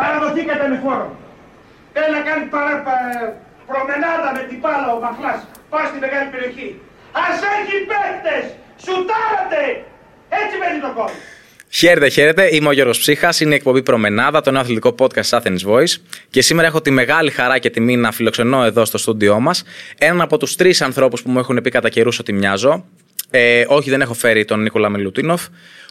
[0.00, 1.06] Παραδοθήκατε με φόρο.
[1.94, 3.32] Θέλει να κάνει παρα, πα-
[3.70, 5.40] προμενάδα με την πάλα ο Μαχλάς.
[5.72, 6.68] Πάει στη μεγάλη περιοχή.
[7.26, 8.44] Ας έχει παίκτες.
[8.84, 9.62] Σουτάρατε.
[10.40, 11.16] Έτσι μένει το κόμμα.
[11.70, 12.48] Χαίρετε, χαίρετε.
[12.56, 13.40] Είμαι ο Γιώργος Ψύχας.
[13.40, 15.94] Είναι η εκπομπή Προμενάδα, το νέο αθλητικό podcast της Athens Voice.
[16.30, 19.64] Και σήμερα έχω τη μεγάλη χαρά και τιμή να φιλοξενώ εδώ στο στούντιό μας
[19.98, 22.84] έναν από τους τρεις ανθρώπους που μου έχουν πει κατά καιρούς ότι μοιάζω.
[23.30, 25.46] Ε, όχι, δεν έχω φέρει τον Νίκολα Μιλουτίνοφ,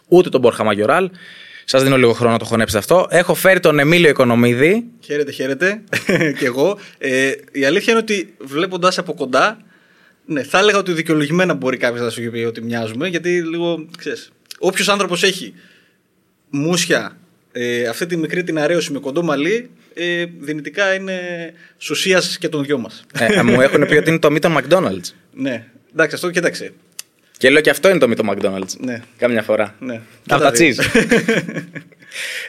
[0.08, 1.10] ούτε τον Μπορχα Μαγιοράλ.
[1.66, 3.08] Σας δίνω λίγο χρόνο να το χωνέψετε αυτό.
[3.10, 4.86] Έχω φέρει τον Εμίλιο Οικονομίδη.
[5.00, 5.82] Χαίρετε, χαίρετε.
[6.40, 6.78] και εγώ.
[6.98, 9.58] Ε, η αλήθεια είναι ότι βλέποντα από κοντά,
[10.26, 14.32] ναι, θα έλεγα ότι δικαιολογημένα μπορεί κάποιος να σου πει ότι μοιάζουμε, γιατί λίγο ξέρεις.
[14.60, 15.54] Όποιος άνθρωπος έχει
[16.50, 17.18] μουσια,
[17.52, 21.20] ε, αυτή τη μικρή την αρέωση με κοντό μαλλί, ε, δυνητικά είναι
[21.78, 23.06] σουσία και των δυο μας.
[23.20, 25.14] Ε, μου έχουν πει ότι είναι το μη των McDonald's.
[25.34, 26.74] ναι, εντάξει, αυτό κοίταξε.
[27.38, 28.78] Και λέω και αυτό είναι το μη των McDonald's.
[28.80, 29.02] Ναι.
[29.18, 29.76] Κάμια φορά.
[29.80, 30.02] Ναι.
[30.30, 30.74] Από Και τα δύο.
[30.76, 31.04] cheese.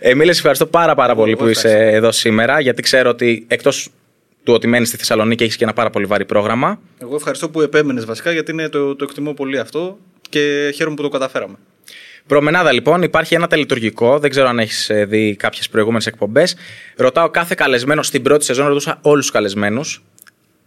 [0.01, 1.97] Εμίλε, σε ευχαριστώ πάρα, πάρα πολύ Εγώ που είσαι ευχαριστώ.
[1.97, 3.89] εδώ σήμερα, γιατί ξέρω ότι εκτός
[4.43, 6.81] του ότι μένεις στη Θεσσαλονίκη έχεις και ένα πάρα πολύ βαρύ πρόγραμμα.
[6.99, 11.03] Εγώ ευχαριστώ που επέμενες βασικά, γιατί είναι, το, το εκτιμώ πολύ αυτό και χαίρομαι που
[11.03, 11.55] το καταφέραμε.
[12.27, 14.19] Προμενάδα λοιπόν, υπάρχει ένα τελειτουργικό.
[14.19, 16.57] Δεν ξέρω αν έχεις δει κάποιες προηγούμενες εκπομπές.
[16.97, 20.03] Ρωτάω κάθε καλεσμένο στην πρώτη σεζόν, ρωτούσα όλους τους καλεσμένους.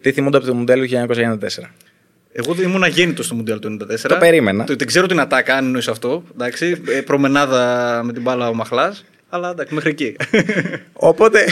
[0.02, 1.74] Τι θυμούνται από το μοντέλο του 1994.
[2.40, 3.96] Εγώ δεν ήμουν αγέννητος στο Μουντιάλ του 94.
[4.08, 4.64] Το περίμενα.
[4.64, 6.24] Το, δεν ξέρω την ατάκα, αν εννοείς αυτό.
[6.34, 9.06] Εντάξει, ε, προμενάδα με την μπάλα ο Μαχλάς.
[9.30, 10.16] Αλλά εντάξει, μέχρι εκεί.
[10.94, 11.46] Οπότε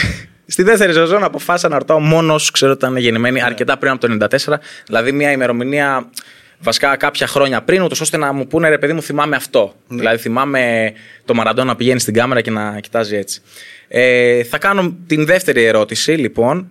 [0.46, 4.08] στη δεύτερη σεζόν αποφάσισα να ρωτάω μόνος όσου ξέρω ότι ήταν γεννημένοι αρκετά πριν από
[4.08, 4.54] το 94.
[4.86, 6.10] Δηλαδή μια ημερομηνία
[6.58, 9.74] βασικά κάποια χρόνια πριν, ούτως ώστε να μου πούνε ρε παιδί μου, θυμάμαι αυτό.
[9.88, 10.92] Δηλαδή θυμάμαι
[11.24, 13.40] το Μαραντόνα να πηγαίνει στην κάμερα και να κοιτάζει έτσι.
[13.88, 16.68] Ε, θα κάνω την δεύτερη ερώτηση λοιπόν.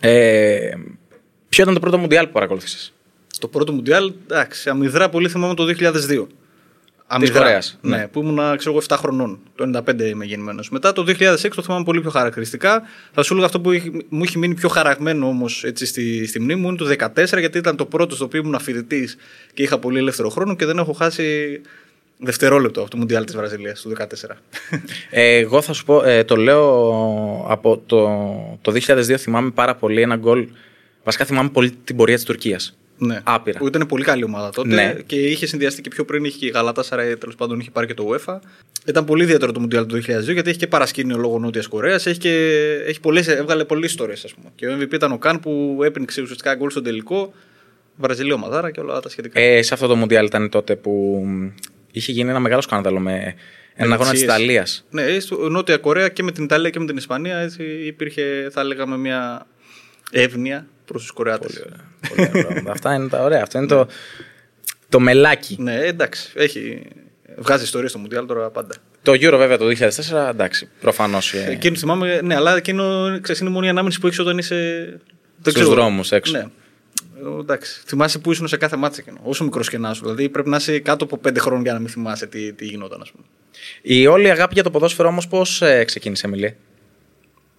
[0.00, 0.70] Ε,
[1.48, 2.92] ποιο ήταν το πρώτο Μουντιάλ που παρακολούθησες;
[3.38, 6.26] Το πρώτο Μουντιάλ, εντάξει, αμυδρά πολύ θυμάμαι το 2002.
[7.10, 8.08] Αμυδρά, Κορέας, Ναι, ναι.
[8.08, 9.38] που ήμουν, ξέρω εγώ, 7 χρονών.
[9.54, 10.70] Το 95 είμαι γεννημένος.
[10.70, 12.82] Μετά το 2006 το θυμάμαι πολύ πιο χαρακτηριστικά.
[13.12, 16.60] Θα σου έλεγα αυτό που έχει- μου έχει μείνει πιο χαραγμένο όμως στη, στη μνήμη
[16.60, 19.08] μου είναι το 2014, γιατί ήταν το πρώτο στο οποίο ήμουν φοιτητή
[19.54, 21.60] και είχα πολύ ελεύθερο χρόνο και δεν έχω χάσει
[22.18, 24.36] δευτερόλεπτο από το Μουντιάλ της Βραζιλίας του 2014.
[25.10, 26.66] Ε, εγώ θα σου πω, ε, το λέω
[27.48, 28.08] από το,
[28.62, 30.48] το 2002 θυμάμαι πάρα πολύ ένα γκολ.
[31.04, 32.78] Βασικά θυμάμαι πολύ την πορεία της Τουρκίας.
[32.98, 33.20] Ναι.
[33.24, 33.58] Άπειρα.
[33.58, 34.94] Που ήταν πολύ καλή ομάδα τότε Ναι.
[35.06, 36.24] και είχε συνδυαστεί και πιο πριν.
[36.24, 38.38] Είχε και η Γαλατά Σαράι, τέλος πάντων είχε πάρει και το UEFA.
[38.86, 42.06] Ήταν πολύ ιδιαίτερο το Μουντιάλ του 2002 γιατί έχει και παρασκήνιο λόγω Νότιας Κορέας.
[42.06, 44.48] Έχει και, έχει πολλές, έβγαλε πολλές ιστορίες, ας πούμε.
[44.54, 47.32] Και ο MVP ήταν ο Καν που έπνιξε ουσιαστικά γκολ στον τελικό.
[47.96, 49.40] Βραζιλία Μαδάρα και όλα τα σχετικά.
[49.40, 51.24] Ε, σε αυτό το Μουντιάλ ήταν τότε που
[51.92, 53.34] είχε γίνει ένα μεγάλο σκάνδαλο με
[53.74, 54.84] ένα αγώνα της Μεταξύ- Ιταλίας.
[54.90, 58.64] Ναι, στο Νότια Κορέα και με την Ιταλία και με την Ισπανία έτσι υπήρχε, θα
[58.64, 59.46] λέγαμε, μια
[60.10, 61.64] εύνοια προς τους Κορεάτες.
[62.68, 63.42] Αυτά είναι τα ωραία.
[63.42, 63.86] Αυτό είναι το,
[64.88, 65.56] το μελάκι.
[65.60, 66.30] Ναι, εντάξει.
[66.34, 66.82] Έχει,
[67.36, 68.74] βγάζει ιστορία στο Μουντιάλ τώρα πάντα.
[69.02, 71.34] Το Euro βέβαια το 2004, εντάξει, προφανώς.
[71.34, 74.56] Εκείνο θυμάμαι, ναι, αλλά εκείνο ξέρεις, είναι μόνο η ανάμνηση που έχεις όταν είσαι.
[75.38, 75.68] δεν Στους ξέρω.
[75.70, 76.32] δρόμους έξω.
[76.32, 76.38] Ναι.
[76.38, 77.80] Ε, Εντάξει.
[77.86, 79.20] Θυμάσαι που ήσουν σε κάθε μάτσα εκείνο.
[79.22, 80.02] Όσο μικρός και να σου.
[80.02, 83.00] Δηλαδή πρέπει να είσαι κάτω από πέντε χρόνια για να μην θυμάσαι τι, τι γινόταν,
[83.00, 83.24] ας πούμε.
[83.82, 86.56] Η όλη αγάπη για το ποδόσφαιρο όμως πώς ξεκίνησε, Μιλή;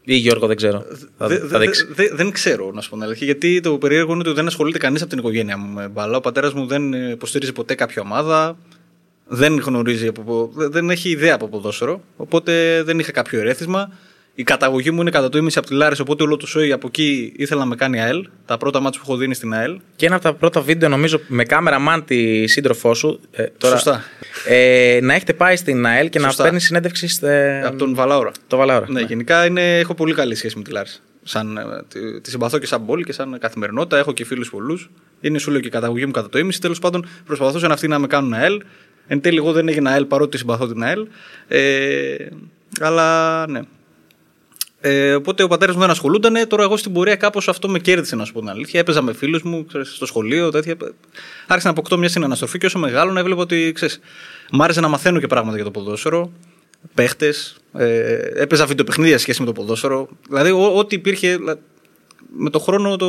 [0.03, 0.85] Ή Γιώργο, δεν ξέρω.
[1.17, 1.85] Θα, Δε- θα δε- δείξει.
[1.89, 3.25] δε- δεν ξέρω, να σου πω την αλήθεια.
[3.25, 6.17] Γιατί το περίεργο είναι ότι δεν ασχολείται κανείς από την οικογένειά μου με μπάλα.
[6.17, 8.57] Ο πατέρας μου δεν ε, υποστηρίζει ποτέ κάποια ομάδα.
[9.27, 12.01] Δεν γνωρίζει, από, πο- δε- δεν έχει ιδέα από ποδόσφαιρο.
[12.17, 13.91] Οπότε δεν είχα κάποιο ερέθισμα.
[14.35, 16.87] Η καταγωγή μου είναι κατά το ίμιση από τη Λάρισα, οπότε όλο το σόι από
[16.87, 18.27] εκεί ήθελα να με κάνει ΑΕΛ.
[18.45, 19.79] Τα πρώτα μάτια που έχω δίνει στην ΑΕΛ.
[19.95, 23.19] Και ένα από τα πρώτα βίντεο, νομίζω, με κάμερα μαν τη σύντροφό σου.
[23.31, 24.03] Ε, τώρα, Σωστά.
[24.47, 26.37] Ε, να έχετε πάει στην ΑΕΛ και Σωστά.
[26.37, 27.07] να παίρνει συνέντευξη.
[27.07, 28.31] στε- από τον Βαλάωρα.
[28.47, 28.85] Το Βαλάωρα.
[28.89, 30.99] Ναι, γενικά είναι, έχω πολύ καλή σχέση με τη Λάρισα.
[31.23, 33.97] Σαν, ε, τη, τη συμπαθώ και σαν πόλη και σαν καθημερινότητα.
[33.97, 34.89] Έχω και φίλους πολλούς.
[35.21, 36.61] Είναι σου λέω και η καταγωγή μου κατά το ίμιση.
[36.61, 38.61] Τέλος πάντων, προσπαθούσαν αυτοί να με κάνουν ΑΕΛ.
[39.07, 41.07] Εν τέλει, εγώ δεν έγινα ΑΕΛ παρότι συμπαθώ την ΑΕΛ.
[41.47, 42.15] Ε,
[42.79, 43.59] αλλά ναι.
[44.81, 46.47] Ε, οπότε ο πατέρας μου δεν ασχολούνταν.
[46.47, 48.79] Τώρα εγώ στην πορεία κάπως αυτό με κέρδισε, να σου πω την αλήθεια.
[48.79, 50.75] Έπαιζα με φίλους μου ξέρεις, στο σχολείο, τέτοια.
[51.47, 53.99] Άρχισα να αποκτώ μια συναναστροφή και όσο μεγάλο έβλεπα ότι ξέρεις,
[54.51, 56.31] μ' άρεσε να μαθαίνω και πράγματα για το ποδόσφαιρο.
[56.93, 57.55] Παίχτες.
[57.73, 60.09] Ε, έπαιζα βιντεοπαιχνίδια σε σχέση με το ποδόσφαιρο.
[60.29, 61.37] Δηλαδή, ό, ό,τι υπήρχε.
[61.37, 61.57] λα-
[62.37, 63.05] Με το χρόνο το.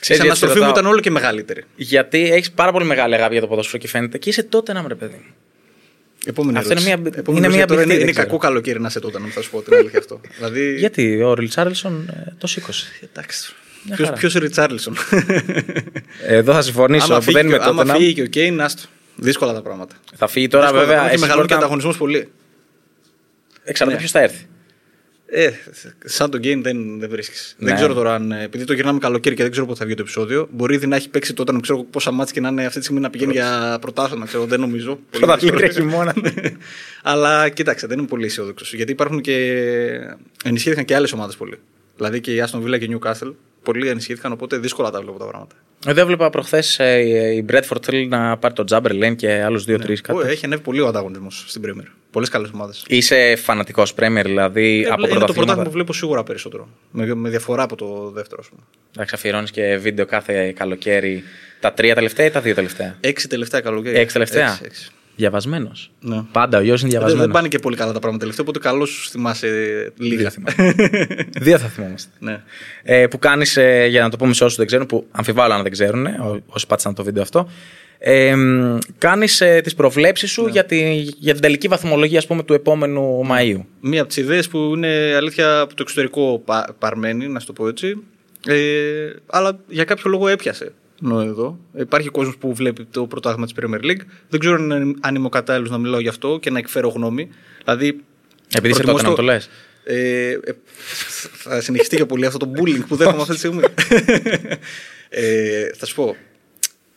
[0.00, 0.78] Ξέρεις, η γιατί αναστροφή μου ρωτάω.
[0.80, 1.64] ήταν όλο και μεγαλύτερη.
[1.76, 4.84] Γιατί έχεις πάρα πολύ μεγάλη αγάπη για το ποδόσφαιρο και φαίνεται και είσαι τότε να
[4.88, 5.14] ρε παιδί.
[5.26, 5.34] μου.
[6.26, 7.00] Επόμενη Αυτό είναι ερώτηση.
[7.10, 7.56] μια- Επόμενη είναι ερώτηση.
[7.56, 8.26] μια Τώρα μπιχτή, είναι, δεν είναι ξέρω.
[8.26, 10.20] κακό καλοκαίρι να είσαι τότε, να θα σου πω την αλήθεια αυτό.
[10.36, 12.86] δηλαδή, Γιατί ο Ριτσάρλσον ε, το σήκωσε.
[13.12, 13.52] Εντάξει.
[13.86, 14.20] Μια Ποιος, χαρά.
[14.20, 14.96] ποιος είναι ο Ριτσάρλισον.
[16.26, 17.04] Εδώ θα συμφωνήσω.
[17.04, 17.98] άμα που φύγει, δεν είμαι και- άμα τότε.
[17.98, 18.82] φύγει και ο Κέιν, άστο.
[19.16, 19.94] Δύσκολα τα πράγματα.
[20.16, 21.02] Θα φύγει τώρα Δύσκολα τα βέβαια.
[21.02, 22.28] πράγματα και εσύ μεγαλώνει και μπορεί να- ανταγωνισμό πολύ.
[23.64, 23.98] Εξαρτάται Ναι.
[23.98, 24.46] ποιος θα έρθει.
[25.34, 25.50] Ε,
[26.04, 27.54] σαν το game δεν, δεν βρίσκεις.
[27.58, 27.66] Ναι.
[27.66, 28.32] Δεν ξέρω τώρα αν.
[28.32, 30.96] Επειδή το γυρνάμε καλοκαίρι και δεν ξέρω πότε θα βγει το επεισόδιο, μπορεί ήδη να
[30.96, 33.32] έχει παίξει τότε, να ξέρω πόσα μάτια και να είναι αυτή τη στιγμή να πηγαίνει
[33.32, 34.26] για πρωτάθλημα.
[34.26, 34.90] Ξέρω, δεν νομίζω.
[35.10, 35.88] Πολύ Πρωταθλήτρια δύσκολο.
[35.90, 36.14] χειμώνα.
[37.12, 38.74] Αλλά κοίταξε, δεν είμαι πολύ αισιόδοξος.
[38.74, 39.36] Γιατί υπάρχουν και.
[40.44, 41.58] ενισχύθηκαν και άλλες ομάδες πολύ.
[41.96, 43.32] Δηλαδή και η Aston Villa και η Newcastle.
[43.62, 45.54] Πολλοί ενισχύθηκαν, οπότε δύσκολα τα βλέπω τα πράγματα.
[45.86, 46.78] Εδώ έβλεπα προχθές
[47.34, 50.28] η Bradford θέλει να πάρει τον Τζάμπερ και άλλους δύο-τρει Ω, κάτι.
[50.28, 52.01] έχει ανέβει πολύ ο ανταγωνισμός στην Premier.
[52.12, 52.84] Πολλές καλές ομάδες.
[52.88, 55.62] Είσαι φανατικός Πρέμιερ, δηλαδή από είναι το πρωτάθλημα πρωταθλήματα.
[55.62, 56.68] που βλέπω σίγουρα περισσότερο.
[56.90, 58.60] Με, με διαφορά από το δεύτερο, ας πούμε.
[58.94, 61.22] Εντάξει, αφιερώνεις και βίντεο κάθε καλοκαίρι.
[61.60, 63.98] Τα τρία τελευταία ή τα δύο τελευταία; Έξι τελευταία καλοκαίρι.
[63.98, 64.90] Έξι τελευταία; Έξι, έξι.
[65.16, 65.90] Διαβασμένος.
[66.00, 66.22] Ναι.
[66.32, 67.24] Πάντα ο γιο είναι Δεν, διαβασμένος.
[67.26, 69.48] δεν πάνε και πολύ καλά τα πράγματα τελευταία, οπότε καλώς θυμάσαι
[69.98, 70.32] λίγα.
[71.46, 72.10] Δύο θα θυμόμαστε.
[72.18, 72.42] ναι.
[72.82, 73.58] Ε, που κάνεις,
[73.88, 76.42] για να το πούμε σε όσους δεν ξέρουν, που αμφιβάλλω αν δεν ξέρουν, ε, ό-
[76.46, 77.48] όσοι πάτησαν το βίντεο αυτό.
[78.04, 78.34] Ε,
[78.98, 83.26] κάνεις ε, τις προβλέψεις σου για, τη, για την τελική βαθμολογία ας πούμε, του επόμενου
[83.30, 83.60] Μαΐου.
[83.80, 87.52] Μία από τις ιδέες που είναι αλήθεια από το εξωτερικό πα, παρμένη, να σου το
[87.52, 87.96] πω έτσι.
[88.46, 88.54] Ε,
[89.26, 90.72] αλλά για κάποιο λόγο έπιασε.
[91.04, 91.58] Ενώ εδώ.
[91.78, 94.00] Υπάρχει κόσμος που βλέπει το πρωτάθλημα της Premier League.
[94.28, 96.88] Δεν ξέρω αν είναι- αν είμαι ο κατάλληλος να μιλάω γι' αυτό και να εκφέρω
[96.88, 97.28] γνώμη.
[97.64, 97.86] Δηλαδή.
[98.54, 99.48] Επειδή είσαι προτιμώ τότε να στο- το λες.
[99.84, 100.38] Ε, ε,
[101.32, 103.62] θα συνεχιστεί και πολύ αυτό το bullying που δέχομαι αυτή τη στιγμή.
[105.08, 106.16] ε, θα σου πω.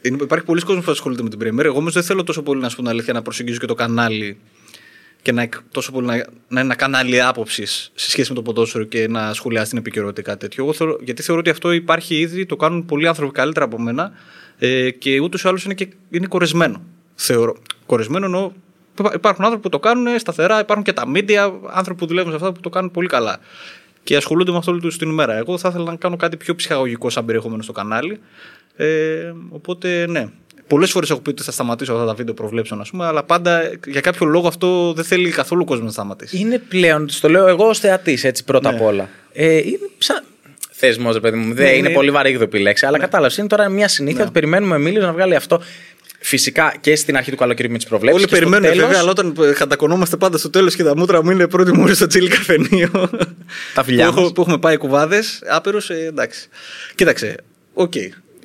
[0.07, 1.63] Είναι- Υπάρχει πολλοί κόσμο που ασχολείται με την Premier.
[1.63, 3.73] Εγώ όμως δεν θέλω τόσο πολύ να σου πω την αλήθεια να προσεγγίζω και το
[3.73, 4.37] κανάλι
[5.21, 8.41] και να, εκ- τόσο πολύ να, να είναι ένα κανάλι άποψης σε σχέση με το
[8.41, 10.63] ποδόσφαιρο και να σχολιάσει την επικαιρότητα ή κάτι τέτοιο.
[10.63, 14.11] Εγώ θεωρώ, γιατί θεωρώ ότι αυτό υπάρχει ήδη, το κάνουν πολλοί άνθρωποι καλύτερα από μένα
[14.57, 16.81] ε, και ούτως ή άλλως είναι, και, είναι κορεσμένο.
[17.15, 17.55] Θεωρώ.
[17.85, 18.51] Κορεσμένο εννοώ.
[18.99, 22.35] υπά- Υπάρχουν άνθρωποι που το κάνουν σταθερά, υπάρχουν και τα media, άνθρωποι που δουλεύουν σε
[22.35, 23.39] αυτά που το κάνουν πολύ καλά.
[24.03, 25.33] Και ασχολούνται με αυτό όλη τους την ημέρα.
[25.35, 28.19] Εγώ θα ήθελα να κάνω κάτι πιο ψυχαγωγικό σαν περιεχόμενο στο κανάλι.
[28.75, 30.27] Ε, οπότε ναι.
[30.67, 33.61] Πολλές φορές έχω πει ότι θα σταματήσω αυτά τα βίντεο προβλέψεων, ας πούμε, αλλά πάντα
[33.87, 36.37] για κάποιο λόγο αυτό δεν θέλει καθόλου κόσμος να σταματήσει.
[36.37, 38.75] Είναι πλέον, στο λέω εγώ ως θεατής, έτσι πρώτα Ναι.
[38.77, 39.09] απ' όλα.
[39.33, 40.23] Ε, είναι σαν.
[40.71, 41.53] Θεσμό, ρε παιδί μου.
[41.53, 41.93] Δεν Ναι, είναι ναι.
[41.93, 43.37] πολύ βαρύγδοπη η λέξη, αλλά κατάλαβες.
[43.37, 45.61] Είναι τώρα μια συνήθεια ότι περιμένουμε Εμίλιο να βγάλει αυτό.
[46.19, 48.23] Φυσικά και στην αρχή του καλοκαιριού με τις προβλέψεις.
[48.23, 51.47] Όλοι περιμένουν βέβαια, αλλά όταν ε, κατακονόμαστε πάντα στο τέλος και τα μούτρα μου είναι
[51.47, 53.09] πρώτη μου στο τσίλι καφενείο.
[53.73, 54.31] Τα φιλιά που, έχω- μας.
[54.31, 56.47] που έχουμε πάει κουβάδες, άπειρου, ε, εντάξει.
[56.95, 57.35] Κοίταξε,
[57.73, 57.93] οκ.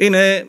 [0.04, 0.46] Είναι.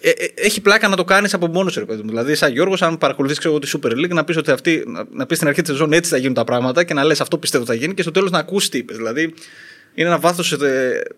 [0.00, 2.08] ε, ε, έχει πλάκα να το κάνεις από μόνος σου, ρε παιδί μου.
[2.08, 5.36] Δηλαδή, σαν Γιώργος, αν παρακολουθείς τη Super League, να πεις ότι αυτή, να, να πεις
[5.36, 7.74] στην αρχή της σεζόν έτσι θα γίνουν τα πράγματα και να λες αυτό πιστεύω θα
[7.74, 8.96] γίνει και στο τέλος να ακούσει τι είπες.
[8.96, 9.22] Δηλαδή,
[9.94, 10.56] είναι ένα βάθος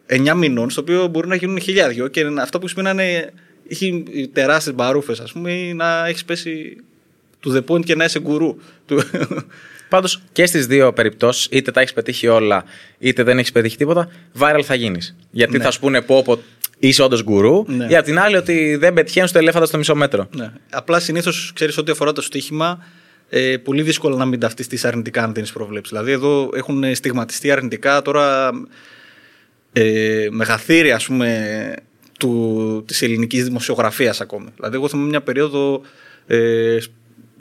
[0.06, 3.32] 9 μηνών, στο οποίο μπορεί να γίνουν χιλιάδιο και να- αυτό που σημαίνει να είναι.
[3.68, 6.76] Έχει τεράστιες μπαρούφες, ας πούμε, ή να έχεις πέσει
[7.40, 8.56] του the point και να είσαι γκουρού.
[8.86, 9.02] Του-
[9.88, 12.64] Πάντως και στις δύο περιπτώσεις, είτε τα έχεις πετύχει όλα,
[12.98, 15.16] είτε δεν έχεις πετύχει τίποτα, viral θα γίνεις.
[15.30, 15.64] Γιατί Ναι.
[15.64, 16.42] θα σου πούνε πω, πω
[16.88, 17.86] είσαι όντως γκουρού, Ναι.
[17.90, 20.28] ή απ' την άλλη ότι δεν πετυχαίνεις το ελέφαντα στο μισό μέτρο.
[20.36, 20.52] Ναι.
[20.70, 22.84] Απλά συνήθως ξέρεις ό,τι αφορά το στοίχημα,
[23.28, 25.90] ε, πολύ δύσκολο να μην ταυτιστεί αρνητικά αν δίνεις προβλέψεις.
[25.90, 28.50] Δηλαδή, εδώ έχουν στιγματιστεί αρνητικά τώρα
[29.72, 31.74] ε, μεγαθήρια, ας πούμε,
[32.18, 34.48] του, της ελληνικής δημοσιογραφίας ακόμη.
[34.56, 35.80] Δηλαδή, εγώ θυμάμαι μια περίοδο
[36.26, 36.76] ε,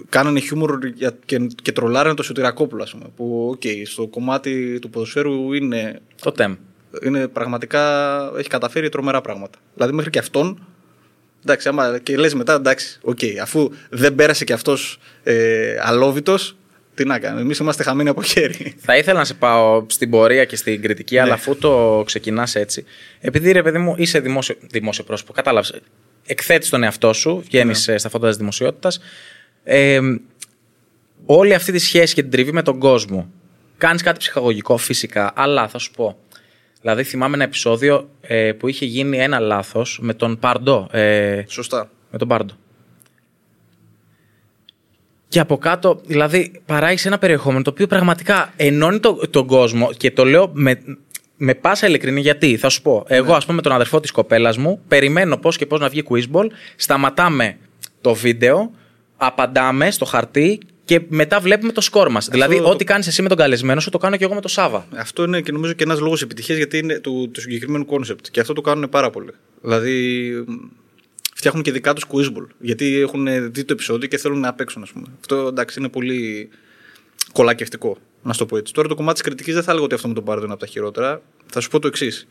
[0.10, 4.90] κάνανε χιούμορ για, και, και τρολάρανε το Σωτηρακόπουλο, ας πούμε, που, οκ, στο κομμάτι του
[4.90, 6.56] ποδοσφαίρου είναι τοτέμ.
[7.04, 9.60] Είναι πραγματικά έχει καταφέρει τρομερά πράγματα.
[9.76, 10.66] Δηλαδή μέχρι και αυτόν.
[11.46, 16.56] Εντάξει, άμα και λες μετά, εντάξει, οκ, αφού δεν πέρασε και αυτός ε, αλώβητος,
[16.94, 17.42] τι να κάνουμε.
[17.42, 18.76] Εμείς είμαστε χαμένοι από χέρι.
[18.80, 21.22] Θα ήθελα να σε πάω στην πορεία και στην κριτική, Ναι.
[21.22, 22.86] αλλά αφού το ξεκινάς έτσι.
[23.20, 25.74] Επειδή ρε παιδί μου είσαι δημόσιο, δημόσιο πρόσωπο, κατάλαβες.
[26.26, 27.98] Εκθέτεις τον εαυτό σου, βγαίνεις Ναι.
[27.98, 29.00] στα φώτα της δημοσιότητας.
[29.64, 30.00] Ε,
[31.26, 33.32] όλη αυτή τη σχέση και την τριβή με τον κόσμο.
[33.78, 36.18] Κάνεις κάτι ψυχαγωγικό φυσικά, αλλά θα σου πω.
[36.82, 40.88] Δηλαδή θυμάμαι ένα επεισόδιο ε, που είχε γίνει ένα λάθος με τον Παρντό.
[40.92, 41.90] Ε, Σωστά.
[42.12, 42.54] με τον Πάρντο.
[45.28, 50.12] Και από κάτω, δηλαδή, παράγει ένα περιεχόμενο το οποίο πραγματικά ενώνει το, τον κόσμο και
[50.12, 50.82] το λέω με,
[51.38, 52.58] με πάσα ειλικρίνεια γιατί.
[52.58, 55.66] Θα σου πω, εγώ, ας πούμε, με τον αδερφό της κοπέλας μου, περιμένω πώς και
[55.66, 56.46] πώς να βγει quizball,
[56.76, 57.58] σταματάμε
[58.02, 58.72] το βίντεο,
[59.18, 60.60] απαντάμε στο χαρτί
[60.92, 62.28] και μετά βλέπουμε το σκορ μας.
[62.28, 64.50] Δηλαδή, το- ό,τι κάνεις εσύ με τον καλεσμένο σου, το κάνω και εγώ με τον
[64.50, 64.88] Σάβα.
[64.96, 68.26] Αυτό είναι και νομίζω και ένας λόγος επιτυχίας γιατί είναι του, του συγκεκριμένου concept.
[68.32, 69.32] Και αυτό το κάνουν πάρα πολύ.
[69.62, 69.94] Δηλαδή,
[70.48, 70.54] μ,
[71.36, 72.46] φτιάχνουν και δικά τους quizball.
[72.60, 75.06] Γιατί έχουν δει το επεισόδιο και θέλουν να παίξουν, ας πούμε.
[75.20, 76.50] Αυτό εντάξει είναι πολύ
[77.34, 78.74] κολακευτικό, να σου το πω έτσι.
[78.74, 80.62] Τώρα το κομμάτι της κριτικής δεν θα έλεγα ότι αυτό με τον Πάρντο είναι από
[80.62, 81.22] τα χειρότερα.
[81.52, 82.28] Θα σου πω το εξής.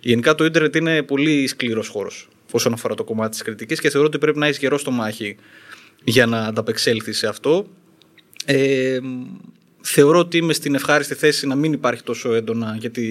[0.00, 4.06] Γενικά το ίντερνετ είναι πολύ σκληρός χώρος όσον αφορά το κομμάτι της κριτικής και θεωρώ
[4.06, 5.36] ότι πρέπει να έχεις γερό στο μάχη
[6.04, 7.66] για να ανταπεξέλθεις σε αυτό.
[8.48, 8.98] Ε,
[9.80, 13.02] θεωρώ ότι είμαι στην ευχάριστη θέση να μην υπάρχει τόσο έντονα για, τη,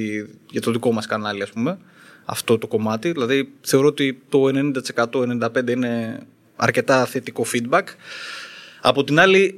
[0.50, 1.78] για το δικό μας κανάλι ας πούμε
[2.26, 6.20] αυτό το κομμάτι δηλαδή θεωρώ ότι το 90% 95% είναι
[6.56, 7.84] αρκετά θετικό feedback
[8.82, 9.56] από την άλλη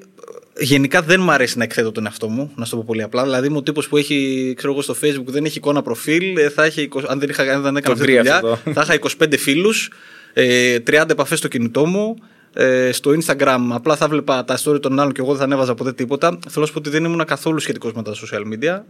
[0.60, 3.24] γενικά δεν μου αρέσει να εκθέτω τον εαυτό μου, να σου το πω πολύ απλά.
[3.24, 6.38] Δηλαδή, είμαι ο τύπος που έχει, ξέρω εγώ, στο Facebook δεν έχει εικόνα προφίλ.
[6.38, 8.60] ε, Θα έχει, 20 αν δεν, είχα, αν δεν έκανα αυτή τη βρει δουλειά, αυτό.
[8.74, 9.92] θα είχα 25 φίλους,
[10.34, 12.16] ε, 30 επαφές στο κινητό μου.
[12.60, 15.74] Ε, στο Instagram απλά θα βλέπα τα story των άλλων και εγώ δεν θα ανέβαζα
[15.76, 16.28] ποτέ τίποτα.
[16.28, 18.82] Θέλω να σου πω ότι δεν ήμουν καθόλου σχετικός με τα social media.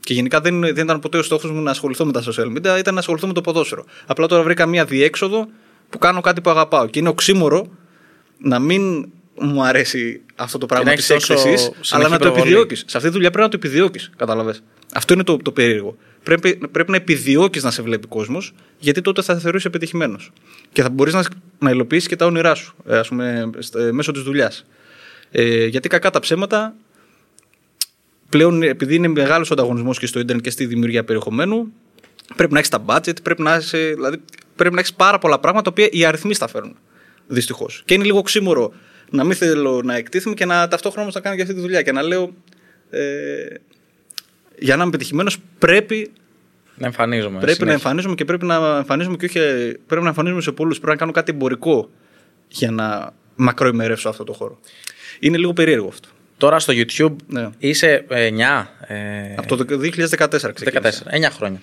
[0.00, 2.78] Και γενικά δεν, δεν ήταν ποτέ ο στόχος μου να ασχοληθώ με τα social media,
[2.78, 3.84] ήταν να ασχοληθώ με το ποδόσφαιρο.
[4.06, 5.46] Απλά τώρα βρήκα μια διέξοδο
[5.90, 6.86] που κάνω κάτι που αγαπάω.
[6.86, 7.66] Και είναι οξύμορο
[8.38, 9.08] να μην
[9.40, 12.40] μου αρέσει αυτό το πράγμα να τη έχεις τόσο έκθεσης, συνεχή αλλά να το προβολή.
[12.40, 12.84] επιδιώκεις.
[12.86, 14.10] Σε αυτή τη δουλειά πρέπει να το επιδιώκεις.
[14.16, 14.62] Κατάλαβες.
[14.94, 15.96] Αυτό είναι το, το περίεργο.
[16.22, 20.32] Πρέπει, πρέπει να επιδιώκεις να σε βλέπει κόσμος, γιατί τότε θα θεωρήσει επιτυχημένος.
[20.72, 21.24] Και θα μπορείς να,
[21.58, 24.66] να υλοποιήσεις και τα όνειρά σου, ε, ας πούμε, στο- ε, μέσω της δουλειάς.
[25.30, 26.74] Ε, γιατί κακά τα ψέματα,
[28.28, 31.72] πλέον επειδή είναι μεγάλος ο ανταγωνισμός και στο Ιντερνετ και στη δημιουργία περιεχομένου,
[32.36, 34.16] πρέπει να έχεις τα budget, πρέπει να έχει δηλαδή,
[34.56, 36.76] πρέπει να έχεις πάρα πολλά πράγματα τα οποία οι αριθμοί στα φέρνουν.
[37.26, 37.82] Δυστυχώς.
[37.84, 38.72] Και είναι λίγο ξύμορο
[39.10, 41.82] να μην θέλω να εκτίθεμαι και να ταυτόχρονα όμως να κάνω και αυτή τη δουλειά
[41.82, 42.34] και να λέω.
[42.90, 43.46] Ε,
[44.58, 46.10] για να είμαι πετυχημένος πρέπει,
[46.78, 47.38] Να εμφανίζομαι.
[47.38, 47.72] πρέπει να συνέχεια.
[47.74, 49.38] εμφανίζομαι και πρέπει να εμφανίζομαι και όχι.
[49.86, 50.76] Πρέπει να εμφανίζομαι σε πολλούς.
[50.76, 51.90] Πρέπει να κάνω κάτι εμπορικό
[52.48, 54.58] για να μακροημερεύσω αυτό το χώρο.
[55.20, 56.08] Είναι λίγο περίεργο αυτό.
[56.38, 57.48] Τώρα στο YouTube Ναι.
[57.58, 58.66] είσαι 9.
[58.86, 61.04] Ε, Από το 2014 ξεκίνησα.
[61.10, 61.60] 14, 9 χρόνια.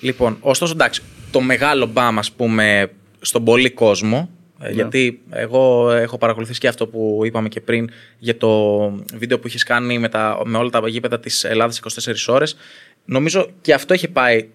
[0.00, 4.30] Λοιπόν, ωστόσο εντάξει, το μεγάλο μπαμ, ας πούμε, στον πολύ κόσμο,
[4.64, 8.80] ε, γιατί εγώ έχω παρακολουθήσει και αυτό που είπαμε και πριν για το
[9.14, 12.56] βίντεο που έχεις κάνει με, τα, με όλα τα γήπεδα της Ελλάδας 24 ώρες.
[13.04, 14.48] Νομίζω και αυτό έχει πάει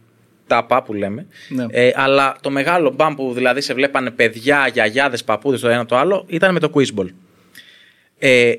[0.48, 1.28] τα πά που λέμε.
[1.50, 1.66] Ναι.
[1.70, 5.98] Ε, αλλά το μεγάλο μπαμ που δηλαδή σε βλέπανε παιδιά, γιαγιάδες, παππούδες το ένα το
[5.98, 7.08] άλλο ήταν με το quizball.
[8.18, 8.54] Ε,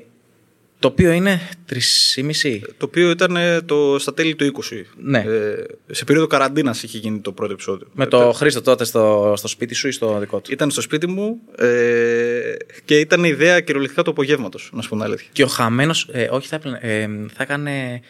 [0.81, 2.59] το οποίο είναι 3,5.
[2.77, 4.81] Το οποίο ήταν ε, το, στα τέλη του 20.
[4.97, 5.19] Ναι.
[5.19, 7.87] Ε, σε περίοδο καραντίνας είχε γίνει το πρώτο επεισόδιο.
[7.93, 11.07] Με το Χρήστο τότε στο, στο σπίτι σου ή στο δικό του; Ήταν στο σπίτι
[11.07, 15.29] μου ε, και ήταν η ιδέα κυριολεκτικά του απογεύματος, να σου πω την αλήθεια.
[15.31, 18.01] Και ο χαμένος, ε, όχι, θα, έπαιρνε, ε, θα έκανε.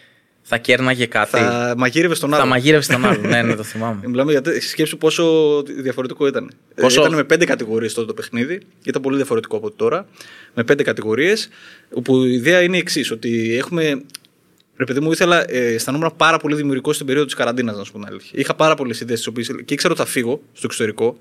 [0.44, 1.30] Θα κέρναγε κάτι.
[1.30, 2.46] Θα μαγείρευε τον Θα άλλο.
[2.46, 3.28] μαγείρευε τον άλλον.
[3.28, 4.08] ναι, ναι, το θυμάμαι.
[4.08, 5.24] Μιλάμε για σκέψη πόσο
[5.64, 6.52] διαφορετικό ήταν.
[6.76, 8.60] Πόσο- Ε, ήταν με πέντε κατηγορίες τότε το παιχνίδι.
[8.84, 10.08] Ήταν πολύ διαφορετικό από τώρα.
[10.54, 11.50] Με πέντε κατηγορίες.
[11.94, 14.02] Όπου η ιδέα είναι η εξής: Ότι έχουμε.
[14.78, 17.92] Ρε παιδί μου, ήθελα, ε, αισθανόμουν πάρα πολύ δημιουργικό στην περίοδο της καραντίνας, να σου
[17.92, 18.32] πω την αλήθεια.
[18.34, 19.30] Είχα πάρα πολλές ιδέες
[19.66, 21.18] και ήξερα ότι θα φύγω στο εξωτερικό.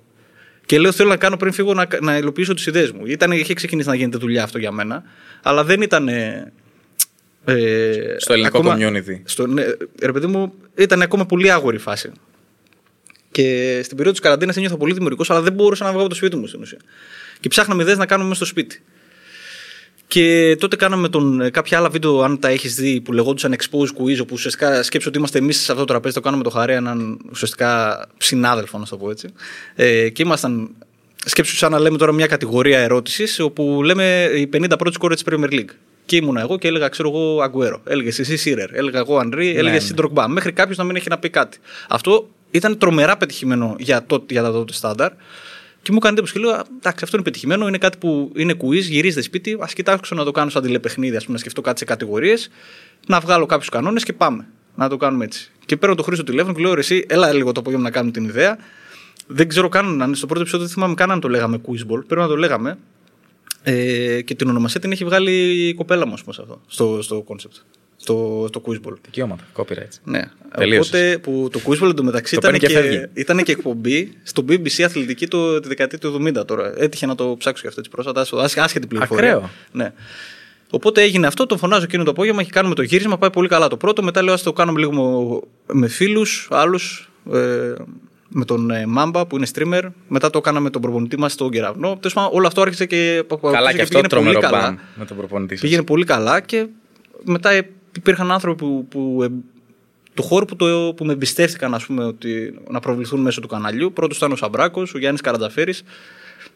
[0.67, 3.07] Και λέω: Θέλω να κάνω πριν φύγω να, να υλοποιήσω τις ιδέες μου.
[3.07, 5.03] Ήταν, είχε ξεκινήσει να γίνεται δουλειά αυτό για μένα,
[5.43, 6.09] αλλά δεν ήταν.
[6.09, 6.53] ε,
[7.45, 9.21] ε, Στο ελληνικό community.
[9.25, 9.65] Στο, ναι,
[10.03, 12.13] ρε παιδί μου, ήταν ακόμα πολύ άγορη η φάση.
[13.31, 16.15] Και στην περίοδο της καραντίνας ένιωθα πολύ δημιουργικός, αλλά δεν μπορούσα να βγω από το
[16.15, 16.79] σπίτι μου στην ουσία.
[17.41, 18.83] Και ψάχναμε ιδέε να κάνουμε μέσα στο σπίτι.
[20.07, 24.03] Και τότε κάναμε τον, ε, κάποια άλλα βίντεο, αν τα έχεις δει, που λεγόντουσαν Expose
[24.03, 26.75] Quiz, όπου ουσιαστικά σκέψω ότι είμαστε εμείς σε αυτό το τραπέζι, το κάναμε το χαρέ
[26.75, 29.29] έναν ουσιαστικά συνάδελφο, να το πω έτσι.
[29.75, 30.71] Ε, και ήμασταν,
[31.25, 35.25] σκέψου σαν να λέμε τώρα μια κατηγορία ερώτησης, όπου λέμε οι 50 πρώτε κόρε της
[35.31, 35.71] Premier League.
[36.11, 37.81] Και ήμουνα εγώ και έλεγα, ξέρω εγώ, Αγκουέρο.
[37.85, 38.75] Έλεγες εσύ Σίρερ.
[38.75, 39.49] Έλεγα εγώ Ανρί.
[39.49, 39.77] Έλεγες ναι.
[39.77, 40.29] εσύ Ντρογκμπά.
[40.29, 41.59] Μέχρι κάποιος να μην έχει να πει κάτι.
[41.89, 45.11] Αυτό ήταν τρομερά πετυχημένο για, το, για τα τότε στάνταρ.
[45.83, 47.69] Και μου έκανε εντύπωση και λέω: «Α, Εντάξει, αυτό είναι πετυχημένο.
[47.69, 49.53] Είναι κάτι που είναι quiz, γυρίζεται σπίτι.
[49.53, 52.51] Α κοιτάξω να το κάνω σαν τηλεπαιχνίδι, ας πούμε, να σκεφτώ κάτι σε κατηγορίες,
[53.07, 54.47] να βγάλω κάποιους κανόνες και πάμε.
[54.75, 55.51] Να το κάνουμε έτσι.
[55.67, 58.13] Και παίρνω το Χρήστο τηλέφωνο και λέω: «Ρε Εσύ, έλα λίγο το απόγευμα να κάνουμε
[58.13, 58.59] την ιδέα.
[59.27, 62.05] Δεν ξέρω καν αν στο πρώτο επεισόδιο δεν θυμάμαι καν αν το λέγαμε quizball.
[62.07, 62.79] Πρέπει να το λέγαμε.
[63.63, 65.33] Ε, και την ονομασία την έχει βγάλει
[65.69, 67.61] η κοπέλα μου, α πούμε, σε αυτό, στο, στο concept.
[67.97, 68.95] Στο, στο quizball.
[69.05, 69.99] Δικαιώματα, copyrights.
[70.05, 70.23] Ναι.
[70.57, 70.87] Τελείωσες.
[70.89, 73.07] Οπότε που το quizball εντωμεταξύ Το ήταν παίρνει και, και φεύγει.
[73.15, 76.73] ήταν και εκπομπή στο BBC αθλητική το, τη δεκαετία του 70 τώρα.
[76.77, 79.31] Έτυχε να το ψάξω και αυτό έτσι πρόσφατα, άσχε- άσχετη πληροφορία.
[79.33, 79.51] Ακραίο.
[79.73, 79.93] Ναι.
[80.71, 83.19] Οπότε έγινε αυτό, τον φωνάζω εκείνο το απόγευμα και κάνουμε το γύρισμα.
[83.19, 84.03] Πάει πολύ καλά το πρώτο.
[84.03, 87.11] Μετά λέω: Α το κάνουμε λίγο με- με φίλους άλλους.
[87.33, 87.73] Ε,
[88.33, 89.83] με τον ε, Μάμπα που είναι streamer.
[90.09, 91.97] Μετά το κάναμε με τον προπονητή μας στον Κεραυνό.
[91.97, 93.25] Τέλος πάντων, όλο αυτό άρχισε και.
[93.41, 94.61] Καλά και αυτό πήγαινε πολύ τρομερό καλά.
[94.61, 95.63] μπαμ με τον προπονητή σας.
[95.63, 96.67] Πήγαινε πολύ καλά και
[97.25, 97.57] μετά
[97.97, 99.29] υπήρχαν άνθρωποι που, που, ε,
[100.15, 103.93] του χώρου που, το, που με εμπιστεύτηκαν ας πούμε, ότι, να προβληθούν μέσω του καναλιού.
[103.93, 105.75] Πρώτος ήταν ο Σαμπράκος, ο Γιάννης Καρανταφέρη.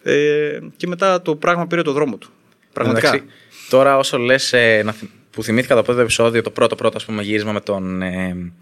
[0.02, 2.28] Ε, και μετά το πράγμα πήρε το δρόμο του.
[2.72, 3.08] Πραγματικά.
[3.08, 3.26] Εντάξει,
[3.68, 7.04] τώρα όσο λες ε, να θυ- που θυμήθηκα το πρώτο επεισόδιο, το πρώτο πρώτο ας
[7.04, 8.52] πούμε γύρισμα με τον, ε,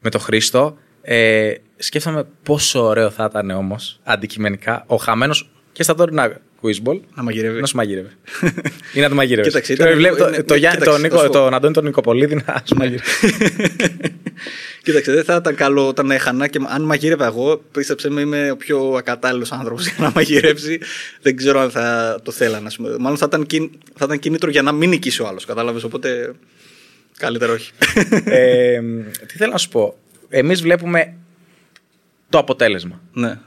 [0.00, 0.76] με τον Χρήστο,
[1.08, 7.22] ε, σκέφτομαι πόσο ωραίο θα ήταν όμως αντικειμενικά ο χαμένος και στα τωρινά quizball Να
[7.22, 7.60] μαγειρεύει.
[7.60, 8.08] να σου μαγειρεύει.
[8.92, 9.48] Ή να του μαγειρεύεις.
[9.52, 11.44] Κοίταξε, ήταν λίγο- Βλέπω το, είναι- το, ναι, Γιάννη- κοίταξε, τον, θα σου Νίκο, πω.
[11.44, 13.02] τον Αντώνη τον Νικοπολίδη να σου μαγειρεύει.
[14.82, 18.56] Κοίταξε, δεν θα ήταν καλό όταν έχανα και αν μαγείρευα εγώ, πίστεψε με, είμαι ο
[18.56, 20.78] πιο ακατάλληλος άνθρωπος για να μαγειρεύσει.
[21.22, 22.66] δεν ξέρω αν θα το θέλανε.
[22.66, 22.96] ας πούμε.
[22.98, 25.44] Μάλλον θα ήταν, κιν- θα ήταν κίνητρο για να μην νικήσει ο άλλος.
[25.44, 25.82] Κατάλαβες.
[25.84, 26.32] Οπότε.
[27.18, 27.70] Καλύτερα όχι.
[28.24, 28.80] ε,
[29.26, 29.96] τι θέλω να σου πω.
[30.28, 31.14] Εμείς βλέπουμε
[32.28, 33.00] το αποτέλεσμα.
[33.12, 33.38] ναι.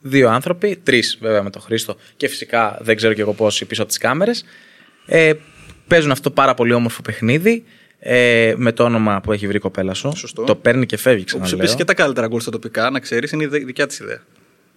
[0.00, 3.80] δύο άνθρωποι, τρεις βέβαια με τον Χρήστο και φυσικά δεν ξέρω και εγώ πόσοι πίσω
[3.82, 4.44] από τις κάμερες.
[5.06, 5.32] Ε,
[5.86, 7.64] παίζουν αυτό το πάρα πολύ όμορφο παιχνίδι
[7.98, 10.12] ε, με το όνομα που έχει βρει η κοπέλα σου.
[10.16, 10.44] Σωστό.
[10.44, 11.60] Το παίρνει και φεύγει Όπως ξανά.
[11.60, 14.22] επίσης και τα καλύτερα γκολ στα τοπικά, να ξέρεις, είναι η δε- δικιά της ιδέα.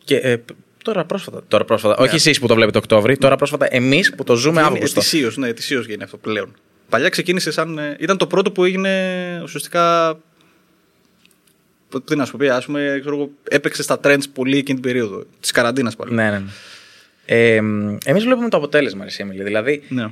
[0.03, 0.37] Και, ε,
[0.83, 1.41] τώρα πρόσφατα.
[1.47, 1.95] Τώρα πρόσφατα.
[2.03, 4.99] Όχι εσείς που το βλέπετε Οκτώβρη, τώρα πρόσφατα εμείς που το ζούμε Αύγουστο.
[4.99, 6.53] Ετησίως, ναι, ετησίως γίνει αυτό πλέον.
[6.89, 7.77] Παλιά ξεκίνησε σαν.
[7.77, 10.13] ε, ήταν το πρώτο που έγινε ουσιαστικά.
[11.89, 14.89] π- Τι να σου πει, ας πούμε, ξέρω εγώ, έπαιξε στα trends πολύ εκείνη την
[14.91, 16.13] περίοδο της καραντίνας πάλι.
[16.13, 16.45] Ναι, ναι, ναι.
[17.25, 17.55] Ε,
[18.05, 19.43] Εμείς βλέπουμε το αποτέλεσμα, Ρε Έμιλη.
[19.43, 20.07] Δηλαδή, Ναι.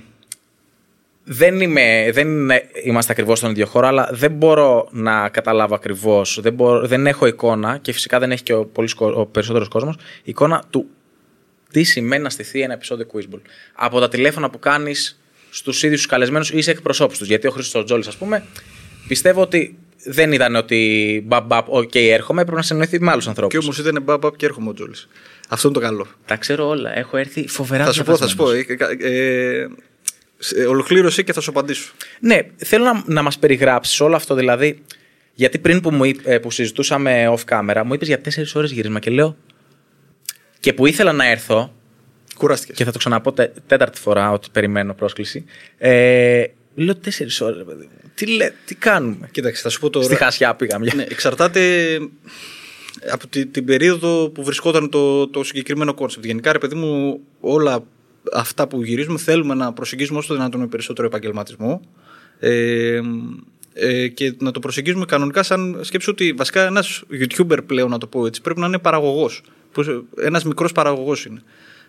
[1.23, 6.39] δεν, είμαι, δεν είναι- είμαστε ακριβώς στον ίδιο χώρο, αλλά δεν μπορώ να καταλάβω ακριβώς.
[6.41, 9.67] Δεν, μπορώ- δεν έχω εικόνα και φυσικά δεν έχει και ο, πολύς κο- ο περισσότερος
[9.67, 10.89] κόσμος εικόνα του
[11.71, 13.39] τι σημαίνει να στηθεί ένα επεισόδιο Quizball.
[13.73, 15.20] Από τα τηλέφωνα που κάνεις
[15.51, 17.27] στους ίδιους τους καλεσμένους ή σε εκπροσώπους τους.
[17.27, 18.43] Γιατί ο Χρήστος Τζόλης, ας πούμε,
[19.07, 23.53] πιστεύω ότι δεν ήταν ότι μπαμπ, μπαμπ, οκ, έρχομαι, έπρεπε να συνεννοηθεί με άλλους ανθρώπους.
[23.53, 25.07] Και όμως ήταν μπαμ και έρχομαι ο Τζόλης.
[25.49, 26.07] Αυτό είναι το καλό.
[26.25, 26.97] Τα ξέρω όλα.
[26.97, 28.49] Έχω έρθει φοβερά θα σου πω, θα σου πω.
[28.49, 28.95] διαβασμένος.
[28.99, 29.67] Ε,
[30.55, 31.91] ε, ε, ολοκλήρωσε και θα σου απαντήσω.
[32.19, 34.35] Ναι, θέλω να, να μας περιγράψεις όλο αυτό.
[34.35, 34.83] Δηλαδή,
[35.33, 38.71] γιατί πριν που, μου, είπ- ε, που συζητούσαμε off camera, μου είπες για 4 ώρες
[38.71, 39.37] γύρισμα και λέω.
[40.59, 41.73] Και που ήθελα να έρθω,
[42.41, 42.75] Κουράστηκες.
[42.77, 45.45] και θα το ξαναπώ τε, τέταρτη φορά ότι περιμένω πρόσκληση.
[45.77, 46.43] Ε,
[46.75, 48.09] λέω 4 ώρες, παιδί μου.
[48.15, 50.05] Τι, λέ, τι κάνουμε; Κοίταξε, θα σου πω τώρα.
[50.05, 50.87] Στη Χασιά πήγαμε.
[50.95, 51.61] Ναι, εξαρτάται
[53.11, 56.25] από τη- την περίοδο που βρισκόταν το, το συγκεκριμένο concept.
[56.25, 57.83] Γενικά, ρε παιδί μου, όλα
[58.33, 61.81] αυτά που γυρίζουμε θέλουμε να προσεγγίσουμε όσο το δυνατόν με περισσότερο επαγγελματισμό.
[62.39, 63.01] Ε,
[63.73, 68.07] ε, και να το προσεγγίζουμε κανονικά σαν σκέψη ότι βασικά ένας YouTuber πλέον, να το
[68.07, 69.41] πω έτσι, πρέπει να είναι παραγωγός.
[70.21, 71.41] Ένας μικρός παραγωγός είναι.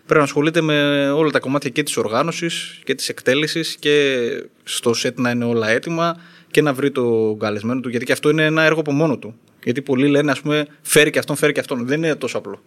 [0.05, 4.27] Πρέπει να ασχολείται με όλα τα κομμάτια και της οργάνωσης και της εκτέλεσης και
[4.63, 6.17] στο set να είναι όλα έτοιμα
[6.51, 7.89] και να βρει το καλεσμένο του.
[7.89, 9.35] Γιατί και αυτό είναι ένα έργο από μόνο του.
[9.63, 11.87] Γιατί πολλοί λένε, ας πούμε, φέρει και αυτόν, φέρει και αυτόν.
[11.87, 12.61] Δεν είναι τόσο απλό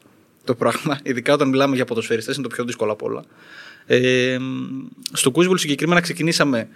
[0.44, 0.98] το πράγμα.
[1.08, 3.24] Ειδικά όταν μιλάμε για ποδοσφαιριστές, είναι το πιο δύσκολο απ' όλα.
[3.86, 4.38] Ε,
[5.12, 6.68] στο Quizball συγκεκριμένα ξεκινήσαμε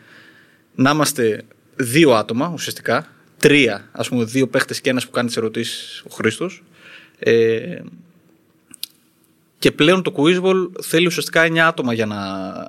[0.75, 1.43] να είμαστε
[1.77, 3.07] δύο άτομα ουσιαστικά.
[3.39, 6.63] Τρία, ας πούμε, δύο παίχτες και ένας που κάνει τις ερωτήσεις ο Χρήστος.
[7.19, 7.81] Ε,
[9.61, 12.17] και πλέον το Quizball θέλει ουσιαστικά 9 άτομα για να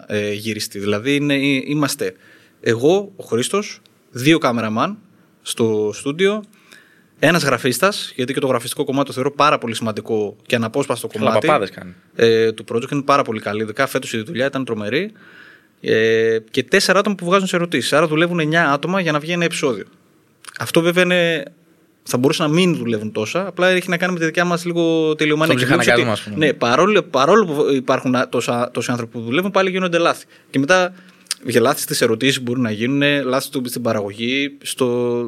[0.07, 0.79] ε, γυριστεί.
[0.79, 1.33] Δηλαδή είναι,
[1.65, 2.13] είμαστε
[2.61, 4.97] εγώ, ο Χρήστος, δύο κάμεραμαν
[5.41, 6.43] στο στούντιο,
[7.19, 11.47] ένας γραφίστας, γιατί και το γραφιστικό κομμάτι το θεωρώ πάρα πολύ σημαντικό και αναπόσπαστο κομμάτι.
[11.47, 11.93] παπάδες κάνει.
[12.15, 13.61] Ε, του project είναι πάρα πολύ καλή.
[13.61, 15.11] Ειδικά φέτος η δουλειά ήταν τρομερή.
[15.81, 17.93] Ε, και τέσσερα άτομα που βγάζουν σε ερωτήσεις.
[17.93, 19.85] Άρα δουλεύουν 9 άτομα για να βγει ένα επεισόδιο.
[20.59, 21.43] Αυτό βέβαια είναι.
[22.03, 25.15] Θα μπορούσε να μην δουλεύουν τόσα, απλά έχει να κάνει με τη δικιά μας λίγο
[25.15, 26.45] τελειωμάνια Στον και βλέπεις ψυχαναγκασμό, ότι- ας πούμε.
[26.45, 30.25] Ναι, παρόλο, παρόλο που υπάρχουν τόσα, τόσοι άνθρωποι που δουλεύουν, πάλι γίνονται λάθη.
[30.49, 30.93] Και μετά
[31.45, 35.27] για λάθη στις ερωτήσεις που μπορούν να γίνουν, λάθη του- στην παραγωγή, στο.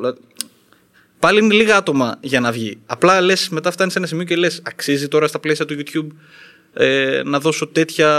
[1.19, 2.77] Πάλι είναι λίγα άτομα για να βγει.
[2.85, 6.07] Απλά λες, μετά φτάνεις σε ένα σημείο και λες: Αξίζει τώρα στα πλαίσια του YouTube
[6.73, 8.09] ε, να δώσω τέτοια.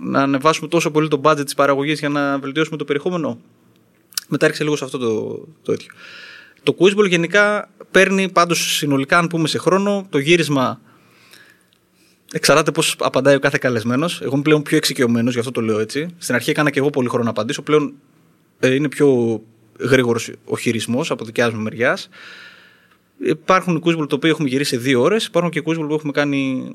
[0.00, 3.38] να ανεβάσουμε τόσο πολύ το budget της παραγωγής για να βελτιώσουμε το περιεχόμενο.
[4.28, 5.14] Μετά έρχεσαι λίγο σε αυτό το,
[5.62, 5.88] το τέτοιο.
[6.66, 10.80] Το Quizball γενικά παίρνει πάντως συνολικά, αν πούμε σε χρόνο, το γύρισμα
[12.32, 14.20] εξαρτάται πώς απαντάει ο κάθε καλεσμένος.
[14.20, 16.14] Εγώ είμαι πλέον πιο εξοικειωμένος, γι' αυτό το λέω έτσι.
[16.18, 17.62] Στην αρχή έκανα και εγώ πολύ χρόνο να απαντήσω.
[17.62, 17.94] Πλέον
[18.58, 19.40] ε, είναι πιο
[19.78, 22.08] γρήγορος ο χειρισμός από δικιάς μου μεριάς.
[23.18, 25.24] Υπάρχουν Quizball το οποίο έχουμε γυρίσει σε δύο ώρες.
[25.24, 26.72] Υπάρχουν και Quizball που έχουμε κάνει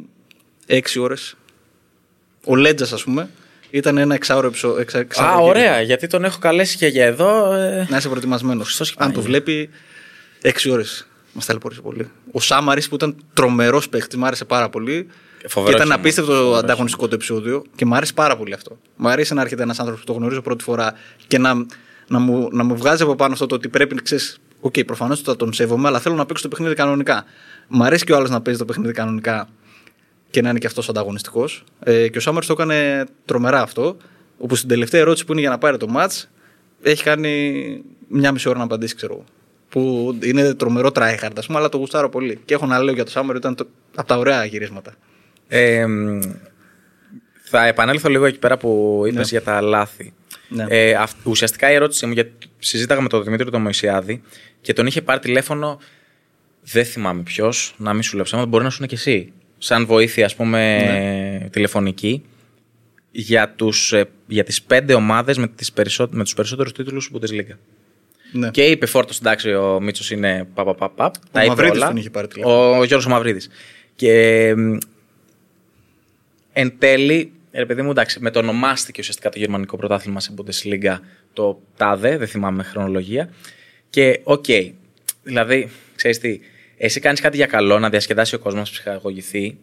[0.66, 1.36] έξι ώρες.
[2.46, 3.30] Ο Λέτζα, ας πούμε,
[3.72, 4.86] ήταν ένα εξάωρο επεισόδιο.
[5.24, 7.54] Α, ωραία, γιατί τον έχω καλέσει και για εδώ.
[7.54, 8.66] ε, Να είσαι προετοιμασμένος.
[8.66, 9.42] Χριστός και Αν το Παναγία.
[9.42, 9.70] βλέπει,
[10.42, 11.08] έξι ώρες.
[11.34, 12.10] Μας ταλαιπωρήσε πολύ.
[12.32, 15.08] Ο Σάμαρη που ήταν τρομερός παίχτης, μου άρεσε πάρα πολύ.
[15.48, 18.78] Φοβερός και ήταν Σάμαρης, απίστευτο φοβερός ανταγωνιστικό το επεισόδιο και μου άρεσε πάρα πολύ αυτό.
[18.96, 20.94] Μου αρέσει να έρχεται ένας άνθρωπος που το γνωρίζω πρώτη φορά
[21.28, 21.54] και να,
[22.08, 24.38] να, μου, να μου βγάζει από πάνω αυτό το ότι πρέπει να ξέρεις.
[24.60, 27.26] OK, okay, προφανώς θα τον σέβομαι, αλλά θέλω να παίξω το παιχνίδι κανονικά.
[27.68, 29.50] Μου αρέσει και ο άλλος να παίζει το παιχνίδι κανονικά
[30.32, 31.64] και να είναι και αυτός ανταγωνιστικός.
[31.84, 33.98] Ε, και ο Σάμαρης το έκανε τρομερά αυτό.
[34.38, 36.24] Όπου στην τελευταία ερώτηση που είναι για να πάρει το match,
[36.82, 39.24] έχει κάνει μια μισή ώρα να απαντήσει, ξέρω εγώ.
[39.70, 42.40] Που είναι τρομερό tryhard, ας πούμε, αλλά το γουστάρω πολύ.
[42.46, 44.94] Και έχω να λέω για το Σάμαρη, ήταν το, από τα ωραία γυρίσματα.
[45.48, 46.20] Ε, μ,
[47.44, 49.24] θα επανέλθω λίγο εκεί πέρα που είπες Ναι.
[49.40, 50.14] για τα λάθη.
[50.50, 50.66] Ναι.
[50.70, 54.22] Ε, αυ- ουσιαστικά η ερώτησή μου, γιατί συζήταγα με τον Δημήτρη τον Μωησιάδη
[54.62, 55.80] και τον είχε πάρει τηλέφωνο.
[56.64, 59.34] Δεν θυμάμαι ποιος, να μην σου λέω ψέματα, μπορεί να σου είναι και εσύ.
[59.64, 61.50] Σαν βοήθεια, ας πούμε, Ναι.
[61.50, 62.24] τηλεφωνική.
[63.12, 67.58] Για, τους, ε, για τις πέντε ομάδες με, τις περισσό, με τους περισσότερους τίτλους Bundesliga.
[68.32, 68.50] Ναι.
[68.52, 71.14] Και είπε φόρτος, εντάξει, ο Μίτσος είναι παπ, παπ, παπ, παπ.
[71.32, 71.88] Τα είπε Μαυρίδης όλα.
[71.88, 72.56] τον είχε πάρει τηλέφωνο.
[72.56, 73.50] Ο, ο Γιώργος ο Μαυρίδης.
[73.96, 74.78] Και μ,
[76.54, 80.98] εν τέλει, ρε παιδί μου, εντάξει, με το ονομάστηκε ουσιαστικά το γερμανικό πρωτάθλημα σε Bundesliga
[81.34, 83.30] το ΤΑΔΕ, δεν θυμάμαι χρονολογία.
[83.90, 84.46] Και οκ,
[85.24, 86.40] δηλαδή, ξέρεις τι,
[86.84, 89.58] εσύ κάνεις κάτι για καλό, να διασκεδάσει ο κόσμος, να ψυχαγωγηθεί,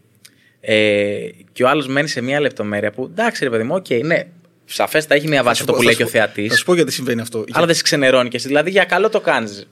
[0.60, 4.26] ε, και ο άλλος μένει σε μια λεπτομέρεια που, εντάξει ρε παιδί μου, οκ, ναι,
[4.64, 6.50] σαφέστατα έχει μια βάση αυτό που λέει και ο θεατής.
[6.50, 7.44] Θα σου πω γιατί συμβαίνει αυτό.
[7.52, 8.46] Αλλά δεν σε ξενερώνει και εσύ.
[8.46, 9.68] Δηλαδή για καλό το κάνεις.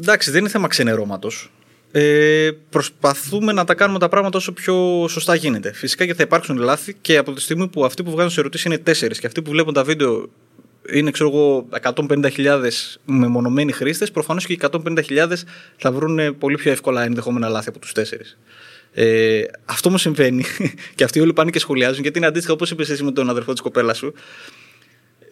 [0.00, 1.52] Εντάξει, δεν είναι θέμα ξενερώματος.
[1.92, 5.72] Ε, προσπαθούμε να τα κάνουμε τα πράγματα όσο πιο σωστά γίνεται.
[5.72, 8.66] Φυσικά και θα υπάρξουν λάθη και από τη στιγμή που αυτοί που βγάζουν σε ερωτήσεις
[8.66, 10.30] είναι τέσσερις και αυτοί που βλέπουν τα βίντεο
[10.92, 12.60] είναι ξέρω εγώ 150.000
[13.04, 15.32] μεμονωμένοι χρήστες, προφανώς και οι 150.000
[15.76, 18.38] θα βρουν πολύ πιο εύκολα ενδεχόμενα λάθη από τους τέσσερις.
[18.92, 20.44] Ε, αυτό μου συμβαίνει
[20.94, 23.52] και αυτοί όλοι πάνε και σχολιάζουν γιατί είναι αντίστοιχα όπως είπες εσύ με τον αδερφό
[23.52, 24.14] της κοπέλας σου.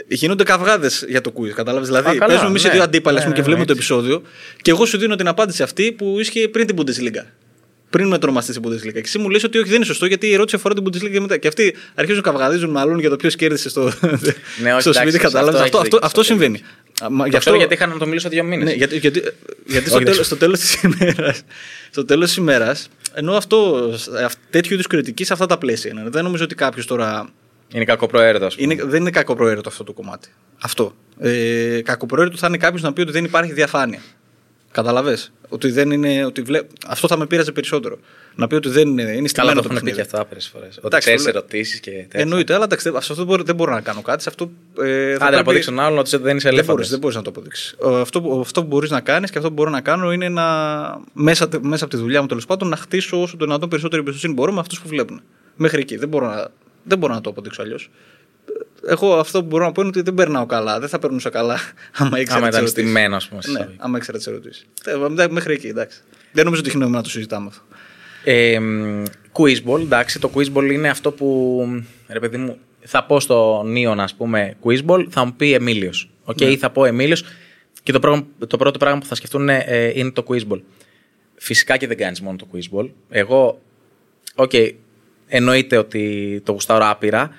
[0.09, 2.69] Γίνονται καυγάδες για το quiz, κατάλαβες; Δηλαδή, καλά, παίζουμε εμείς ναι.
[2.69, 3.93] οι δύο αντίπαλοι Ναι, και ναι, βλέπουμε ναι, το έτσι.
[3.93, 4.23] επεισόδιο
[4.63, 7.25] και εγώ σου δίνω την απάντηση αυτή που ίσχυε πριν την Bundesliga.
[7.91, 8.93] Πριν με ονομαστεί στην Bundesliga.
[8.93, 11.11] Και εσύ μου λες ότι όχι, δεν είναι σωστό γιατί η ερώτηση αφορά την Bundesliga
[11.13, 11.37] και μετά.
[11.37, 14.91] Και αυτοί αρχίζουν να καυγαδίζουν μάλλον για το ποιος κέρδισε στο, Ναι, όχι, στο εντάξει,
[14.93, 15.11] σπίτι.
[15.11, 15.59] σε Κατάλαβε.
[15.59, 16.63] αυτό Αυτό, έχεις αυτό, δίκιο, αυτό σε αυτό συμβαίνει.
[17.05, 18.65] Α, μα, γι' Το αυτό, ξέρω γιατί είχα να το μιλήσω δύο μήνες.
[18.65, 19.23] ναι, γιατί, γιατί,
[19.67, 21.43] γιατί στο, Όχι, τέλος, δεν στο τέλος της ημέρας,
[21.91, 23.91] στο τέλος της ημέρας, ενώ αυτό,
[24.25, 26.05] αυ- τέτοιου είδους κριτική σε αυτά τα πλαίσια είναι.
[26.11, 27.29] Δεν νομίζω ότι κάποιος τώρα
[27.73, 28.49] Είναι κακοπροαίρετο.
[28.57, 30.29] είναι, δεν είναι κακοπροαίρετο αυτό το κομμάτι.
[30.61, 30.95] Αυτό.
[31.21, 34.01] Ε, κακοπροαίρετο θα είναι κάποιος να πει ότι δεν υπάρχει διαφάνεια.
[34.77, 35.19] Καταλαβέ.
[35.49, 36.25] Ότι δεν είναι.
[36.25, 36.61] Ότι βλέ...
[36.87, 37.99] Αυτό θα με πείραζε περισσότερο.
[38.35, 39.03] Να πει ότι δεν είναι.
[39.03, 39.97] Είναι Καλά, στημένο το το έχουν πει παιχνίδι.
[39.97, 40.77] και αυτά άπειρες φορές.
[40.77, 41.39] Ότι Εντάξει, ξέρει το λέω.
[41.39, 42.09] ερωτήσεις και τέτοια.
[42.21, 44.23] Εννοείται, αλλά εντάξει, σε αυτό δεν μπορώ, δεν μπορώ να κάνω κάτι.
[44.23, 44.51] Σε αυτό,
[44.83, 46.73] ε, θα Άντε να πρέπει- αποδείξω τον άλλον ότι δεν είσαι δεν ελεύθερο.
[46.75, 47.75] μπορείς, δεν μπορείς να το αποδείξεις.
[47.83, 50.45] Αυτό, που- αυτό που μπορείς να κάνεις και αυτό που μπορώ να κάνω είναι να
[51.13, 54.33] μέσα, μέσα από τη δουλειά μου τέλος πάντων να χτίσω όσο το δυνατόν περισσότερη εμπιστοσύνη
[54.35, 55.21] μπορώ με αυτούς που βλέπουν.
[55.57, 55.97] Μέχρι εκεί.
[55.97, 56.49] Δεν μπορώ να,
[56.83, 57.91] δεν μπορώ να το αποδείξω αλλιώς.
[58.89, 60.81] Εγώ αυτό που μπορώ να πω είναι ότι δεν περνάω καλά.
[60.81, 61.59] Δεν θα περνούσα καλά
[61.99, 62.71] άμα ήξερα Άμα τις ήταν ερωτήσεις.
[62.71, 63.43] στημένος, ας πούμε.
[63.43, 63.85] σε Ναι, εισαγωγικά.
[63.85, 64.67] άμα ήξερα τις ερωτήσεις.
[65.31, 66.01] Μέχρι εκεί, εντάξει.
[66.33, 67.63] Δεν νομίζω ότι έχει νόημα να το συζητάμε αυτό.
[68.25, 71.63] Ε, μ, quizball, εντάξει, το quizball είναι αυτό που,
[72.09, 76.11] ρε παιδί μου, θα πω στο Νίον, ας πούμε, quizball, θα μου πει Αιμίλιος.
[76.25, 76.47] Οκ, Ναι.
[76.47, 77.25] ή θα πω Αιμίλιος
[77.83, 80.61] και το, πρόγραμμα- το πρώτο πράγμα που θα σκεφτούν είναι, ε, είναι το quizball.
[81.35, 82.89] Φυσικά και δεν κάνεις μόνο το quizball.
[83.11, 83.61] Εγώ,
[84.35, 84.53] οκ,
[85.27, 87.31] εννοείται ότι το γουστάρω άπειρα,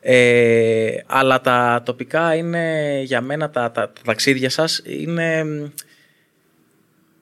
[0.00, 5.66] ε, αλλά τα τοπικά είναι για μένα, τα, τα, τα ταξίδια σας είναι μ,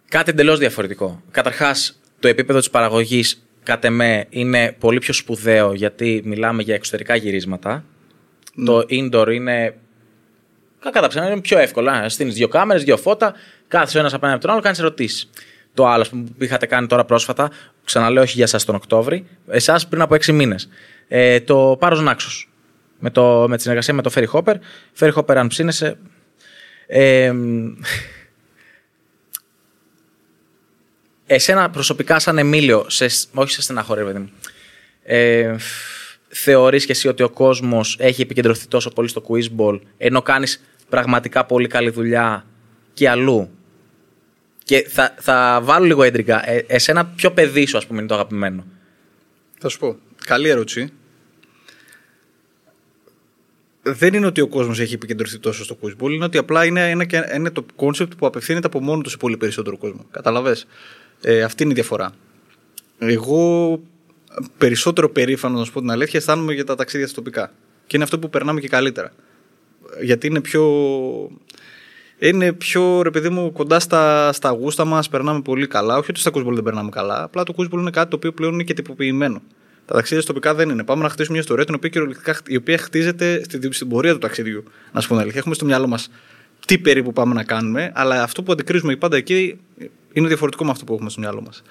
[0.08, 1.22] κάτι εντελώς διαφορετικό.
[1.30, 7.14] Καταρχάς, το επίπεδο της παραγωγής, κατ' εμέ, είναι πολύ πιο σπουδαίο γιατί μιλάμε για εξωτερικά
[7.14, 7.84] γυρίσματα.
[8.64, 9.74] Το indoor είναι.
[10.80, 12.08] Κακά τα ψέματα είναι πιο εύκολα.
[12.08, 13.34] Στήνεις δύο κάμερες, δύο φώτα,
[13.68, 15.30] κάθεσαι ο ένας απέναντι από τον άλλο, κάνεις ερωτήσεις.
[15.74, 17.50] Το άλλο που είχατε κάνει τώρα πρόσφατα,
[17.84, 20.68] ξαναλέω όχι για εσά τον Οκτώβρη, εσάς πριν από έξι μήνες.
[21.08, 22.48] Ε, το Πάρος Νάξος.
[23.06, 24.54] Με, το, με τη συνεργασία με το Ferry Hopper.
[24.98, 25.98] Ferry Hopper, αν ψήνεσαι.
[26.86, 27.32] Ε,
[31.26, 34.30] Εσένα προσωπικά σαν Εμίλιο, σε, όχι σε στεναχωρεί, παιδί μου,
[35.02, 35.56] ε,
[36.28, 41.44] θεωρείς και εσύ ότι ο κόσμος έχει επικεντρωθεί τόσο πολύ στο quizball ενώ κάνεις πραγματικά
[41.44, 42.46] πολύ καλή δουλειά
[42.92, 43.50] και αλλού;
[44.64, 46.50] Και θα, θα βάλω λίγο έντρικα.
[46.50, 48.66] Ε, εσένα ποιο παιδί σου, ας πούμε, είναι το αγαπημένο;
[49.58, 49.96] Θα σου πω.
[50.24, 50.92] Καλή ερώτηση.
[53.86, 57.04] Δεν είναι ότι ο κόσμος έχει επικεντρωθεί τόσο στο quizball, είναι ότι απλά είναι, είναι,
[57.06, 60.04] και- είναι το concept που απευθύνεται από μόνο του σε πολύ περισσότερο κόσμο.
[60.10, 60.56] Καταλαβέ.
[61.20, 62.10] Ε, αυτή είναι η διαφορά.
[62.98, 63.80] Εγώ
[64.58, 67.52] περισσότερο περήφανο, να σου πω την αλήθεια, αισθάνομαι για τα ταξίδια στα τοπικά.
[67.86, 69.12] Και είναι αυτό που περνάμε και καλύτερα.
[70.02, 70.62] Γιατί είναι πιο.
[72.18, 75.96] Είναι πιο, ρε παιδί μου, κοντά στα, στα γούστα μας, περνάμε πολύ καλά.
[75.96, 77.22] Όχι ότι στα κούσμπολ δεν περνάμε καλά.
[77.22, 79.42] Απλά το κούσμπολ είναι κάτι το οποίο πλέον είναι και τυποποιημένο.
[79.86, 80.84] Τα ταξίδια στα τοπικά δεν είναι.
[80.84, 84.12] Πάμε να χτίσουμε μια ιστορία την οποία, κυριολεκτικά χτ- η οποία χτίζεται στη, στην πορεία
[84.12, 84.64] του ταξιδιού.
[84.92, 85.40] Να σου πω την αλήθεια.
[85.40, 86.08] Έχουμε στο μυαλό μας
[86.66, 89.60] τι περίπου πάμε να κάνουμε, αλλά αυτό που αντικρίζουμε πάντα εκεί
[90.12, 91.62] είναι διαφορετικό με αυτό που έχουμε στο μυαλό μας.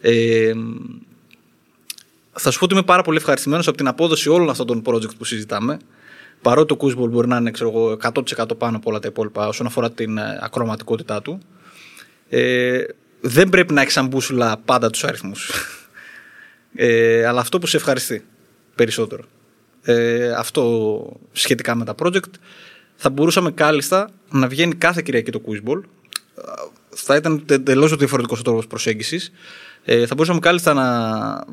[0.00, 0.52] Ε,
[2.32, 5.16] θα σου πω ότι είμαι πάρα πολύ ευχαριστημένος από την απόδοση όλων αυτών των project
[5.18, 5.78] που συζητάμε.
[6.42, 7.96] Παρότι το Quizball μπορεί να είναι ξέρω εγώ,
[8.38, 11.38] 100% πάνω από όλα τα υπόλοιπα όσον αφορά την ε, ακροματικότητά του.
[12.28, 12.82] Ε,
[13.20, 15.50] δεν πρέπει να έχει σαν μπούσουλα πάντα τους αριθμούς.
[16.74, 18.24] Ε, αλλά αυτό που σε ευχαριστεί
[18.74, 19.22] περισσότερο.
[19.82, 22.32] Ε, αυτό σχετικά με τα project.
[22.96, 25.80] Θα μπορούσαμε κάλλιστα να βγαίνει κάθε Κυριακή το Quizball.
[26.88, 29.32] Θα ήταν εντελώ διαφορετικός ο τρόπος προσέγγισης.
[29.84, 30.84] Ε, θα μπορούσαμε κάλλιστα να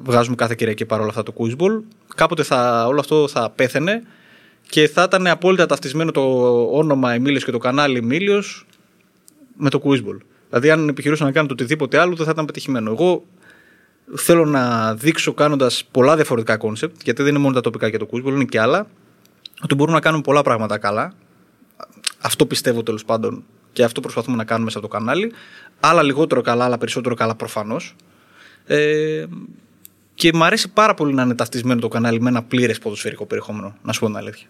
[0.04, 1.82] βγάζουμε κάθε Κυριακή παρόλα αυτά το Quizball.
[2.16, 4.04] Κάποτε θα, όλο αυτό θα πέθαινε
[4.70, 6.22] και θα ήταν απόλυτα ταυτισμένο το
[6.72, 8.66] όνομα Αιμίλιος και το κανάλι Αιμίλιος
[9.58, 10.18] με το Quizball.
[10.50, 12.92] Δηλαδή, αν επιχειρούσα να κάνω το οτιδήποτε άλλο, δεν θα ήταν πετυχημένο.
[12.92, 13.24] Εγώ
[14.16, 18.08] θέλω να δείξω κάνοντας πολλά διαφορετικά concept, γιατί δεν είναι μόνο τα τοπικά και το
[18.12, 18.88] Quizball, είναι και άλλα,
[19.64, 21.14] ότι μπορούμε να κάνουμε πολλά πράγματα καλά.
[22.22, 23.44] Αυτό πιστεύω τέλος πάντων
[23.74, 25.32] και αυτό προσπαθούμε να κάνουμε μέσα από το κανάλι.
[25.80, 27.96] Άλλα λιγότερο καλά, άλλα περισσότερο καλά προφανώς.
[28.66, 29.26] Ε,
[30.14, 33.76] και μου αρέσει πάρα πολύ να είναι ταυτισμένο το κανάλι με ένα πλήρες ποδοσφαιρικό περιεχόμενο,
[33.82, 34.48] να σου πω την αλήθεια.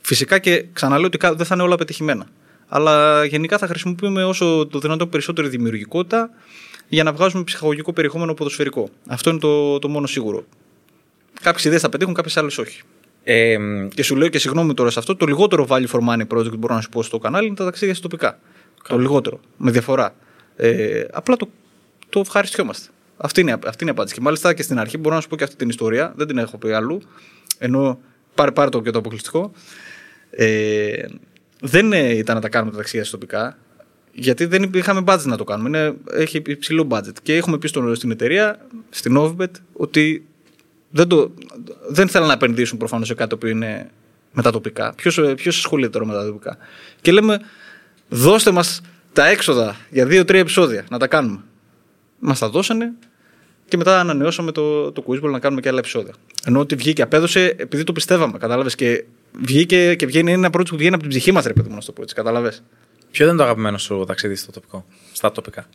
[0.00, 2.26] Φυσικά και ξαναλέω ότι κα- δεν θα είναι όλα πετυχημένα.
[2.68, 6.30] Αλλά γενικά θα χρησιμοποιούμε όσο το δυνατόν περισσότερη δημιουργικότητα
[6.88, 8.88] για να βγάζουμε ψυχαγωγικό περιεχόμενο ποδοσφαιρικό.
[9.06, 10.44] Αυτό είναι το, το μόνο σίγουρο.
[11.42, 12.82] Κάποιες ιδέες θα πετύχουν, κάποιες άλλες όχι.
[13.24, 13.56] Ε,
[13.94, 16.56] Και σου λέω και συγγνώμη τώρα σε αυτό, το λιγότερο value for money project που
[16.56, 18.38] μπορώ να σου πω στο κανάλι είναι τα ταξίδια στα τοπικά.
[18.88, 20.14] Το λιγότερο, με διαφορά.
[20.56, 21.48] Ε, απλά το,
[22.08, 22.88] το ευχαριστιόμαστε.
[23.16, 24.14] Αυτή είναι, αυτή είναι η απάντηση.
[24.14, 26.38] Και μάλιστα και στην αρχή μπορώ να σου πω και αυτή την ιστορία, δεν την
[26.38, 27.00] έχω πει αλλού.
[27.58, 27.98] Ενώ
[28.34, 29.52] πάρε, πάρε το και το αποκλειστικό.
[30.30, 31.06] Ε,
[31.60, 33.58] δεν ε, ήταν να τα κάνουμε τα ταξίδια στα τοπικά,
[34.12, 35.68] γιατί δεν είχαμε budget να το κάνουμε.
[35.68, 37.12] Είναι, έχει υψηλό budget.
[37.22, 40.26] Και έχουμε πει στον, στην εταιρεία, στην Novibet, ότι
[40.90, 41.30] δεν, το,
[41.88, 43.90] δεν θέλουν να επενδύσουν προφανώς σε κάτι που είναι
[44.32, 44.94] με τα τοπικά.
[44.94, 46.56] Ποιος ποιος ασχολείται τώρα με τα τοπικά.
[47.00, 47.40] Και λέμε,
[48.08, 48.80] δώστε μας
[49.12, 51.40] τα έξοδα για δύο-τρία επεισόδια να τα κάνουμε.
[52.18, 52.92] Μας τα δώσανε
[53.68, 56.14] και μετά ανανεώσαμε το, το Quizball να κάνουμε και άλλα επεισόδια.
[56.44, 58.38] Ενώ ότι βγήκε, απέδωσε επειδή το πιστεύαμε.
[58.38, 61.52] Κατάλαβες και βγήκε και βγαίνει είναι ένα project που βγαίνει από την ψυχή μας, ρε
[61.52, 62.14] παιδί μου, να το πω έτσι.
[62.14, 62.62] Κατάλαβες.
[63.10, 65.66] Ποιο ήταν το αγαπημένο σου ταξίδι στο τοπικό, στα τοπικά;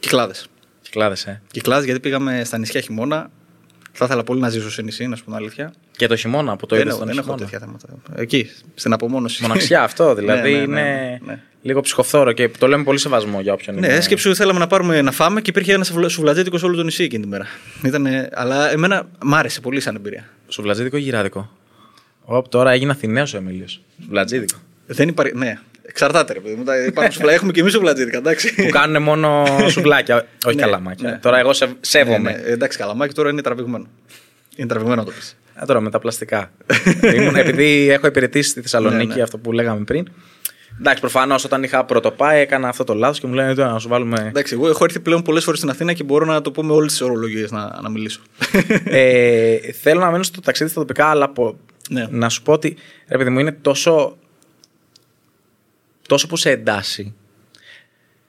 [0.00, 0.46] Κυκλάδες.
[0.82, 1.42] Κυκλάδες, ε.
[1.50, 3.30] Κυκλάδες γιατί πήγαμε στα νησιά χειμώνα.
[3.98, 5.72] Θα ήθελα πολύ να ζήσω σε νησί, να σου πω την αλήθεια.
[5.96, 7.50] Και το χειμώνα που το δεν είδε έχω, στον δεν έχω χειμώνα.
[7.50, 8.20] τέτοια θέματα.
[8.22, 9.42] Εκεί, στην απομόνωση.
[9.42, 11.42] Μοναξιά αυτό, δηλαδή Ναι, ναι, ναι, είναι ναι.
[11.62, 14.00] λίγο ψυχοφθόρο και το λέμε πολύ σεβασμό για όποιον Ναι, είναι.
[14.00, 17.22] σκέψου θέλαμε να πάρουμε να φάμε και υπήρχε ένας σουβλατζέτικο σε όλο το νησί εκείνη
[17.22, 17.46] τη μέρα.
[17.84, 20.28] Ήτανε, αλλά εμένα μ' άρεσε πολύ σαν εμπειρία.
[20.48, 21.50] Σουβλατζίδικο ή γυράδικο;
[22.24, 23.80] Οπ, τώρα έγινε Αθηναίος ο Εμίλιος.
[24.02, 24.56] Σουβλατζίδικο.
[24.86, 25.36] Δεν υπάρχει.
[25.36, 25.58] Ναι,
[25.88, 26.64] εξαρτάται ρε παιδί μου.
[26.64, 28.54] Τα- υπάρχουν σουβλα- Έχουμε και εμείς σουβλατζέδικα, εντάξει.
[28.54, 29.44] που κάνουν μόνο
[29.74, 31.10] σουβλάκια, όχι Ναι, καλαμάκια.
[31.10, 31.18] ναι.
[31.18, 32.18] Τώρα εγώ σε, Ναι, σέβομαι.
[32.30, 33.86] ναι, εντάξει, καλαμάκι τώρα είναι τραβηγμένο.
[34.56, 35.36] Είναι τραβηγμένο να το πεις.
[35.54, 36.50] Α, τώρα με τα πλαστικά.
[37.14, 39.22] Ήμουν, επειδή έχω υπηρετήσει στη Θεσσαλονίκη Ναι, ναι.
[39.22, 40.06] αυτό που λέγαμε πριν.
[40.78, 43.88] Εντάξει, προφανώς όταν είχα πρωτοπάει έκανα αυτό το λάθος και μου λένε «Τώρα να σου
[43.88, 44.24] βάλουμε.
[44.28, 46.72] Εντάξει, εγώ έχω έρθει πλέον πολλές φορές στην Αθήνα και μπορώ να το πω με
[46.72, 48.20] όλες τις ορολογίες να, να μιλήσω.
[48.84, 51.58] ε, θέλω να μείνω στο ταξίδι στα τοπικά, αλλά πω-
[51.90, 52.06] Ναι.
[52.10, 52.76] να σου πω ότι
[53.08, 54.16] ρε παιδί μου είναι τόσο.
[56.06, 57.14] Τόσο που σε εντάσσει.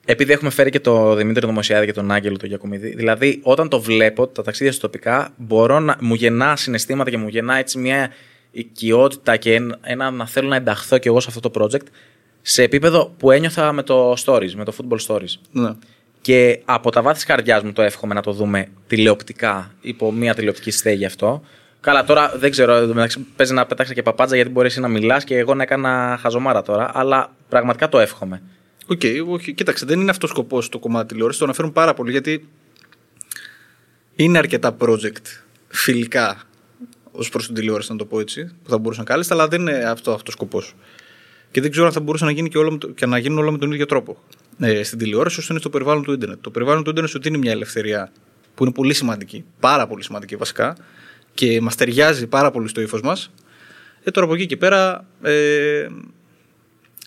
[0.04, 2.94] Επειδή έχουμε φέρει και το Δημήτρη Δημοσιάδη και τον Άγγελο τον Γιακομιδή.
[2.94, 7.28] Δηλαδή, όταν το βλέπω, τα ταξίδια στα τοπικά, μπορώ να μου γεννά συναισθήματα και μου
[7.28, 8.10] γεννά έτσι μια
[8.50, 11.86] οικειότητα και ένα, ένα να θέλω να ενταχθώ κι εγώ σε αυτό το project
[12.42, 15.34] σε επίπεδο που ένιωθα με το stories, με το football stories.
[15.52, 15.70] ναι.
[16.20, 20.34] Και από τα βάθη της καρδιάς μου το εύχομαι να το δούμε τηλεοπτικά, υπό μια
[20.34, 21.42] τηλεοπτική στέγη αυτό.
[21.88, 24.80] Καλά, τώρα δεν ξέρω, εν τω μεταξύ παίζει να πετάξεις και παπάτζα γιατί μπορείς εσύ
[24.80, 28.42] να μιλάς και εγώ να έκανα χαζομάρα τώρα, αλλά πραγματικά το εύχομαι.
[28.86, 29.52] Οκ, όχι.
[29.52, 31.38] Κοίταξε, δεν είναι αυτός ο σκοπός το κομμάτι τηλεόρασης.
[31.38, 32.48] Το αναφέρουν πάρα πολύ γιατί
[34.16, 35.26] είναι αρκετά project
[35.68, 36.40] φιλικά
[37.12, 39.72] ως προς την τηλεόραση, να το πω έτσι, που θα μπορούσαν κάλλιστα, αλλά δεν είναι
[39.72, 40.74] αυτό αυτός ο σκοπός.
[41.50, 43.38] Και δεν ξέρω αν θα μπορούσε να γίνει και, όλο με το- και να γίνουν
[43.38, 44.16] όλα με τον ίδιο τρόπο.
[44.58, 46.38] Ε, στην τηλεόραση, όσο είναι στο περιβάλλον του Ιντερνετ.
[46.40, 48.12] Το περιβάλλον του Ιντερνετ σου δίνει μια ελευθερία
[48.54, 50.76] που είναι πολύ σημαντική, πάρα πολύ σημαντική βασικά,
[51.38, 53.30] και μας ταιριάζει πάρα πολύ στο ύφος μας.
[54.04, 55.86] Ε, τώρα από εκεί και πέρα, ε,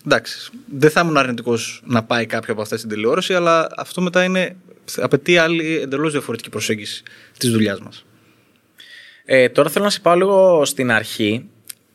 [0.06, 4.24] εντάξει, δεν θα ήμουν αρνητικός να πάει κάποιο από αυτά στην τηλεόραση, αλλά αυτό μετά
[4.24, 4.56] είναι,
[4.96, 7.02] απαιτεί άλλη εντελώς διαφορετική προσέγγιση
[7.38, 8.04] της δουλειάς μας.
[9.24, 11.48] Ε, τώρα θέλω να σε πάω λίγο στην αρχή.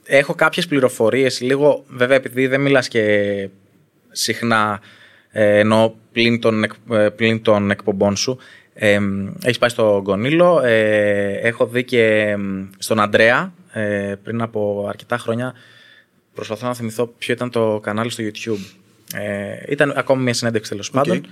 [0.04, 3.50] Έχω κάποιες πληροφορίες, λίγο βέβαια επειδή δεν μιλάς και
[4.12, 4.82] συχνά
[5.32, 8.38] ε, ενώ πλην των, εκ- ε, πλην των εκπομπών σου.
[8.80, 9.00] Ε,
[9.44, 12.38] έχεις πάει στον Κονίλο, ε, έχω δει και ε,
[12.78, 15.54] στον Αντρέα ε, πριν από αρκετά χρόνια.
[16.34, 18.76] Προσπαθώ να θυμηθώ ποιο ήταν το κανάλι στο YouTube.
[19.14, 21.26] Ε, ήταν ακόμα μια συνέντευξη τέλος πάντων.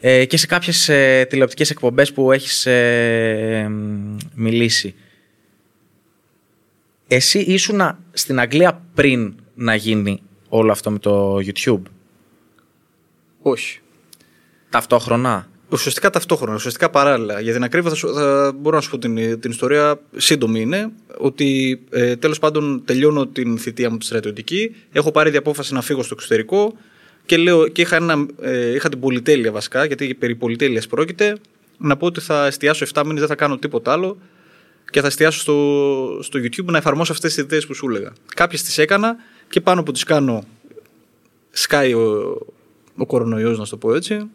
[0.00, 4.94] Ε, και σε κάποιες ε, τηλεοπτικές εκπομπές που έχεις ε, μ, μιλήσει.
[7.08, 11.82] Εσύ ήσουνα στην Αγγλία πριν να γίνει όλο αυτό με το YouTube;
[13.42, 13.80] Όχι.
[14.70, 17.40] Ταυτόχρονα; Ουσιαστικά ταυτόχρονα, ουσιαστικά παράλληλα.
[17.40, 20.00] Για την ακρίβεια θα, σου- θα μπορώ να σου πω την, την ιστορία.
[20.16, 24.74] Σύντομη είναι ότι ε, τέλος πάντων τελειώνω την θητεία μου τη στρατιωτική.
[24.92, 26.74] Έχω πάρει την απόφαση να φύγω στο εξωτερικό
[27.26, 31.36] και, λέω, και είχα, ένα, ε, είχα την πολυτέλεια βασικά, γιατί περί πολυτέλειας πρόκειται,
[31.78, 34.18] να πω ότι θα εστιάσω 7 μήνες, δεν θα κάνω τίποτα άλλο
[34.90, 38.12] και θα εστιάσω στο, στο YouTube να εφαρμόσω αυτές τις ιδέες που σου έλεγα.
[38.34, 39.16] Κάποιες τις έκανα
[39.48, 40.44] και πάνω που τις κάνω
[41.50, 42.36] σκάει ο,
[42.96, 44.26] ο κορονοϊός, να σου το πω έτσι.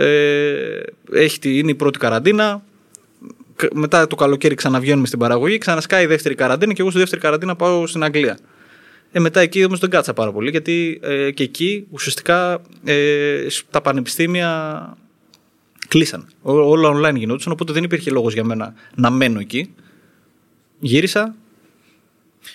[0.00, 0.80] Ε,
[1.12, 2.62] έχει, τη- είναι η πρώτη καραντίνα.
[3.56, 7.20] Κα- Μετά το καλοκαίρι ξαναβγαίνουμε στην παραγωγή, ξανασκάει η δεύτερη καραντίνα και εγώ στη δεύτερη
[7.20, 8.38] καραντίνα πάω στην Αγγλία.
[9.12, 13.64] Ε, μετά εκεί όμως δεν κάτσα πάρα πολύ, γιατί ε, και εκεί ουσιαστικά ε, σ-
[13.70, 14.96] τα πανεπιστήμια
[15.88, 16.26] κλείσαν.
[16.42, 19.74] Ό- Όλα online γινόντουσαν, οπότε δεν υπήρχε λόγος για μένα να μένω εκεί.
[20.80, 21.34] Γύρισα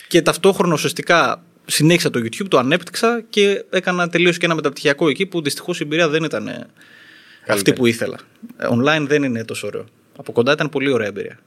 [0.07, 5.25] και ταυτόχρονα ουσιαστικά συνέχισα το YouTube, το ανέπτυξα και έκανα τελείως και ένα μεταπτυχιακό εκεί
[5.25, 6.67] που δυστυχώς η εμπειρία δεν ήταν ε,
[7.47, 8.19] αυτή που ήθελα.
[8.57, 9.85] Ε, Online δεν είναι τόσο ωραίο.
[10.17, 11.39] Από κοντά ήταν πολύ ωραία εμπειρία.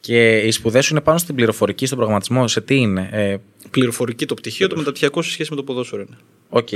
[0.00, 2.48] Και οι σπουδές σου είναι πάνω στην πληροφορική, στον προγραμματισμό.
[2.48, 3.36] Σε τι είναι; Ε,
[3.70, 6.16] Πληροφορική το πτυχίο, το μεταπτυχιακό σε σχέση με το ποδόσφαιρο είναι.
[6.48, 6.68] Οκ.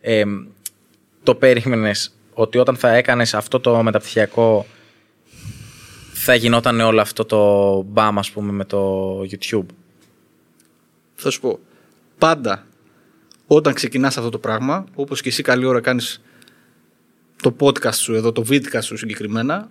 [0.00, 0.24] Ε,
[1.22, 4.66] το περίμενες ότι όταν θα έκανες αυτό το μεταπτυχιακό
[6.12, 9.66] θα γινόταν όλο αυτό το μπαμ, ας πούμε, με το YouTube;
[11.14, 11.58] Θα σου πω.
[12.18, 12.66] Πάντα
[13.46, 16.22] όταν ξεκινάς αυτό το πράγμα, όπως και εσύ καλή ώρα κάνεις
[17.42, 19.70] το podcast σου εδώ, το video σου συγκεκριμένα,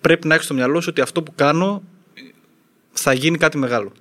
[0.00, 1.82] πρέπει να έχεις στο μυαλό σου ότι αυτό που κάνω
[2.92, 3.92] θα γίνει κάτι μεγάλο.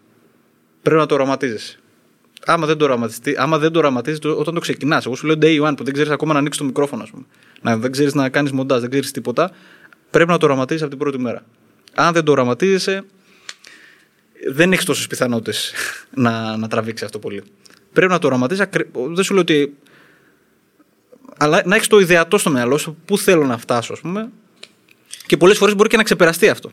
[0.81, 1.79] Πρέπει να το οραματίζεσαι.
[2.45, 5.61] Άμα δεν το οραματιστεί, άμα δεν το οραματίζεις όταν το ξεκινάς, εγώ σου λέω day
[5.61, 7.23] one που δεν ξέρεις ακόμα να ανοίξεις το μικρόφωνο, ας πούμε.
[7.61, 9.51] Να, δεν ξέρεις να κάνεις μοντάζ, δεν ξέρεις τίποτα.
[10.09, 11.45] Πρέπει να το οραματίζεις από την πρώτη μέρα.
[11.93, 13.03] Αν δεν το οραματίζεσαι,
[14.51, 15.73] δεν έχεις τόσες πιθανότητες
[16.23, 17.43] να, να τραβήξεις αυτό πολύ.
[17.93, 18.65] Πρέπει να το οραματίζεις.
[19.13, 19.75] Δεν σου λέω ότι.
[21.37, 24.29] Αλλά να έχεις το ιδεατό στο μυαλό σου, πού θέλω να φτάσω, ας πούμε.
[25.25, 26.71] Και πολλές φορές μπορεί και να ξεπεραστεί αυτό.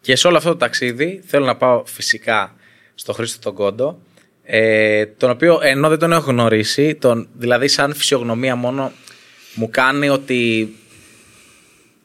[0.00, 2.54] Και σε όλο αυτό το ταξίδι θέλω να πάω φυσικά
[2.94, 3.98] στο Χρήστο τον Κόντο,
[4.44, 8.92] ε, τον οποίο ενώ δεν τον έχω γνωρίσει, τον, δηλαδή σαν φυσιογνωμία μόνο
[9.54, 10.72] μου κάνει ότι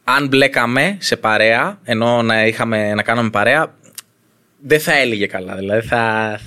[0.04, 3.76] αν μπλέκαμε σε παρέα, ενώ να, είχαμε, να κάναμε παρέα,
[4.60, 5.56] δεν θα έλεγε καλά.
[5.56, 6.40] Δηλαδή θα,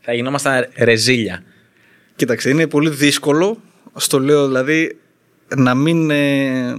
[0.00, 1.42] θα γινόμασταν ρεζίλια.
[2.16, 3.62] Κοίταξε, είναι πολύ δύσκολο,
[3.96, 4.96] στο λέω δηλαδή,
[5.56, 6.10] να μην...
[6.10, 6.74] Ε...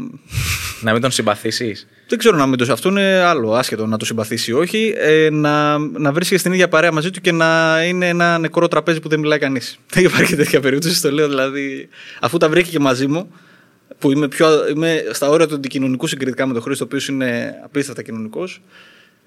[0.81, 1.87] να μην τον συμπαθήσεις.
[2.07, 2.71] Δεν ξέρω να μην το.
[2.73, 4.93] Αυτό είναι άλλο, άσχετο να το συμπαθήσει ή όχι.
[4.97, 8.99] Ε, να, να βρίσκεται στην ίδια παρέα μαζί του και να είναι ένα νεκρό τραπέζι
[8.99, 9.79] που δεν μιλάει κανείς.
[9.93, 11.01] Δεν υπάρχει τέτοια περίπτωση.
[11.01, 11.89] Το λέω δηλαδή.
[12.21, 13.31] Αφού τα βρήκε και μαζί μου,
[13.99, 17.53] που είμαι, πιο, είμαι στα όρια του αντικοινωνικού συγκριτικά με τον Χρήστο, ο οποίος είναι
[17.63, 18.61] απίστευτα κοινωνικός.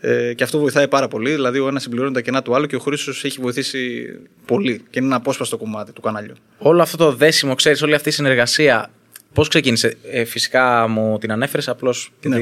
[0.00, 1.30] Ε, και αυτό βοηθάει πάρα πολύ.
[1.30, 4.08] Δηλαδή, ο ένας συμπληρώνει τα κενά του άλλου και ο Χρήστο έχει βοηθήσει
[4.46, 6.34] πολύ και είναι ένα απόσπαστο κομμάτι του καναλιού.
[6.58, 8.90] Όλο αυτό το δέσιμο, ξέρεις, όλη αυτή η συνεργασία
[9.32, 12.12] Πώς ξεκίνησε, ε, Φυσικά μου την ανέφερες απλώς.
[12.22, 12.38] Ναι.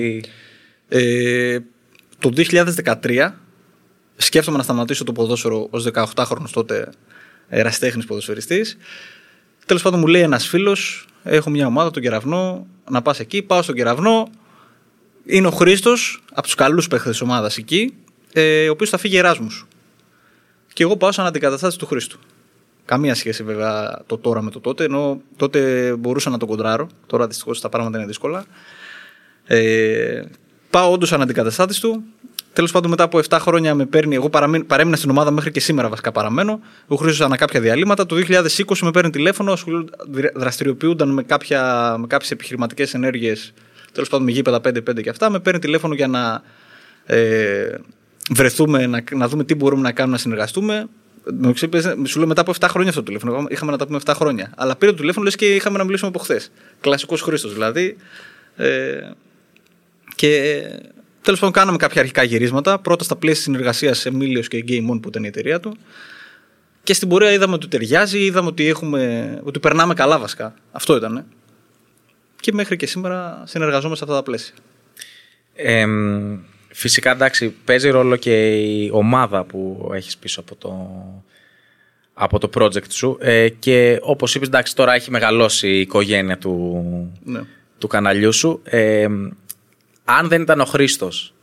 [0.88, 1.59] Ε,
[2.18, 3.35] το 2013
[4.16, 6.88] σκέφτομαι να σταματήσω το ποδόσφαιρο ως 18χρονο τότε
[7.49, 8.77] εραστέχνη ποδοσφαιριστής.
[9.66, 13.42] Τέλος πάντων, μου λέει ένας φίλος: Έχω μια ομάδα, τον κεραυνό, να πας εκεί.
[13.42, 14.29] Πάω στον κεραυνό.
[15.31, 17.95] Είναι ο Χρήστος, από τους καλούς παίχτες της ομάδας εκεί,
[18.33, 19.67] ε, ο οποίος θα φύγει Εράσμους.
[20.73, 22.19] Και εγώ πάω σαν αντικαταστάτης του Χρήστου.
[22.85, 26.88] Καμία σχέση βέβαια το τώρα με το τότε, ενώ τότε μπορούσα να τον κοντράρω.
[27.07, 28.45] Τώρα δυστυχώς τα πράγματα είναι δύσκολα.
[29.45, 30.23] Ε,
[30.71, 32.03] πάω όντως σαν αντικαταστάτης του.
[32.53, 34.14] Τέλος πάντων, μετά από 7 χρόνια με παίρνει.
[34.14, 34.29] Εγώ
[34.67, 36.61] παρέμεινα στην ομάδα μέχρι και σήμερα βασικά παραμένω.
[36.87, 38.07] Ο Χρήσο ανά κάποια διαλύματα.
[38.07, 39.57] Το 2020 με παίρνει τηλέφωνο,
[40.35, 43.53] δραστηριοποιούνταν με, κάποια, με κάποιες επιχειρηματικές ενέργειες.
[43.99, 45.31] Τέλος πάντων, με γήπεδα 5-5 και αυτά.
[45.31, 46.43] Με παίρνει τηλέφωνο για να
[47.07, 47.79] ε,
[48.31, 50.87] βρεθούμε, να, να δούμε τι μπορούμε να κάνουμε να συνεργαστούμε.
[52.05, 53.47] Σου λέω μετά από 7 χρόνια αυτό το τηλέφωνο.
[53.49, 54.53] Είχαμε να τα πούμε 7 χρόνια.
[54.57, 56.51] Αλλά πήρε το τηλέφωνο λες και είχαμε να μιλήσουμε από χθες.
[56.81, 57.97] Κλασικός Χρήστος δηλαδή.
[58.57, 59.11] Ε,
[60.15, 60.63] και
[61.23, 62.79] τέλος πάντων κάναμε κάποια αρχικά γυρίσματα.
[62.79, 65.77] Πρώτα στα πλαίσια συνεργασίας σε Μίλιο και Game On που ήταν η εταιρεία του.
[66.83, 70.55] Και στην πορεία είδαμε ότι ταιριάζει, είδαμε ότι, έχουμε, ότι περνάμε καλά βασικά.
[70.73, 71.25] Αυτό ήταν.
[72.40, 74.55] Και μέχρι και σήμερα συνεργαζόμαστε σε αυτά τα πλαίσια.
[75.55, 75.87] Ε,
[76.79, 80.88] Φυσικά εντάξει, παίζει ρόλο και η ομάδα που έχεις πίσω από το,
[82.14, 86.83] από το project σου ε, και όπως είπες εντάξει τώρα έχει μεγαλώσει η οικογένεια του,
[87.24, 87.40] ναι.
[87.79, 88.61] του καναλιού σου.
[88.64, 89.07] Ε,
[90.05, 91.35] αν δεν ήταν ο Χρήστος,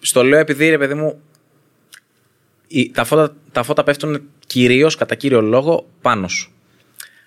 [0.00, 1.20] στο λέω επειδή ρε παιδί μου
[2.92, 6.50] τα φώτα, τα φώτα πέφτουν κυρίως κατά κύριο λόγο πάνω σου.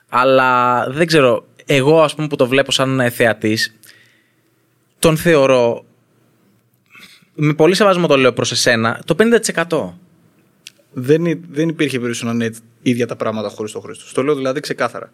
[0.09, 3.75] Αλλά δεν ξέρω, εγώ ας πούμε που το βλέπω σαν θεατής,
[4.99, 5.85] τον θεωρώ
[7.39, 9.15] με πολύ σεβασμό το λέω προς εσένα, το
[9.67, 9.93] 50%.
[10.93, 12.51] Δεν, δεν υπήρχε περίπτωση να είναι
[12.81, 14.13] ίδια τα πράγματα χωρίς το Χρήστο.
[14.13, 15.11] Το λέω δηλαδή ξεκάθαρα.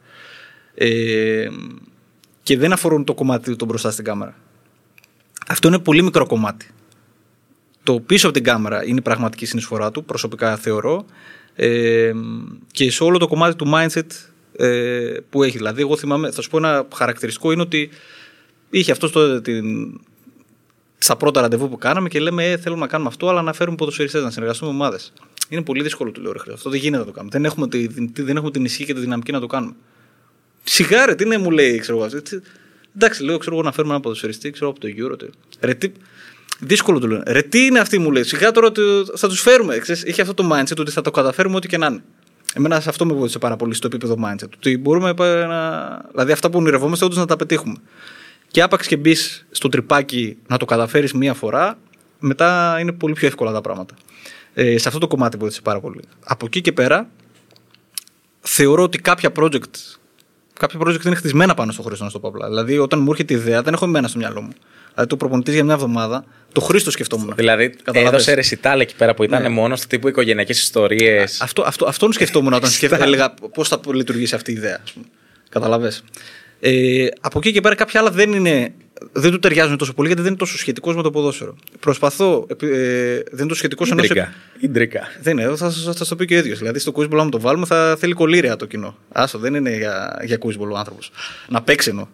[0.76, 1.48] Ε,
[2.44, 4.36] και δεν αφορούν το κομμάτι του μπροστά στην κάμερα.
[5.48, 6.68] Αυτό είναι πολύ μικρό κομμάτι.
[7.84, 11.06] Το πίσω από την κάμερα είναι η πραγματική συνεισφορά του, προσωπικά θεωρώ.
[11.56, 12.12] Ε,
[12.72, 14.08] και σε όλο το κομμάτι του mindset
[14.56, 15.58] ε, που έχει.
[15.58, 17.89] Δηλαδή, εγώ θυμάμαι, θα σου πω ένα χαρακτηριστικό είναι ότι
[18.70, 20.00] είχε αυτό το, την,
[20.98, 23.76] στα πρώτα ραντεβού που κάναμε και λέμε ε, θέλουμε να κάνουμε αυτό, αλλά να φέρουμε
[23.76, 25.13] ποδοσφαιριστές, να συνεργαστούμε με ομάδες.
[25.50, 27.32] Είναι πολύ δύσκολο του λέω Αυτό δεν γίνεται να το κάνουμε.
[27.34, 27.88] Δεν έχουμε, τη,
[28.24, 29.74] δεν έχουμε την ισχύ και τη δυναμική να το κάνουμε.
[30.63, 32.22] Σιγάρε, τι είναι, μου λέει, ξέρω εγώ.
[32.96, 35.30] Εντάξει, λέω, ξέρω εγώ να φέρουμε ένα ποδοσφαιριστή, ξέρω από το Euro.
[35.60, 35.92] Ρε, τι,
[36.60, 37.24] δύσκολο του λέω.
[37.26, 38.24] Ρε, τι είναι αυτή, μου λέει.
[38.24, 38.72] Σιγά τώρα
[39.16, 39.78] θα τους φέρουμε.
[39.78, 42.04] Ξέρεις, είχε αυτό το mindset ότι θα το καταφέρουμε ό,τι και να είναι.
[42.54, 44.50] Εμένα σε αυτό με βοήθησε πάρα πολύ στο επίπεδο mindset.
[44.56, 45.13] Ότι μπορούμε
[45.48, 46.02] να.
[46.12, 47.76] Δηλαδή αυτά που ονειρευόμαστε όντως να τα πετύχουμε
[48.54, 51.78] και άπαξ και μπεις στο τρυπάκι να το καταφέρεις μία φορά,
[52.20, 53.96] μετά είναι πολύ πιο εύκολα τα πράγματα.
[54.54, 56.01] Ε, σε αυτό το κομμάτι βοήθησε πάρα πολύ.
[56.24, 57.10] Από εκεί και πέρα,
[58.41, 59.76] θεωρώ ότι κάποια project,
[60.54, 62.47] κάποια project είναι χτισμένα πάνω στο Χρήστο, να το πω απλά.
[62.47, 64.54] Δηλαδή, όταν μου έρχεται η ιδέα, δεν έχω εμένα στο μυαλό μου.
[64.94, 67.34] Δηλαδή, το προπονητής για μια εβδομάδα, το Χρήστο σκεφτόμουν.
[67.36, 69.50] Δηλαδή, έδωσε ρεσιτάλ εκεί πέρα που ήταν ναι.
[69.50, 71.41] μόνος στο τύπου οικογενειακές ιστορίες.
[71.41, 74.80] Αυτό, αυτό, αυτόν σκεφτόμουν όταν σκέφτηκα, έλεγα πώς θα λειτουργήσει αυτή η ιδέα.
[75.50, 75.91] Καταλαβέ.
[76.60, 78.74] Ε, από εκεί και πέρα κάποια άλλα δεν είναι
[79.12, 81.56] δεν του ταιριάζουν τόσο πολύ γιατί δεν είναι τόσο σχετικός με το ποδόσφαιρο.
[81.80, 82.48] Προσπαθώ.
[82.50, 82.68] Ε,
[83.14, 84.04] δεν είναι τόσο σχετικός ενώ.
[84.04, 84.34] Ιντρικα.
[84.60, 85.08] Ιντρικα.
[85.22, 86.58] Δεν είναι, θα σας το πει και ο ίδιος.
[86.58, 88.98] Δηλαδή στο Quizball, άμα το βάλουμε, θα θέλει κολλήρια το κοινό.
[89.12, 91.12] Άσο, δεν είναι για, για Quizball ο άνθρωπος.
[91.48, 92.08] Να παίξει εννοώ.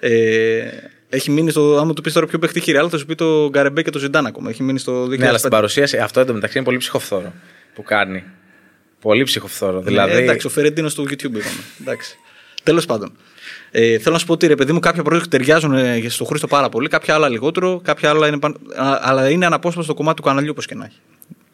[0.00, 0.68] Ε,
[1.10, 1.76] έχει μείνει στο.
[1.78, 4.26] Άμα του πεις τώρα ποιο παίχτη χειριά, θα σου πει το Γκαρεμπέ και το Ζιντάν
[4.26, 4.50] ακόμα.
[4.50, 5.18] Έχει μείνει στο 2005.
[5.18, 7.32] Ναι, αλλά στην παρουσίαση αυτό εντωμεταξύ είναι πολύ ψυχοφθόρο
[7.74, 8.22] που κάνει.
[9.00, 9.76] Πολύ ψυχοφθόρο.
[9.78, 10.12] Ναι, Δηλαδή.
[10.22, 11.44] εντάξει, ο Φερέντινο στο YouTube είπαμε.
[11.80, 12.16] Εντάξει.
[12.62, 13.12] Τέλος πάντων.
[13.70, 16.46] Ε, θέλω να σου πω ότι ρε παιδί μου, κάποια project ταιριάζουν ε, στο Χρήστο
[16.46, 20.16] πάρα πολύ, κάποια άλλα λιγότερο, κάποια άλλα είναι, παν- α- αλλά είναι αναπόσπαστο το κομμάτι
[20.16, 20.96] του καναλιού όπως και να έχει.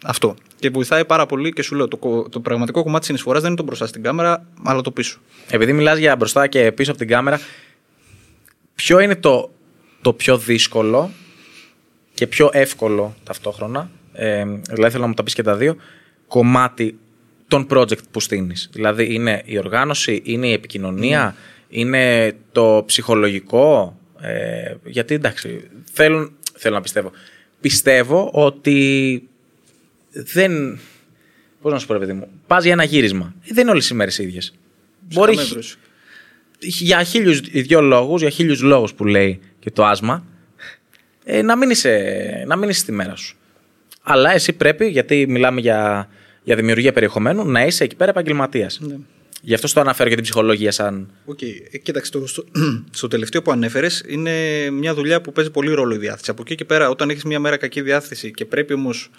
[0.05, 0.35] Αυτό.
[0.59, 3.49] Και βοηθάει πάρα πολύ και σου λέω: το, κο- το πραγματικό κομμάτι της συνεισφοράς δεν
[3.51, 5.19] είναι το μπροστά στην κάμερα, αλλά το πίσω.
[5.51, 7.41] Επειδή μιλάς για μπροστά και πίσω από την κάμερα,
[8.77, 9.51] ποιο είναι το,
[10.03, 11.11] το πιο δύσκολο
[12.15, 15.77] και πιο εύκολο ταυτόχρονα, ε, δηλαδή θέλω να μου τα πεις και τα δύο,
[16.27, 16.99] κομμάτι
[17.49, 18.69] των project που στείνεις.
[18.73, 21.37] Δηλαδή είναι η οργάνωση, είναι η επικοινωνία,
[21.69, 27.11] είναι το ψυχολογικό, ε, γιατί εντάξει, θέλουν, θέλω να πιστεύω.
[27.61, 29.29] Πιστεύω ότι
[30.11, 30.79] δεν...
[31.61, 33.35] Πώς να σου πω ρε παιδί μου, πας για ένα γύρισμα.
[33.43, 34.55] Ε, δεν είναι όλες οι μέρες ίδιες.
[35.01, 35.79] Μπορεί Καμία περίπτωση.
[36.59, 40.25] Για χίλιους δυο λόγους, για χίλιους λόγους που λέει και το άσμα,
[41.25, 43.37] ε, να, μην είσαι, να μην είσαι στη μέρα σου.
[44.03, 46.09] Αλλά εσύ πρέπει, γιατί μιλάμε για,
[46.43, 48.81] για δημιουργία περιεχομένου, να είσαι εκεί πέρα επαγγελματίας.
[48.81, 48.97] Ναι.
[49.43, 51.11] Γι' αυτό στο αναφέρω για την ψυχολογία σαν.
[51.25, 51.43] Οκ.
[51.43, 52.45] Ε, κοίταξε, το, στο,
[52.91, 54.31] στο τελευταίο που ανέφερες είναι
[54.71, 56.31] μια δουλειά που παίζει πολύ ρόλο η διάθεση.
[56.31, 59.11] Από εκεί και πέρα, όταν έχεις μια μέρα κακή διάθεση και πρέπει όμως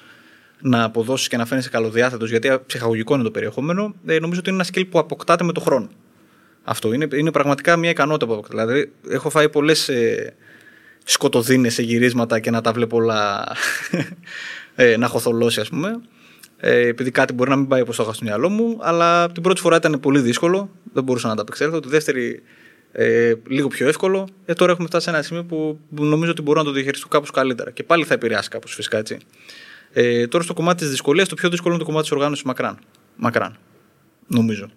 [0.61, 4.63] να αποδώσεις και να φαίνεσαι καλοδιάθετος, γιατί ψυχαγωγικό είναι το περιεχόμενο, ε, νομίζω ότι είναι
[4.63, 5.89] ένα skill που αποκτάται με το χρόνο.
[6.69, 8.65] Αυτό είναι, είναι πραγματικά μια ικανότητα που αποκτά.
[8.65, 10.33] Δηλαδή, έχω φάει πολλές ε,
[11.03, 13.43] σκοτωδίνες σε γυρίσματα και να τα βλέπω όλα
[14.75, 16.01] ε, να έχω θολώσει, ας πούμε.
[16.57, 19.43] Ε, επειδή κάτι μπορεί να μην πάει όπως το είχα στο μυαλό μου, αλλά την
[19.43, 21.79] πρώτη φορά ήταν πολύ δύσκολο, δεν μπορούσα να τα απεξέλθω.
[21.79, 22.43] Τη δεύτερη
[22.91, 24.27] ε, λίγο πιο εύκολο.
[24.45, 27.07] Ε, τώρα έχουμε φτάσει σε ένα σημείο που που νομίζω ότι μπορώ να το διαχειριστώ
[27.07, 27.71] κάπως καλύτερα.
[27.71, 29.17] Και πάλι θα επηρεάσει κάπως φυσικά έτσι.
[29.93, 32.79] Ε, τώρα στο κομμάτι της δυσκολίας, το πιο δύσκολο είναι το κομμάτι της οργάνωσης μακράν.
[33.15, 33.57] Μακράν.
[34.27, 34.69] Νομίζω.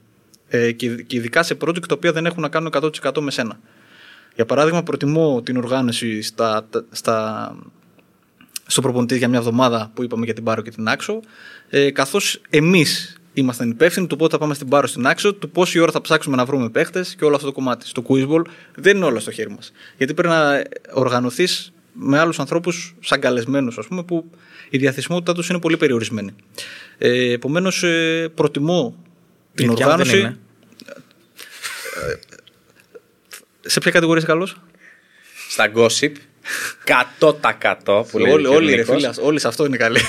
[0.52, 2.72] Ε, και, και ειδικά σε project τα οποία δεν έχουν να κάνουν
[3.02, 3.60] 100% με σένα.
[4.34, 7.56] Για παράδειγμα, προτιμώ την οργάνωση στα, στα,
[8.66, 11.20] στο προπονητή για μια εβδομάδα που είπαμε για την Πάρο και την Άξο,
[11.68, 15.78] ε, καθώς εμείς ήμασταν υπεύθυνοι του πότε θα πάμε στην Πάρο στην Άξο, του πόση
[15.78, 17.86] ώρα θα ψάξουμε να βρούμε παίχτες και όλο αυτό το κομμάτι.
[17.86, 18.42] Στο Quizball
[18.74, 19.72] δεν είναι όλα στο χέρι μας.
[19.96, 24.30] Γιατί πρέπει να οργανωθείς με άλλους ανθρώπους σαν καλεσμένους, ας πούμε, που
[24.70, 26.34] η διαθεσιμότητά τους είναι πολύ περιορισμένη.
[26.98, 28.96] Ε, Επομένως, ε, προτιμώ
[29.54, 30.18] την Η δικιά μου δεν οργάνωση.
[30.18, 30.38] είναι.
[33.60, 34.56] Σε ποια κατηγορία είσαι καλός;
[35.50, 36.12] Στα gossip,
[37.18, 38.32] 100% που λέει.
[38.32, 38.94] Όλοι, ο όλοι, ρε Νίκος.
[38.94, 40.00] φίλες, όλοι σε αυτό είναι καλοί.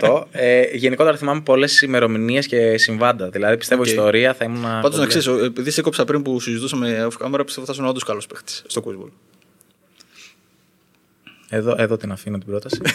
[0.00, 0.22] 100%.
[0.32, 3.28] ε, γενικότερα θυμάμαι πολλές ημερομηνίες και συμβάντα.
[3.30, 3.86] Δηλαδή πιστεύω Οκ.
[3.88, 4.62] ιστορία θα ήμουν.
[4.62, 7.84] Πάντως να πολύ- ξέρει, επειδή σε κόψα πριν που συζητούσαμε off camera, πιστεύω θα ήσουν
[7.86, 9.10] όντως καλός παίχτης στο Quizball.
[11.48, 12.80] Εδώ, εδώ την αφήνω την πρόταση.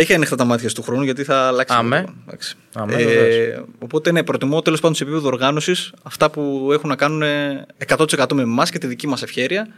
[0.00, 1.76] Έχει ανοιχτά τα μάτια του χρόνου γιατί θα αλλάξει.
[1.78, 1.96] Αμέ.
[1.98, 2.14] λίγο.
[2.26, 2.54] Εντάξει.
[2.74, 3.64] Αμέ, Ε, βεβαίως.
[3.78, 8.32] οπότε ναι, προτιμώ τέλος πάντων σε επίπεδο οργάνωσης αυτά που έχουν να κάνουν ε, 100%
[8.32, 9.68] με εμάς και τη δική μας ευχέρεια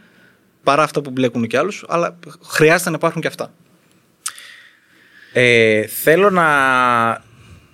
[0.63, 3.53] παρά αυτά που μπλέκουν και άλλους, αλλά χρειάζεται να υπάρχουν και αυτά.
[5.33, 6.43] Ε, θέλω να.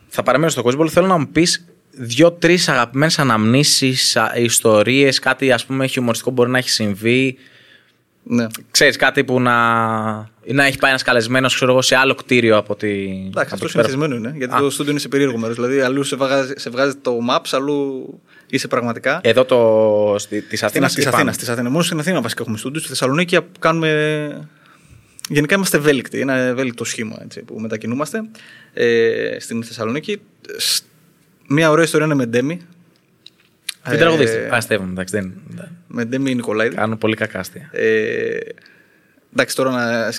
[0.07, 0.87] Θα παραμένω στο Quizball.
[0.89, 6.69] Θέλω να μου πεις δύο-τρεις αγαπημένες αναμνήσεις, ιστορίες, κάτι ας πούμε χιουμοριστικό μπορεί να έχει
[6.69, 7.37] συμβεί.
[8.29, 8.47] Ναι.
[8.71, 9.53] Ξέρεις κάτι που να,
[10.45, 12.87] να έχει πάει ένας καλεσμένος σε άλλο κτίριο από τη.
[12.89, 13.87] Εντάξει, από αυτός εκεί πέρα.
[13.87, 14.37] συνηθισμένο είναι.
[14.37, 14.59] Γιατί Α.
[14.59, 15.55] το στούντιο είναι σε περίεργο μέρος.
[15.55, 18.09] Δηλαδή, αλλού σε, βγάζει, σε βγάζει το maps, αλλού
[18.49, 19.19] είσαι πραγματικά.
[19.23, 20.15] Εδώ το.
[20.49, 20.93] Της Αθήνας.
[20.93, 21.37] Της Αθήνας.
[21.37, 21.71] Της Αθήνας.
[21.71, 22.79] Μόνο στην Αθήνα βασικά έχουμε στούντιο.
[22.79, 24.49] Στη Θεσσαλονίκη κάνουμε.
[25.29, 26.19] Γενικά είμαστε ευέλικτοι.
[26.19, 28.21] Ένα ευέλικτο σχήμα έτσι, που μετακινούμαστε.
[28.73, 30.21] Ε, στην Θεσσαλονίκη.
[30.57, 30.83] Σ-
[31.47, 32.55] Μια ωραία ιστορία είναι με Ντέμι.
[33.83, 34.53] Την Ε, τραγουδίστρια.
[34.53, 35.15] Αστεύομαι, εντάξει.
[35.17, 35.33] Δεν,
[35.87, 36.75] δεν- Με Ντέμι Νικολάηδη.
[36.75, 37.69] Κάνω πολύ κακά αστεία.
[37.71, 38.37] Ε,
[39.33, 40.09] εντάξει, τώρα να,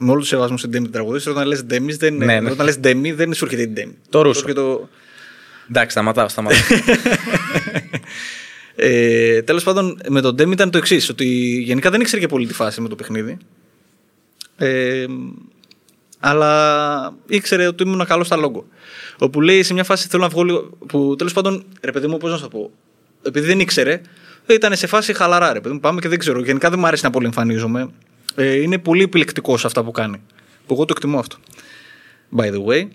[0.00, 2.50] με όλο το σεβασμό στην Ντέμι την τραγουδίστρια, όταν λες Ντέμις, δεν, Ναι, ναι.
[2.50, 3.96] όταν λες Ντέμι, δεν σου έρχεται η Ντέμι.
[4.10, 4.38] Το Ρούσο.
[4.40, 4.88] Σου έρχεται το,
[5.70, 6.58] Εντάξει, σταματάω, σταματάω.
[8.80, 11.24] Ε, Τέλος πάντων, με τον Ντέμι ήταν το εξής: Ότι
[11.64, 13.36] γενικά δεν ήξερε και πολύ τη φάση με το παιχνίδι.
[14.56, 15.04] Ε,
[16.20, 18.66] αλλά ήξερε ότι ήμουν καλός στα logo.
[19.18, 20.60] Όπου λέει σε μια φάση θέλω να βγω λίγο.
[20.88, 22.70] που τέλος πάντων, ρε παιδί μου, πώς να σου το πω.
[23.22, 24.00] Επειδή δεν ήξερε,
[24.54, 25.80] ήταν σε φάση χαλαρά, ρε παιδί μου.
[25.80, 26.40] Πάμε και δεν ξέρω.
[26.44, 27.88] Γενικά δεν μου αρέσει να πολύ εμφανίζομαι.
[28.34, 30.20] Ε, είναι πολύ επιλεκτικός σε αυτά που κάνει.
[30.66, 31.36] Που εγώ το εκτιμώ αυτό.
[32.36, 32.88] By the way.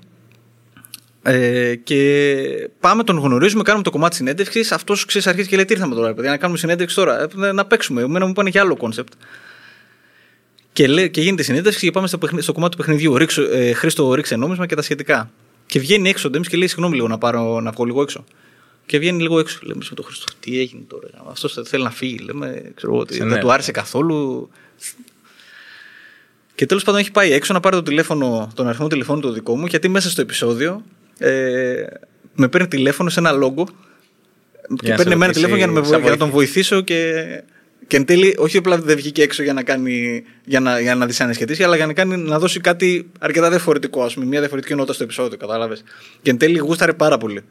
[1.26, 4.72] Ε, και πάμε, τον γνωρίζουμε, κάνουμε το κομμάτι συνέντευξης.
[4.72, 7.52] Αυτός ξέρεις, αρχίζει και λέει: Τι ήρθαμε τώρα, ρε παιδιά, να κάνουμε συνέντευξη τώρα; Ε,
[7.52, 8.02] να παίξουμε.
[8.02, 9.14] Εμένα μου είπαν για άλλο concept.
[10.74, 13.18] Και, λέει, και γίνεται συνέντευξη και πάμε στο, παιχνι- στο κομμάτι του παιχνιδιού.
[13.18, 15.32] Ρίξω, ε, Χρήστο, ρίξε νόμισμα και τα σχετικά.
[15.66, 18.26] Και βγαίνει έξω ο Ντέμις και λέει: Συγγνώμη λίγο να, πάρω, να βγω λίγο έξω.
[18.86, 19.60] Και βγαίνει λίγο έξω.
[19.64, 21.08] Λέμε με τον Χριστό, τι έγινε τώρα.
[21.30, 22.18] Αυτός θέλει να φύγει.
[22.18, 23.40] Λέμε, ξέρω, ότι Σε δεν ναι.
[23.40, 24.50] του άρεσε καθόλου.
[26.56, 29.58] Και τέλος πάντων έχει πάει έξω να πάρει το τηλέφωνο, τον αριθμό τηλεφώνου του δικό
[29.58, 30.84] μου, γιατί μέσα στο επεισόδιο
[31.18, 31.84] ε,
[32.36, 33.68] με παίρνει τηλέφωνο σε ένα λόγο.
[34.76, 36.30] Και να παίρνει σε εμένα ρωτήσει, τηλέφωνο για να, με, σε βοη- για να τον
[36.30, 36.52] βοήθη.
[36.54, 37.24] βοηθήσω και,
[37.88, 41.06] και εν τέλει, όχι απλά δεν βγήκε έξω για να κάνει, για να, για να
[41.06, 44.94] δυσανεσχετήσει, αλλά για να, κάνει, να δώσει κάτι αρκετά διαφορετικό, ας πούμε, μια διαφορετική νότα
[44.94, 45.84] στο επεισόδιο, κατάλαβες.
[46.22, 47.42] Και εν τέλει γούσταρε πάρα πολύ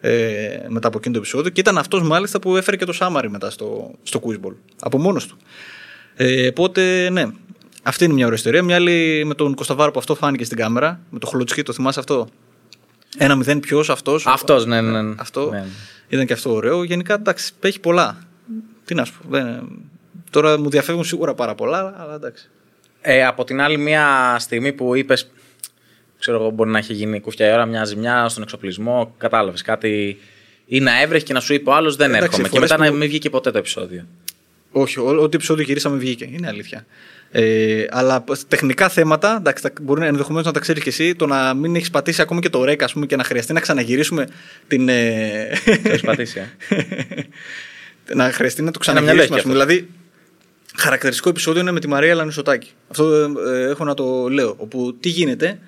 [0.00, 3.30] ε, μετά από εκείνο το επεισόδιο και ήταν αυτός μάλιστα που έφερε και το Σάμαρι
[3.30, 4.54] μετά στο, στο Quizball.
[4.80, 5.36] Από μόνος του.
[6.16, 7.26] Ε, οπότε, ναι.
[7.82, 8.62] Αυτή είναι μια ωραία ιστορία.
[8.62, 11.00] Μια άλλη με τον Κωνσταβάρο που αυτό φάνηκε στην κάμερα.
[11.10, 12.28] Με το Χλωτσκι, το θυμάσαι αυτό;
[13.18, 14.26] Ένα μηδέν ποιος, αυτός.
[14.26, 15.14] Αυτός, ναι, ναι, ναι.
[15.18, 15.64] Αυτό Ναι.
[16.08, 16.82] ήταν και αυτό ωραίο.
[16.82, 18.18] Γενικά, εντάξει, έχει πολλά.
[18.84, 19.28] Τι να σου πω.
[19.28, 19.68] δεν-
[20.30, 22.48] Τώρα μου διαφεύγουν σίγουρα πάρα πολλά, αλλά εντάξει.
[23.00, 25.30] Ε, από την άλλη, μια στιγμή που είπες,
[26.18, 30.18] ξέρω εγώ, μπορεί να έχει γίνει κουφιά η ώρα, μια ζημιά στον εξοπλισμό, κατάλαβες κάτι.
[30.66, 32.42] Ή να έβρεχε και να σου είπε ο άλλος δεν Εντάξει, έρχομαι.
[32.42, 34.06] Και φορές μετά που- να μην βγήκε ποτέ το επεισόδιο.
[34.70, 36.28] Όχι, ό- ό,τι επεισόδιο γυρίσαμε βγήκε.
[36.32, 36.86] Είναι αλήθεια.
[37.30, 41.26] Ε, αλλά π- τεχνικά θέματα, εντάξει, τα- μπορεί ενδεχομένως να τα ξέρεις και εσύ, το
[41.26, 44.26] να μην έχεις πατήσει ακόμα και το ρεκ, ας πούμε, και να χρειαστεί να ξαναγυρίσουμε
[44.68, 44.88] την.
[44.88, 45.48] Ε...
[45.64, 46.74] Το έχεις πατήσει, ε.
[48.14, 49.22] να χρειαστεί να το Ένα μυαλό ξαναγυρίσουμε.
[49.24, 49.52] έχει ας πούμε.
[49.52, 49.88] Δηλαδή,
[50.76, 52.70] χαρακτηριστικό επεισόδιο είναι με τη Μαρία Λανισοτάκη.
[52.88, 53.12] Αυτό
[53.46, 54.54] ε, έχω να το λέω.
[54.58, 55.58] Όπου τι γίνεται,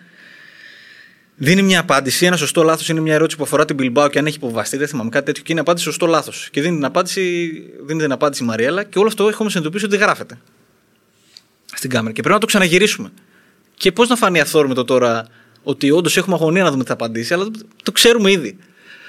[1.39, 4.27] δίνει μια απάντηση, ένα σωστό λάθος είναι μια ερώτηση που αφορά την Bilbao και αν
[4.27, 6.49] έχει υποβαστεί, δεν θυμάμαι κάτι τέτοιο, και είναι απάντηση σωστό λάθος.
[6.53, 7.51] Και δίνει την απάντηση,
[7.87, 10.39] δίνει την απάντηση η Μαριέλα και όλο αυτό έχουμε συνειδητοποιήσει ότι δεν γράφεται
[11.75, 12.15] στην κάμερα.
[12.15, 13.11] Και πρέπει να το ξαναγυρίσουμε.
[13.75, 15.27] Και πώς να φανεί αυθόρμητο τώρα
[15.63, 17.51] ότι όντως έχουμε αγωνία να δούμε τις θα απαντήσεις, αλλά
[17.83, 18.59] το ξέρουμε ήδη.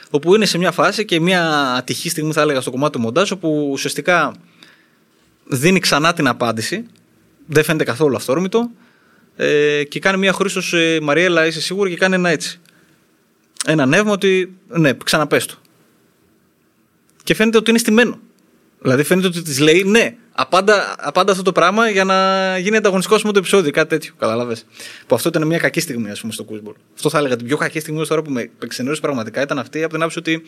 [0.09, 3.31] Όπου είναι σε μια φάση και μια ατυχή στιγμή, θα έλεγα, στο κομμάτι του μοντάζ,
[3.31, 4.33] όπου ουσιαστικά
[5.45, 6.85] δίνει ξανά την απάντηση.
[7.45, 8.69] Δεν φαίνεται καθόλου αυθόρμητο.
[9.41, 12.59] Ε, και κάνει μια Χρήστο ε, Μαριέλα, είσαι σίγουρη, και κάνει ένα έτσι.
[13.65, 15.55] Ένα νεύμα ότι ναι, ξαναπες το.
[17.23, 18.19] Και φαίνεται ότι είναι στημένο.
[18.81, 23.17] Δηλαδή φαίνεται ότι της λέει ναι, απάντα, απάντα αυτό το πράγμα για να γίνει ανταγωνιστικός
[23.17, 24.13] ας πούμε, το επεισόδιο, κάτι τέτοιο.
[24.19, 24.57] Καταλαβέ.
[25.07, 26.73] Που αυτό ήταν μια κακή στιγμή, ας πούμε, στο Quizball.
[26.95, 27.35] Αυτό θα έλεγα.
[27.35, 30.19] Την πιο κακή στιγμή ως τώρα που με εξενέρωσε πραγματικά ήταν αυτή από την άποψη
[30.19, 30.45] ότι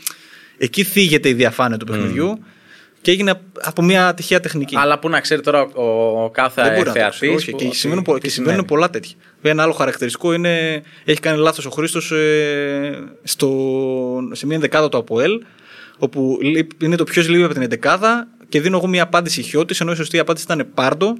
[0.57, 2.43] εκεί θίγεται η διαφάνεια του παιχνιδιού
[3.01, 4.75] και έγινε από μια τυχαία τεχνική.
[4.77, 5.83] Αλλά πού να ξέρει τώρα ο,
[6.23, 7.15] ο κάθε Δεν μπορεί να το θεατή.
[7.15, 7.33] ξέρει.
[7.33, 9.15] Όχι, και, συμβαίνουν, πο- και συμβαίνουν πολλά τέτοια.
[9.41, 14.97] Ένα άλλο χαρακτηριστικό είναι έχει κάνει λάθος ο Χρήστος ε, στο- σε μια ενδεκάδα του
[14.97, 15.31] ΑΠΟΕΛ,
[15.97, 19.79] όπου λείπ- είναι το ποιος λείπει από την ενδεκάδα και δίνω εγώ μια απάντηση χιώτης,
[19.81, 21.17] ενώ η σωστή απάντηση ήταν πάρτο.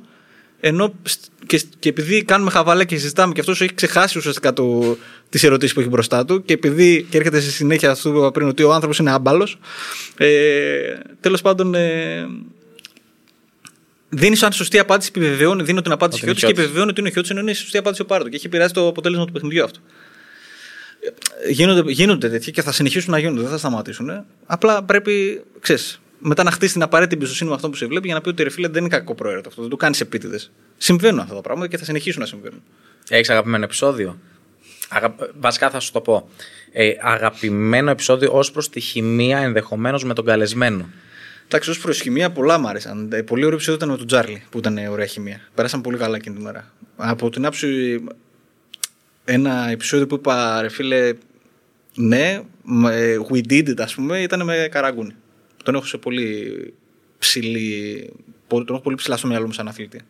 [0.64, 4.97] Ενώ σ- και, και επειδή κάνουμε χαβαλέ και συζητάμε και αυτός έχει ξεχάσει ουσιαστικά το,
[5.30, 8.32] τις ερωτήσεις που έχει μπροστά του και επειδή και έρχεται στη συνέχεια αυτό που είπα
[8.32, 9.57] πριν ότι ο άνθρωπος είναι άμπαλος.
[10.18, 12.26] Ε, Τέλος πάντων, ε,
[14.09, 16.64] δίνει σαν σωστή απάντηση, επιβεβαιώνει, δίνω την απάντηση Ότι είναι χιώτη και Χιώτης.
[16.64, 18.30] επιβεβαιώνει ότι είναι ο Χιώτης, ενώ είναι η σωστή απάντηση ο Πάρτο.
[18.30, 19.80] Και έχει επηρεάσει το αποτέλεσμα του παιχνιδιού αυτό.
[21.47, 24.09] Ε, Γίνονται, γίνονται τέτοια και θα συνεχίσουν να γίνονται, δεν θα σταματήσουν.
[24.09, 24.26] ε.
[24.45, 28.16] Απλά πρέπει, ξέρεις, μετά να χτίσει την απαραίτητη εμπιστοσύνη με αυτό που σε βλέπει για
[28.16, 30.52] να πει ότι ρε φίλε δεν είναι κακό προαίρετο αυτό, δεν το κάνεις επίτηδες.
[30.78, 32.62] Συμβαίνουν αυτά τα πράγματα και θα συνεχίσουν να συμβαίνουν.
[33.10, 34.20] Έχεις αγαπημένο επεισόδιο;
[34.90, 35.16] Αγα...
[35.40, 36.30] Βασικά θα σου το πω.
[36.72, 40.90] Ε, αγαπημένο επεισόδιο ως προς τη χημεία ενδεχομένως με τον καλεσμένο.
[41.46, 43.10] Εντάξει, ως προς χημεία πολλά μου άρεσαν.
[43.12, 45.40] Ε, Πολύ ωραίο επεισόδιο ήταν με τον Τζάρλι που ήταν ε, ωραία χημεία.
[45.56, 46.72] Πέρασαν πολύ καλά εκείνη τη μέρα.
[46.96, 48.04] Από την άψη.
[49.26, 51.14] Ένα επεισόδιο που είπα, ρε φίλε,
[51.96, 55.16] ναι, με- we did it, ας πούμε, ήταν με Καραγκούνι.
[55.64, 56.74] Τον έχω σε πολύ
[57.18, 58.09] ψηλή.
[58.47, 60.01] Τον έχω πολύ ψηλά στο μυαλό μου σαν αθλητή.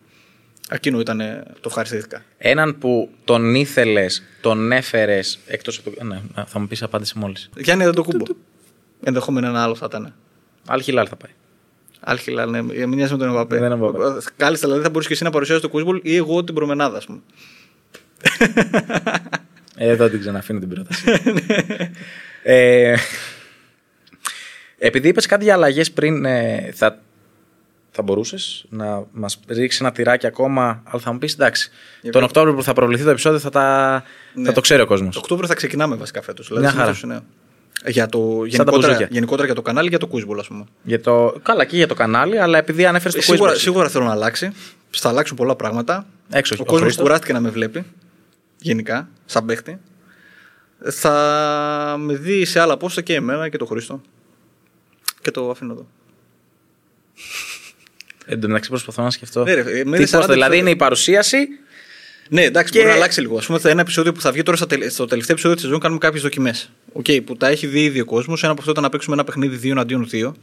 [0.69, 2.23] Εκείνο ήταν, ε, το ευχαριστήθηκα.
[2.37, 6.03] Έναν που τον ήθελες, τον έφερες εκτός από το.
[6.03, 7.49] Ναι, θα μου πεις απάντηση μόλις.
[7.57, 8.25] Γιάννη δεν το κούμπο.
[9.03, 10.15] Ενδεχόμενα ένα άλλο θα ήταν.
[10.67, 11.31] Άλλη χιλάλ θα πάει.
[11.99, 13.55] Άλχιλα, ναι, μην μοιάζει με τον Εμπαπέ.
[13.55, 14.21] Δεν είναι Εμπαπέ.
[14.37, 17.05] Κάλιστα, δηλαδή θα μπορούσε και εσύ να παρουσιάσεις το Quizball ή εγώ την προμενάδα, ας
[17.05, 17.19] πούμε.
[19.75, 21.03] Ε, Εδώ την ξαναφύνω την πρόταση.
[22.43, 22.95] ε,
[24.83, 26.99] επειδή είπες κάτι για αλλαγές πριν, ε, θα,
[27.91, 31.69] θα μπορούσες να μας ρίξεις ένα τυράκι ακόμα, αλλά θα μου πεις εντάξει.
[32.01, 34.03] Για τον ποιο; Οκτώβριο που θα προβληθεί το επεισόδιο θα, τα,
[34.33, 34.45] Ναι.
[34.45, 35.13] θα το ξέρει ο κόσμος.
[35.13, 36.47] Το Οκτώβριο θα ξεκινάμε βασικά φέτος.
[36.47, 36.93] Δηλαδή, Μια χαρά.
[36.93, 37.09] συνήθως,
[37.83, 37.91] ναι.
[37.91, 39.07] Για το, τα γενικότερα, μπουζούκια.
[39.11, 40.63] γενικότερα για το κανάλι, για το Quizball, ας πούμε.
[40.83, 43.57] Για το, καλά, και για το κανάλι, αλλά επειδή ανέφερες το Ε, σίγουρα, quiz.
[43.57, 44.51] σίγουρα θέλω να αλλάξει.
[44.89, 46.05] Θα αλλάξουν πολλά πράγματα.
[46.31, 47.03] Έξω, ο ο κόσμος Χρήστος.
[47.03, 47.85] κουράστηκε να με βλέπει.
[48.57, 49.79] Γενικά, σαν παίχτη.
[50.89, 54.01] Θα με δει σε άλλα πόστα και εμένα και το Χρήστο.
[55.21, 55.87] Και το αφήνω εδώ.
[58.25, 59.43] Εν τω μεταξύ προσπαθώ να σκεφτώ.
[59.43, 60.57] Ναι, ρε, με Τι είδες πώς, 40 δηλαδή επεισόδια.
[60.57, 61.37] είναι η παρουσίαση.
[62.29, 63.37] Ναι, εντάξει, Και- μπορεί να αλλάξει λίγο.
[63.37, 65.65] Α πούμε, θα ένα επεισόδιο που θα βγει τώρα στα τελε- στο τελευταίο επεισόδιο της
[65.65, 66.71] σεζόν κάνουμε κάποιες δοκιμές.
[66.93, 68.41] Okay, που τα έχει δει ήδη ο κόσμος.
[68.43, 70.35] Ένα από αυτό ήταν να παίξουμε ένα παιχνίδι δύο εναντίον δύο.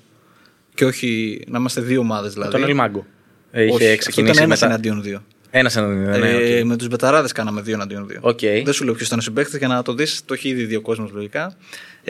[0.75, 2.51] Και όχι να είμαστε δύο ομάδες δηλαδή.
[2.53, 3.07] Τον Ελμάγκο.
[3.51, 4.73] Ε, Όχι, Είχε αυτό ξεκινήσει ήταν ένας μετά.
[4.73, 5.25] εναντίον δύο.
[5.51, 6.21] Ένας εναντίον.
[6.21, 6.67] Ναι, Ε, οκ.
[6.67, 8.19] Με τους μπεταράδες κάναμε δύο εναντίον δύο.
[8.23, 8.41] Οκ.
[8.41, 10.77] Δεν σου λέω ποιος ήταν ο συμπαίκτης για να το δεις, το έχει ήδη δει
[10.77, 11.57] ο κόσμος λογικά.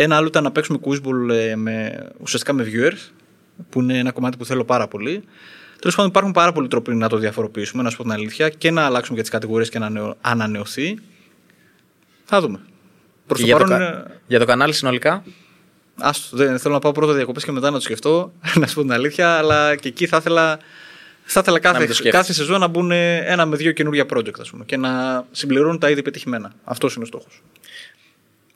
[0.00, 3.10] Ένα άλλο ήταν να παίξουμε quizball ε, με, ουσιαστικά με viewers,
[3.70, 5.22] που είναι ένα κομμάτι που θέλω πάρα πολύ.
[5.78, 8.70] Τέλος πάντων, υπάρχουν πάρα πολλοί τρόποι να το διαφοροποιήσουμε, να σου πω την αλήθεια, και
[8.70, 10.98] να αλλάξουμε για τις κατηγορίες και να ανανεω- ανανεωθεί.
[12.24, 12.60] Θα δούμε.
[13.26, 13.78] Προς Και το για, το, παρόν.
[13.78, 15.22] κα- είναι- για το κανάλι συνολικά;
[16.00, 18.80] Άστο, δεν θέλω να πάω πρώτα διακοπές και μετά να το σκεφτώ, να σου πω
[18.80, 20.58] την αλήθεια, αλλά και εκεί θα ήθελα,
[21.24, 22.10] θα ήθελα μην το κάθε, σκέφτεσαι.
[22.10, 25.90] κάθε σεζόν να μπουν ένα με δύο καινούργια project ας πούμε, και να συμπληρώνουν τα
[25.90, 26.52] ήδη πετυχημένα.
[26.64, 27.42] Αυτός είναι ο στόχος.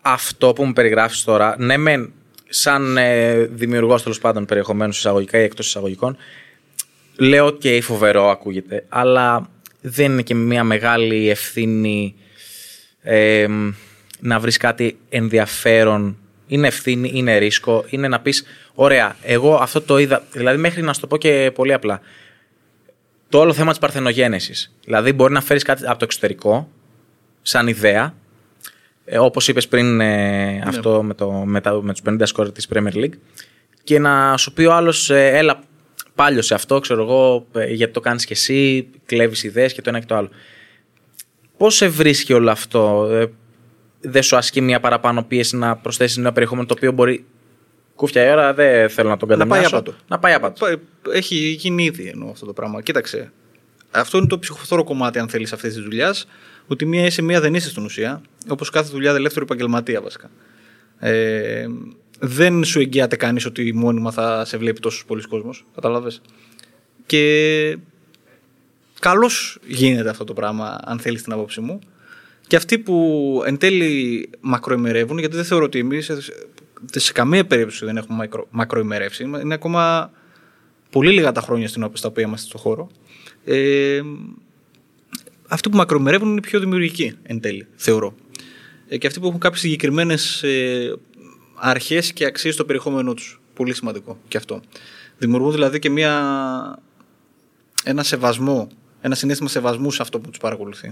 [0.02, 2.12] Αυτό που μου περιγράφεις τώρα, ναι, μεν
[2.48, 6.16] σαν ε, δημιουργός τέλος πάντων περιεχομένου εισαγωγικά ή εκτός εισαγωγικών,
[7.16, 9.48] λέω ότι φοβερό ακούγεται, αλλά
[9.80, 12.14] δεν είναι και μια μεγάλη ευθύνη
[13.02, 13.46] ε,
[14.20, 16.16] να βρεις κάτι ενδιαφέρον.
[16.46, 18.44] Είναι ευθύνη, είναι ρίσκο, είναι να πεις:
[18.74, 20.24] Ωραία, εγώ αυτό το είδα.
[20.32, 22.00] Δηλαδή, μέχρι να σου το πω και πολύ απλά.
[23.28, 24.74] Το όλο θέμα της παρθενογένεσης.
[24.84, 26.70] Δηλαδή, μπορεί να φέρεις κάτι από το εξωτερικό,
[27.42, 28.14] σαν ιδέα,
[29.04, 32.68] ε, όπως είπες πριν ε, αυτό με, το, με, τα, με τους 50 σκόρ της
[32.74, 33.14] Premier League
[33.84, 35.60] και να σου πει ο άλλος ε, έλα
[36.14, 39.88] πάλιο σε αυτό ξέρω εγώ ε, γιατί το κάνεις και εσύ κλέβεις ιδέες και το
[39.88, 40.28] ένα και το άλλο
[41.56, 43.26] πώς σε βρίσκει όλο αυτό ε,
[44.00, 47.24] δεν σου ασκεί μια παραπάνω πίεση να προσθέσεις νέο περιεχόμενο το οποίο μπορεί
[47.94, 49.94] κούφια η ώρα δεν θέλω να τον Να πάει καταμοιάσω άπατο.
[50.08, 50.66] να πάει άπατο
[51.12, 52.82] Έχει γίνει ήδη εννοώ αυτό το πράγμα.
[52.82, 53.32] Κοίταξε.
[53.90, 56.26] Αυτό είναι το ψυχοφθόρο κομμάτι, αν θέλεις, αυτής της δουλειάς.
[56.66, 58.22] Ότι μία είσαι, μία δεν είσαι στην ουσία.
[58.48, 60.30] Όπως κάθε δουλειά ελεύθερου επαγγελματία, βασικά.
[60.98, 61.66] Ε,
[62.18, 65.64] δεν σου εγγυάται κανείς ότι μόνιμα θα σε βλέπει τόσο πολλοί κόσμος.
[65.74, 66.10] Κατάλαβε.
[67.06, 67.76] Και
[69.00, 71.78] καλώς γίνεται αυτό το πράγμα, αν θέλεις την άποψή μου.
[72.46, 76.10] Και αυτοί που εν τέλει μακροημερεύουν, γιατί δεν θεωρώ ότι εμείς
[76.90, 79.24] σε καμία περίπτωση δεν έχουμε μακρο, μακροημερεύσει.
[79.24, 80.12] Είναι ακόμα
[80.90, 82.90] πολύ λίγα τα χρόνια στην, στα οποία είμαστε στον χώρο.
[83.44, 84.02] Ε,
[85.52, 88.14] αυτοί που μακροημερεύουν είναι πιο δημιουργικοί εν τέλει, θεωρώ.
[88.88, 90.96] Ε, και αυτοί που έχουν κάποιες συγκεκριμένες ε,
[91.54, 93.40] αρχές και αξίες στο περιεχόμενό τους.
[93.54, 94.60] Πολύ σημαντικό και αυτό.
[95.18, 96.12] Δημιουργούν δηλαδή και μια,
[97.84, 98.68] ένα σεβασμό,
[99.00, 100.90] ένα συνέστημα σεβασμού σε αυτό που τους παρακολουθεί.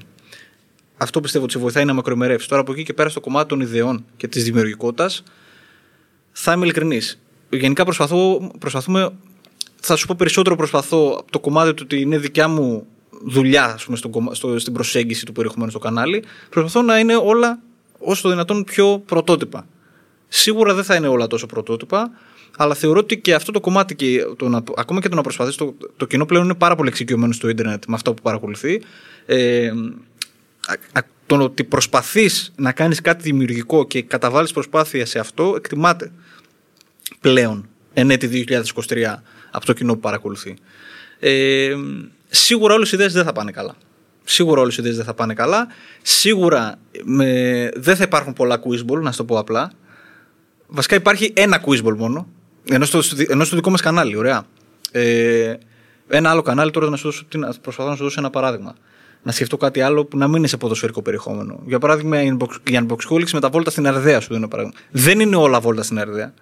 [0.97, 2.49] Αυτό πιστεύω ότι σε βοηθάει να μακροημερεύσει.
[2.49, 5.23] Τώρα από εκεί και πέρα στο κομμάτι των ιδεών και της δημιουργικότητας,
[6.33, 7.21] θα είμαι ειλικρινής.
[7.51, 9.11] Γενικά προσπαθώ, προσπαθούμε.
[9.81, 12.87] Θα σου πω περισσότερο προσπαθώ το κομμάτι του ότι είναι δικιά μου
[13.25, 16.25] δουλειά ας πούμε, στο, κομμα- στο, στην προσέγγιση του περιεχομένου στο κανάλι.
[16.51, 17.59] Προσπαθώ να είναι όλα
[17.99, 19.67] όσο το δυνατόν πιο πρωτότυπα.
[20.29, 22.11] Σίγουρα δεν θα είναι όλα τόσο πρωτότυπα,
[22.57, 25.57] αλλά θεωρώ ότι και αυτό το κομμάτι, και το να, ακόμα και το να προσπαθείς,
[25.57, 28.83] το, το κοινό πλέον είναι πάρα πολύ εξοικειωμένο στο ίντερνετ με αυτό που παρακολουθεί.
[29.27, 29.69] Ε,
[30.67, 36.13] α- α- το ότι προσπαθείς να κάνεις κάτι δημιουργικό και καταβάλεις προσπάθεια σε αυτό εκτιμάται
[37.21, 38.63] πλέον εν έτη 2023
[39.51, 40.57] από το κοινό που παρακολουθεί.
[41.19, 41.75] Ε,
[42.31, 43.75] σίγουρα όλες οι ιδέες δεν θα πάνε καλά.
[44.25, 45.67] Σίγουρα όλες οι ιδέες δεν θα πάνε καλά.
[46.03, 49.73] Σίγουρα με, δεν θα υπάρχουν πολλά quizball, να σου το πω απλά.
[50.67, 52.29] Βασικά υπάρχει ένα quizball μόνο.
[52.71, 54.43] Ενώ στο, ενώ στο δικό μας κανάλι, ωραία.
[54.93, 55.55] Ε,
[56.09, 58.75] ένα άλλο κανάλι, τώρα να σου δώσω, τι να- προσπαθώ να σου δώσω ένα παράδειγμα.
[59.23, 61.61] Να σκεφτώ κάτι άλλο που να μην είναι σε ποδοσφαιρικό περιεχόμενο.
[61.67, 64.79] Για παράδειγμα, η Unbox- η Unboxholics με τα βόλτα στην Αρδέα σου δίνω παράδειγμα.
[64.91, 66.35] Δεν είναι όλα βόλτα στην Αρδέα.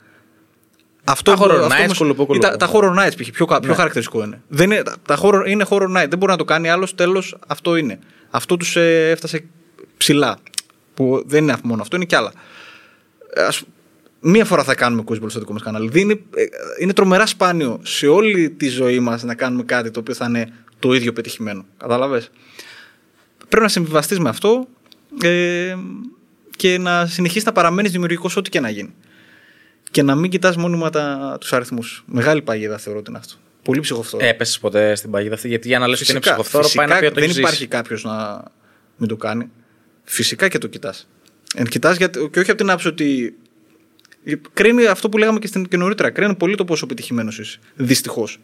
[1.11, 2.47] Αυτό Τα που- horror αυτό nights, όμως- κουλουπού, ή κουλουπού.
[2.49, 3.31] Τα, τα horror nights π.χ.
[3.31, 4.43] Πιο, κα- πιο χαρακτηριστικό είναι.
[4.49, 4.83] Δεν είναι.
[5.07, 6.07] Τα horror, είναι horror night.
[6.09, 6.89] Δεν μπορεί να το κάνει άλλο.
[6.95, 7.99] Τέλο, αυτό είναι.
[8.31, 8.67] Αυτό του
[9.11, 9.45] έφτασε
[9.97, 10.39] ψηλά.
[10.95, 12.33] Που δεν είναι μόνο αυτό, είναι κι άλλα.
[13.35, 13.63] Ε, Ας,
[14.21, 15.89] μία φορά θα κάνουμε quizball στο δικό μα κανάλι.
[15.89, 16.45] Δεν Είναι, ε,
[16.81, 20.53] είναι τρομερά σπάνιο σε όλη τη ζωή μα να κάνουμε κάτι το οποίο θα είναι
[20.79, 21.65] το ίδιο πετυχημένο.
[21.77, 22.23] Κατάλαβε.
[23.49, 24.67] Πρέπει να συμβιβαστεί με αυτό
[25.23, 25.75] ε,
[26.57, 28.95] και να συνεχίσει να παραμένει δημιουργικό ό,τι και να γίνει.
[29.91, 30.91] Και να μην κοιτάς μόνιμα
[31.41, 32.05] τους αριθμούς.
[32.07, 33.35] Μεγάλη παγίδα θεωρώ ότι είναι αυτό.
[33.63, 34.27] Πολύ ψυχοφθόρο.
[34.27, 36.95] Έπεσε ποτέ στην παγίδα αυτή, γιατί για να λες ότι είναι Φυσικά, ψυχοφθόρο φυσικά, πάει
[36.95, 37.69] να πει ότι το δεν έχεις υπάρχει ζήσει.
[37.69, 38.43] κάποιος να
[38.97, 39.51] μην το κάνει.
[40.05, 41.09] Φυσικά και το κοιτάς.
[41.55, 43.37] Εν κοιτάς γιατί, και όχι από την άποψη ότι.
[44.53, 46.11] Κρίνει αυτό που λέγαμε και, στην, και νωρίτερα.
[46.11, 47.59] Κρίνει πολύ το πόσο πετυχημένο είσαι.
[47.75, 48.39] Δυστυχώς.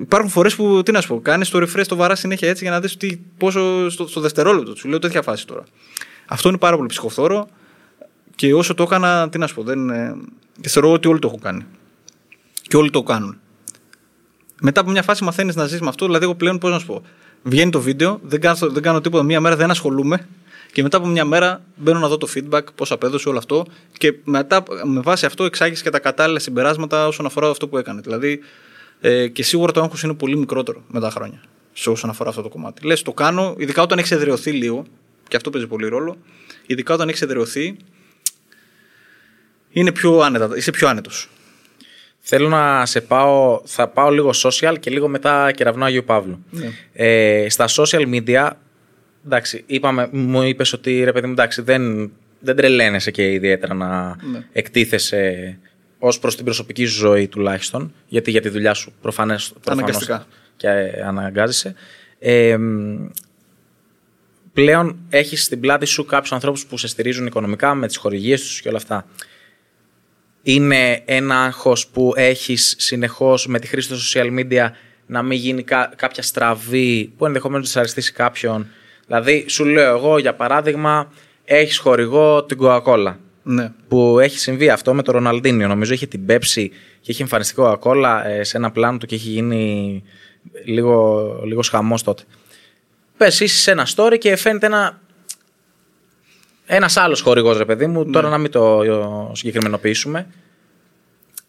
[0.00, 2.72] Υπάρχουν φορές που, τι να σου πω, κάνεις το refresh το βαράς συνέχεια έτσι για
[2.72, 2.96] να δεις
[3.38, 4.76] πόσο στο, στο δευτερόλεπτο.
[4.76, 5.64] Σου λέω τέτοια φάση τώρα.
[6.26, 7.48] Αυτό είναι πάρα πολύ ψυχοφθόρο
[8.36, 10.16] και όσο το έκανα, τι να σου πω, δεν, ε,
[10.60, 11.66] και θεωρώ ότι όλοι το έχουν κάνει.
[12.62, 13.38] Και όλοι το κάνουν.
[14.60, 16.06] Μετά από μια φάση μαθαίνεις να ζεις με αυτό.
[16.06, 17.02] Δηλαδή, εγώ πλέον πώς να σου πω.
[17.42, 19.22] Βγαίνει το βίντεο, δεν κάνω, δεν κάνω τίποτα.
[19.22, 20.28] Μία μέρα δεν ασχολούμαι.
[20.72, 23.66] Και μετά από μια μέρα μπαίνω να δω το feedback, πώ απέδωσε όλο αυτό.
[23.98, 28.00] Και μετά, με βάση αυτό, εξάγεις και τα κατάλληλα συμπεράσματα όσον αφορά αυτό που έκανε.
[28.00, 28.40] Δηλαδή,
[29.00, 31.42] ε, και σίγουρα το άγχος είναι πολύ μικρότερο με τα χρόνια.
[31.72, 32.86] Σε όσον αφορά αυτό το κομμάτι.
[32.86, 34.84] Λες, το κάνω, ειδικά όταν έχει εδραιωθεί λίγο.
[35.28, 36.16] Και αυτό παίζει πολύ ρόλο.
[36.66, 37.76] Ειδικά όταν έχει εδραιωθεί,
[39.80, 41.28] είναι πιο άνετα, είσαι πιο άνετος.
[42.20, 46.44] Θέλω να σε πάω, θα πάω λίγο social και λίγο μετά κεραυνό Αγίου Παύλου.
[46.50, 46.70] Ναι.
[46.92, 48.50] Ε, στα social media,
[49.26, 54.16] εντάξει, είπαμε, μου είπες ότι ρε παιδί μου, εντάξει, δεν, δεν τρελαίνεσαι και ιδιαίτερα να
[54.30, 54.44] Ναι.
[54.52, 55.58] εκτίθεσαι
[55.98, 60.26] ως προς την προσωπική σου ζωή τουλάχιστον, γιατί για τη δουλειά σου προφανές, προφανώς Αναγκαστικά.
[60.56, 61.74] και ε, αναγκάζεσαι.
[62.18, 63.06] Ε, μ,
[64.52, 68.60] πλέον έχεις στην πλάτη σου κάποιους ανθρώπους που σε στηρίζουν οικονομικά με τις χορηγίες τους
[68.60, 69.06] και όλα αυτά.
[70.48, 74.70] Είναι ένα άγχος που έχεις συνεχώς με τη χρήση των social media
[75.06, 78.66] να μην γίνει κα- κάποια στραβή που ενδεχομένως να δυσαρεστήσει κάποιον.
[79.06, 81.12] Δηλαδή, σου λέω εγώ για παράδειγμα,
[81.44, 83.72] έχεις χορηγό την Coca-Cola Ναι.
[83.88, 85.68] που έχει συμβεί αυτό με τον Ροναλντίνιο.
[85.68, 86.66] Νομίζω είχε την Pepsi
[87.00, 90.02] και είχε εμφανιστεί Coca-Cola ε, σε ένα πλάνο του και έχει γίνει
[90.64, 92.22] λίγο, λίγο χαμός τότε.
[93.16, 95.00] Πες είσαι σε ένα story και φαίνεται ένα
[96.66, 100.26] ένας άλλος χορηγός ρε παιδί μου, τώρα να μην το ε, συγκεκριμενοποιήσουμε.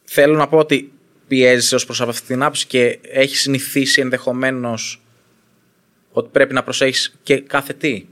[0.03, 0.91] Θέλω να πω ότι
[1.27, 5.01] πιέζεσαι ως προς αυτή την άποψη και έχεις συνηθίσει ενδεχομένως
[6.11, 8.05] ότι πρέπει να προσέχεις και κάθε τι.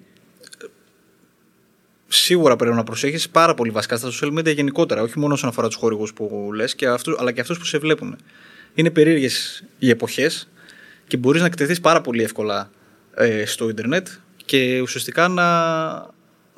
[2.07, 5.67] Σίγουρα πρέπει να προσέχεις πάρα πολύ βασικά στα social media γενικότερα, όχι μόνο όσον αφορά
[5.67, 6.75] τους χορηγούς που λες,
[7.17, 8.17] αλλά και αυτούς που σε βλέπουν.
[8.73, 10.49] Είναι περίεργες οι εποχές
[11.07, 12.69] και μπορείς να εκτεθείς πάρα πολύ εύκολα
[13.15, 14.07] ε, στο Ιντερνετ
[14.45, 15.45] και ουσιαστικά να,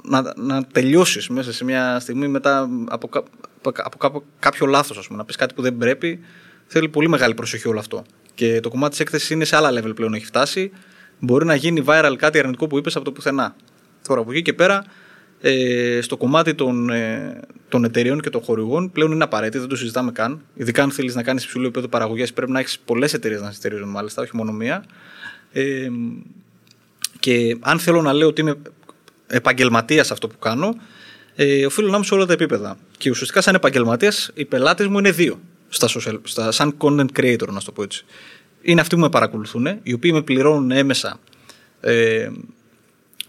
[0.07, 3.23] να, να τελειώσεις μέσα σε μια στιγμή μετά από, κα-
[3.61, 6.19] από, κάπου- κάποιο λάθος, ας πούμε, να πεις κάτι που δεν πρέπει.
[6.67, 8.03] Θέλει πολύ μεγάλη προσοχή όλο αυτό.
[8.33, 10.71] Και το κομμάτι της έκθεσης είναι σε άλλα level πλέον έχει φτάσει.
[11.19, 13.55] Μπορεί να γίνει viral κάτι αρνητικό που είπες από το πουθενά.
[14.07, 14.83] Τώρα από εκεί και πέρα,
[15.41, 17.39] ε, στο κομμάτι των, ε,
[17.69, 20.41] των εταιρεών και των χορηγών πλέον είναι απαραίτητο, δεν το συζητάμε καν.
[20.55, 23.55] Ειδικά αν θέλεις να κάνεις υψηλό επίπεδο παραγωγής, πρέπει να έχεις πολλές εταιρείες να σε
[23.55, 24.85] στηρίζουν, μάλιστα, όχι μόνο μία.
[25.51, 25.87] Ε,
[27.19, 28.55] και αν θέλω να λέω ότι είμαι
[29.27, 30.75] επαγγελματίας αυτό που κάνω,
[31.35, 32.77] ε, οφείλω να είμαι σε όλα τα επίπεδα.
[32.97, 35.39] Και ουσιαστικά, σαν επαγγελματίας, οι πελάτες μου είναι δύο.
[35.69, 38.05] Στα social, στα, σαν content creator, να το πω έτσι.
[38.61, 41.19] Είναι αυτοί που με παρακολουθούν, οι οποίοι με πληρώνουν έμεσα
[41.79, 42.29] ε,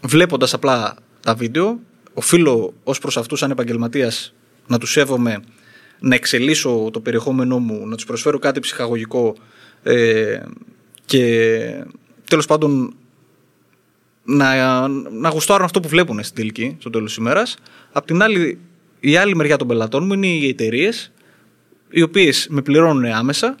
[0.01, 1.79] βλέποντας απλά τα βίντεο.
[2.13, 4.33] Οφείλω ως προς αυτούς, σαν επαγγελματίας,
[4.67, 5.39] να τους σέβομαι,
[5.99, 9.35] να εξελίσσω το περιεχόμενό μου, να τους προσφέρω κάτι ψυχαγωγικό
[9.83, 10.39] ε,
[11.05, 11.85] και
[12.27, 12.95] τέλος πάντων
[14.29, 17.57] να, να γουστάρουν αυτό που βλέπουν στην τελική, στο τέλος της ημέρας.
[17.91, 18.59] Απ' την άλλη,
[18.99, 21.11] η άλλη μεριά των πελατών μου είναι οι εταιρείες,
[21.89, 23.55] οι οποίες με πληρώνουν άμεσα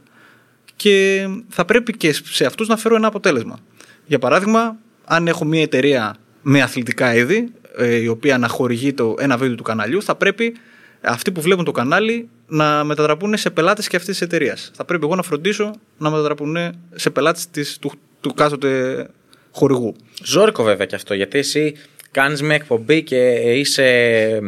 [0.75, 3.59] και θα πρέπει και σε αυτούς να φέρω ένα αποτέλεσμα.
[4.05, 9.15] Για παράδειγμα, αν έχω μια εταιρεία με αθλητικά είδη, ε, η οποία να χορηγεί το,
[9.19, 10.53] ένα βίντεο του καναλιού, θα πρέπει
[11.01, 14.71] αυτοί που βλέπουν το κανάλι να μετατραπούν σε πελάτες και αυτής της εταιρείας.
[14.75, 16.57] Θα πρέπει εγώ να φροντίσω να μετατραπούν
[16.95, 17.91] σε πελάτες του,
[18.21, 19.07] του κάθοτε
[19.51, 19.95] χορηγού.
[20.23, 21.75] Ζόρικο βέβαια και αυτό, γιατί εσύ
[22.11, 24.39] κάνεις μια εκπομπή και είσαι,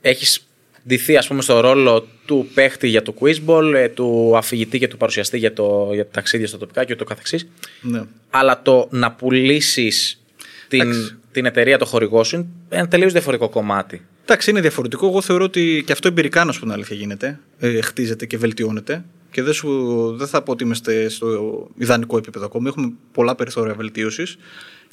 [0.00, 0.46] έχεις
[0.86, 4.96] ντυθεί ας πούμε στο ρόλο του παίχτη για το quizball, ε, του αφηγητή και του
[4.96, 7.48] παρουσιαστή για, το, για τα ταξίδια στα τοπικά και το καθεξής.
[7.80, 8.02] Ναι.
[8.30, 10.22] Αλλά το να πουλήσεις
[10.68, 11.16] την, Εντάξει.
[11.32, 14.02] την εταιρεία, το χορηγό σου, είναι ένα τελείως διαφορετικό κομμάτι.
[14.22, 15.06] Εντάξει, είναι διαφορετικό.
[15.06, 17.38] Εγώ θεωρώ ότι και αυτό εμπειρικά, να σου πω την αλήθεια, γίνεται.
[17.58, 19.04] Ε, χτίζεται και βελτιώνεται.
[19.34, 19.70] Και δεν, σου,
[20.16, 22.68] δεν θα πω ότι είμαστε στο ιδανικό επίπεδο ακόμη.
[22.68, 24.36] Έχουμε πολλά περιθώρια βελτίωσης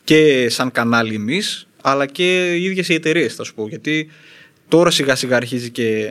[0.03, 3.67] και σαν κανάλι εμείς, αλλά και οι ίδιες οι εταιρείες, θα σου πω.
[3.67, 4.09] Γιατί
[4.67, 6.09] τώρα σιγά σιγά αρχίζει και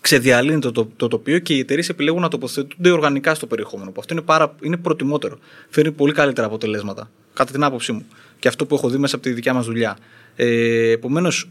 [0.00, 3.90] ξεδιαλύνεται το, το, το τοπίο και οι εταιρείες επιλέγουν να τοποθετούνται οργανικά στο περιεχόμενο.
[3.90, 5.38] Που αυτό είναι, πάρα, είναι προτιμότερο.
[5.68, 8.06] Φέρνει πολύ καλύτερα αποτελέσματα, κατά την άποψή μου.
[8.38, 9.98] Και αυτό που έχω δει μέσα από τη δικιά μας δουλειά.
[10.36, 11.48] Ε, Επομένως,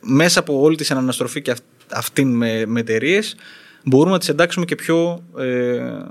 [0.00, 3.36] μέσα από όλη τη αναστροφή και αυ- αυτήν με, με εταιρείες,
[3.84, 6.02] μπορούμε να τις εντάξουμε και πιο ε,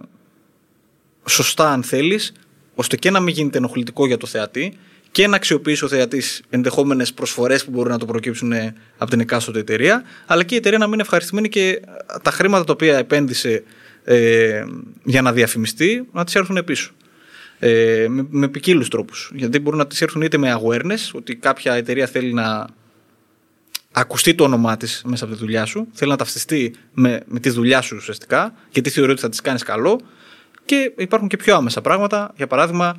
[1.26, 2.34] σωστά, αν θέλεις,
[2.76, 4.78] ώστε και να μην γίνεται ενοχλητικό για το θεατή
[5.12, 9.20] και να αξιοποιήσει ο θεατής ενδεχόμενες προσφορές που μπορούν να το προκύψουν ε, από την
[9.20, 11.82] εκάστοτε εταιρεία, αλλά και η εταιρεία να μην είναι ευχαριστημένη και ε,
[12.22, 13.64] τα χρήματα τα οποία επένδυσε
[14.04, 14.64] ε,
[15.04, 16.92] για να διαφημιστεί να τη έρθουν πίσω.
[17.64, 19.32] Ε, με, με ποικίλους τρόπους.
[19.34, 22.68] Γιατί μπορούν να τη έρθουν είτε με awareness, ότι κάποια εταιρεία θέλει να
[23.92, 27.50] ακουστεί το όνομά της μέσα από τη δουλειά σου, θέλει να ταυτιστεί με, με τη
[27.50, 30.02] δουλειά σου ουσιαστικά, γιατί θεωρεί ότι θα της κάνεις καλό.
[30.66, 32.34] Και υπάρχουν και πιο άμεσα πράγματα.
[32.38, 32.96] Για παράδειγμα,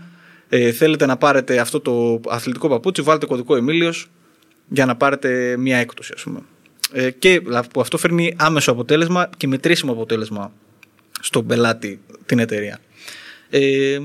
[0.48, 4.10] ε, θέλετε να πάρετε αυτό το αθλητικό παπούτσι, βάλτε κωδικό Εμίλιος
[4.68, 6.40] για να πάρετε μια έκπτωση, ας πούμε.
[6.92, 10.52] Ε, και που αυτό φέρνει άμεσο αποτέλεσμα και μετρήσιμο αποτέλεσμα
[11.20, 12.78] στον πελάτη την εταιρεία.
[13.50, 13.98] Ε,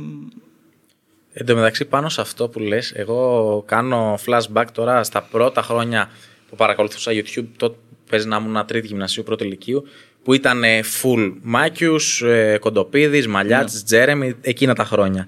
[1.39, 6.09] Εν τω μεταξύ, πάνω σε αυτό που λες, εγώ κάνω flashback τώρα στα πρώτα χρόνια
[6.49, 9.87] που παρακολουθούσα YouTube, τότε που παίζει να ήμουν τρίτη γυμνασίου, πρώτο ηλικίου,
[10.23, 15.27] που ήταν ε, full Μάκιους, ε, Κοντοπίδης, Μαλιάτς, Τζέρεμι, εκείνα τα χρόνια.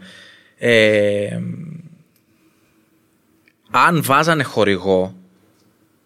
[0.57, 1.39] Ε,
[3.71, 5.15] αν βάζανε χορηγό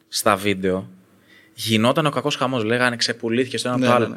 [0.07, 0.89] στα βίντεο,
[1.53, 2.64] γινόταν ο κακός χαμός.
[2.64, 4.07] Λέγανε ξεπουλήθηκε στο ένα Ναι, το ναι, άλλο.
[4.07, 4.16] ναι.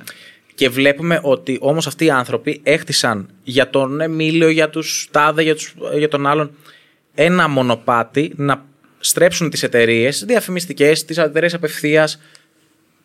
[0.55, 5.55] Και βλέπουμε ότι όμως αυτοί οι άνθρωποι έχτισαν για τον Εμίλιο, για τους Τάδε, για,
[5.55, 6.51] τους, για τον άλλον
[7.14, 8.64] ένα μονοπάτι να
[9.09, 12.20] στρέψουν τις εταιρείες διαφημιστικές, τις εταιρείες απευθείας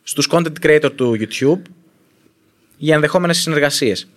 [0.04, 1.62] στους content creator του YouTube
[2.78, 4.08] για ενδεχόμενες συνεργασίες.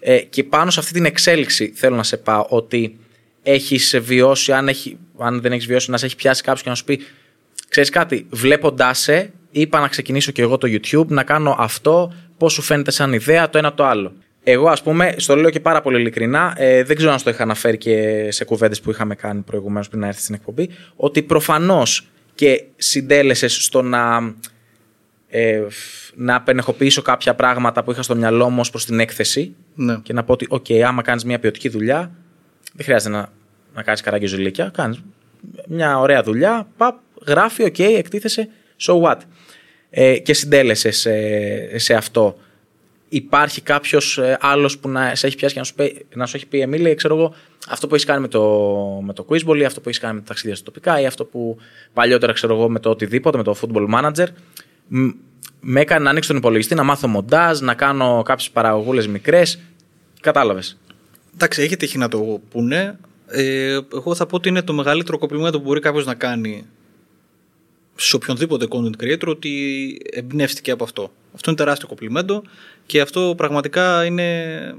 [0.00, 2.98] Ε, και πάνω σε αυτή την εξέλιξη θέλω να σε πάω ότι
[3.42, 6.74] έχεις βιώσει, αν, έχει, αν δεν έχεις βιώσει, να σε έχει πιάσει κάποιος και να
[6.74, 7.00] σου πει:
[7.68, 12.52] Ξέρεις κάτι, βλέποντάς σε, είπα να ξεκινήσω και εγώ το YouTube, να κάνω αυτό, πώς
[12.52, 14.12] σου φαίνεται σαν ιδέα, το ένα το άλλο.
[14.42, 17.42] Εγώ, ας πούμε, στο λέω και πάρα πολύ ειλικρινά, ε, δεν ξέρω αν το είχα
[17.42, 22.08] αναφέρει και σε κουβέντες που είχαμε κάνει προηγουμένως πριν να έρθει στην εκπομπή, ότι προφανώς
[22.34, 24.34] και συντέλεσες στο να,
[25.28, 25.62] ε,
[26.14, 29.96] να απενεχοποιήσω κάποια πράγματα που είχα στο μυαλό μου προς την έκθεση Ναι.
[30.02, 32.10] και να πω ότι, OK, άμα κάνεις μια ποιοτική δουλειά,
[32.72, 33.32] δεν χρειάζεται να,
[33.74, 34.70] να κάνεις καράγκι ζουλίκια.
[34.74, 35.02] Κάνεις
[35.68, 38.48] μια ωραία δουλειά, παπ, γράφει, OK, εκτίθεσαι,
[38.80, 39.16] so what.
[39.90, 42.38] Ε, και συντέλεσες σε, σε αυτό.
[43.08, 46.46] Υπάρχει κάποιος άλλος που να σε έχει πιάσει και να σου, πει, να σου έχει
[46.46, 47.34] πει, Εμίλη, ξέρω εγώ,
[47.68, 48.42] αυτό που έχεις κάνει με το,
[49.04, 51.24] με το Quizball ή αυτό που έχεις κάνει με τα ταξίδια στο τοπικά ή αυτό
[51.24, 51.58] που
[51.92, 54.26] παλιότερα ξέρω εγώ με το οτιδήποτε, με το football manager.
[54.88, 55.08] μ,
[55.60, 59.58] Με έκανε να ανοίξω τον υπολογιστή, να μάθω μοντάζ, να κάνω κάποιες παραγωγούλες μικρές.
[60.20, 60.78] Κατάλαβες.
[61.34, 62.98] Εντάξει, έχει τύχει να το πούνε.
[63.26, 66.66] Ε, εγώ θα πω ότι είναι το μεγαλύτερο κοπλιμέντο που μπορεί κάποιος να κάνει
[68.00, 71.12] σε οποιονδήποτε content creator ότι εμπνεύστηκε από αυτό.
[71.34, 72.42] Αυτό είναι τεράστιο κοπλιμέντο
[72.86, 74.74] και αυτό πραγματικά είναι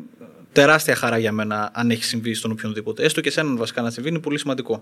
[0.52, 3.04] τεράστια χαρά για μένα αν έχει συμβεί στον οποιονδήποτε.
[3.04, 4.82] Έστω και σε έναν βασικά να συμβεί είναι πολύ σημαντικό.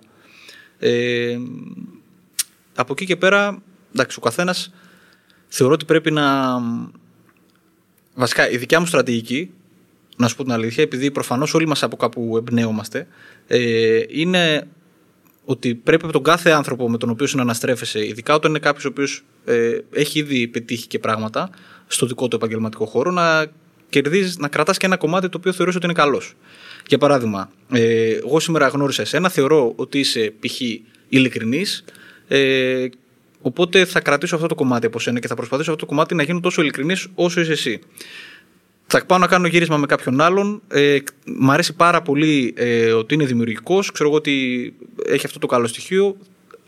[0.79, 1.37] Ε,
[2.75, 3.61] από εκεί και πέρα,
[3.93, 4.73] εντάξει, ο καθένας
[5.47, 6.57] θεωρώ ότι πρέπει να.
[8.13, 9.51] Βασικά, η δικιά μου στρατηγική,
[10.17, 13.07] να σου πω την αλήθεια, επειδή προφανώς όλοι μας από κάπου εμπνέομαστε,
[13.47, 14.67] ε, είναι
[15.49, 18.87] ότι πρέπει από τον κάθε άνθρωπο με τον οποίο συναναστρέφεσαι, ειδικά όταν είναι κάποιος ο
[18.87, 21.49] οποίος ε, έχει ήδη πετύχει και πράγματα
[21.87, 23.45] στο δικό του επαγγελματικό χώρο, να
[23.89, 26.33] κερδίζεις, να κρατάς και ένα κομμάτι το οποίο θεωρείς ότι είναι καλός.
[26.87, 30.61] Για παράδειγμα, ε, εγώ σήμερα γνώρισα εσένα, θεωρώ ότι είσαι π.χ.
[31.09, 31.83] ειλικρινής,
[32.27, 32.87] ε,
[33.41, 36.23] οπότε θα κρατήσω αυτό το κομμάτι από σένα και θα προσπαθήσω αυτό το κομμάτι να
[36.23, 37.79] γίνω τόσο ειλικρινής όσο είσαι εσύ.
[38.89, 40.61] Θα πάω να κάνω γύρισμα με κάποιον άλλον.
[40.67, 43.91] Ε, μ' αρέσει πάρα πολύ ε, ότι είναι δημιουργικός.
[43.91, 44.73] Ξέρω εγώ ότι
[45.05, 46.17] έχει αυτό το καλό στοιχείο.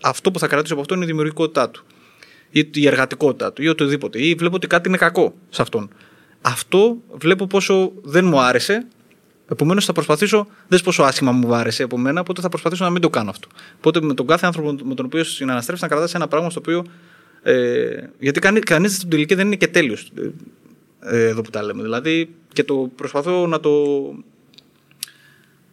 [0.02, 1.86] Αυτό που θα κρατήσω από αυτό είναι η δημιουργικότητά του.
[2.50, 3.64] Ή η εργατικότητά του.
[3.64, 4.22] Ή οτιδήποτε.
[4.22, 5.90] Ή βλέπω ότι κάτι είναι κακό σε αυτόν.
[6.42, 8.88] Αυτό βλέπω πόσο δεν μου άρεσε.
[9.50, 10.48] Επομένως θα προσπαθήσω.
[10.68, 12.20] Δεν πόσο άσχημα μου άρεσε από μένα.
[12.20, 13.48] Οπότε θα προσπαθήσω να μην το κάνω αυτό.
[13.78, 16.86] Οπότε με τον κάθε άνθρωπο με τον οποίο συναναστρέφεις να κρατάς ένα πράγμα στο οποίο.
[17.44, 20.30] Ε, γιατί κανεί κανείς στην τελική δεν είναι και τέλειος ε,
[21.00, 21.82] εδώ που τα λέμε.
[21.82, 23.72] Δηλαδή και το προσπαθώ να το,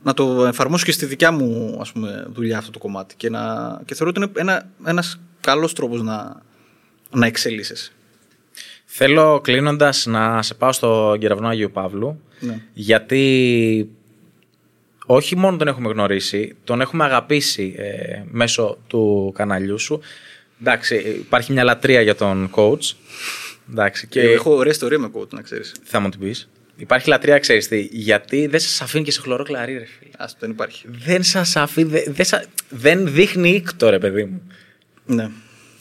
[0.03, 3.41] να το εφαρμόσω και στη δικιά μου ας πούμε, δουλειά αυτό το κομμάτι και, να,
[3.85, 6.43] και θεωρώ ότι είναι ένα, ένας καλός τρόπος να,
[7.11, 7.91] να εξελίσσεσαι.
[8.85, 12.21] Θέλω κλείνοντας να σε πάω στο κεραυνό Αγίου Παύλου.
[12.41, 12.61] Ναι.
[12.73, 13.91] Γιατί
[15.07, 20.01] όχι μόνο τον έχουμε γνωρίσει, τον έχουμε αγαπήσει ε, μέσω του καναλιού σου.
[20.61, 22.95] Εντάξει, υπάρχει μια λατρεία για τον coach.
[23.71, 24.27] Εντάξει, και Και...
[24.33, 25.73] Έχω ωραία ιστορία με coach, να ξέρεις.
[25.83, 26.49] θα μου την πεις.
[26.77, 30.11] Υπάρχει λατρεία, ξέρεις τι, γιατί δεν σας αφήνει και σε χλωρό κλαρί, ρε φίλε.
[30.19, 30.85] Ας, δεν υπάρχει.
[31.07, 34.43] Δεν σας αφήνει, δεν, δεν, σα- δεν δείχνει ήκτο, ρε παιδί μου.
[35.07, 35.31] Ναι.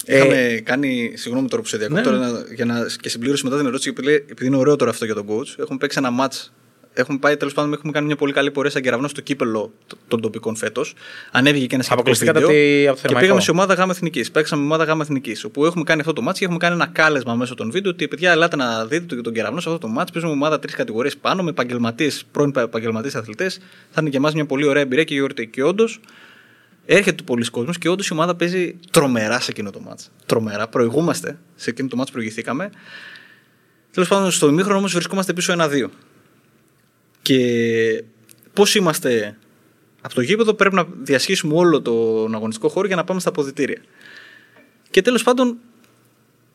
[0.05, 3.43] Ε, Είχαμε κάνει, συγγνώμη τώρα που σε διακόπτω, Ναι, τώρα να- για να, και συμπλήρωση
[3.43, 5.59] μετά την ερώτηση, επειδή, επειδή είναι ωραίο τώρα αυτό για τον coach.
[5.59, 6.49] Έχουμε παίξει ένα match.
[6.97, 9.93] Έχουμε πάει τέλος πάντων, έχουμε κάνει μια πολύ καλή πορεία σαν κεραυνός στο κύπελο τ-
[10.07, 10.93] των τοπικών φέτος.
[11.31, 12.55] Ανέβηκε και ένα σχετικό Αποκλειστήκατε βίντεο.
[12.55, 13.19] από τη- από το και Θερμαϊκό.
[13.19, 14.31] πήγαμε σε ομάδα γάμα εθνικής.
[14.31, 15.43] Παίξαμε ομάδα γάμα εθνικής.
[15.43, 18.07] Όπου έχουμε κάνει αυτό το match και έχουμε κάνει ένα κάλεσμα μέσω των βίντεο ότι
[18.07, 20.07] παιδιά, ελάτε να δείτε τον- τον κεραυνό σε αυτό το match.
[20.13, 23.59] Παίζουμε ομάδα τρεις κατηγορίες πάνω με επαγγελματίες, πρώην επαγγελματίες αθλητές.
[23.91, 25.47] Θα είναι για μα μια πολύ ωραία εμπειρία και γιορτή.
[25.47, 25.99] Και όντως
[26.87, 30.11] Έρχεται πολλοί κόσμος και όντως η ομάδα παίζει τρομερά σε εκείνο το μάτς.
[30.25, 30.67] Τρομερά.
[30.67, 31.37] Προηγούμαστε.
[31.55, 32.69] Σε εκείνο το μάτς προηγηθήκαμε.
[33.91, 35.89] Τέλος πάντων, στο ημίχρονο όμως βρισκόμαστε πίσω 1-2.
[37.25, 38.03] Και
[38.53, 39.37] πώς είμαστε
[40.01, 43.81] από το γήπεδο, πρέπει να διασχίσουμε όλο τον αγωνιστικό χώρο για να πάμε στα αποδητήρια.
[44.89, 45.57] Και τέλος πάντων,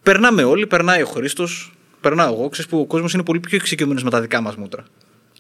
[0.03, 2.49] περνάμε όλοι, περνάει ο Χρήστος, περνάω εγώ.
[2.49, 4.85] Ξέρεις που ο κόσμος είναι πολύ πιο εξοικειωμένος με τα δικά μας μούτρα.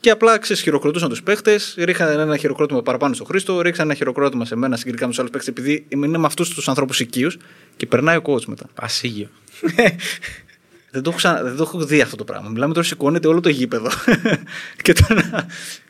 [0.00, 4.44] Και απλά ξέρεις, χειροκροτούσαν τους παίχτες, ρίχναν ένα χειροκρότημα παραπάνω στον Χρήστο, ρίξαν ένα χειροκρότημα
[4.44, 7.36] σε μένα συγκριτικά με τους άλλους παίχτες, επειδή είναι με αυτούς τους ανθρώπους οικείους
[7.76, 8.66] και περνάει ο coach μετά.
[8.74, 9.28] Πασίγιο.
[10.92, 12.48] Δεν το, έχω ξανα- δεν το έχω δει αυτό το πράγμα.
[12.48, 13.88] Μιλάμε τώρα, σηκώνεται όλο το γήπεδο
[14.82, 15.22] και τον,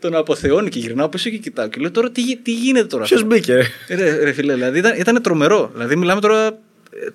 [0.00, 1.68] τον αποθεώνει και γυρνάω πίσω και κοιτάω.
[1.68, 3.04] Και λέω τώρα τι, γι- τι γίνεται τώρα.
[3.04, 5.70] Ποιος αυτό; μπήκε, ρε; Ρε, ρε φίλε, δηλαδή ήταν, ήταν τρομερό.
[5.72, 6.52] Δηλαδή μιλάμε τώρα ε,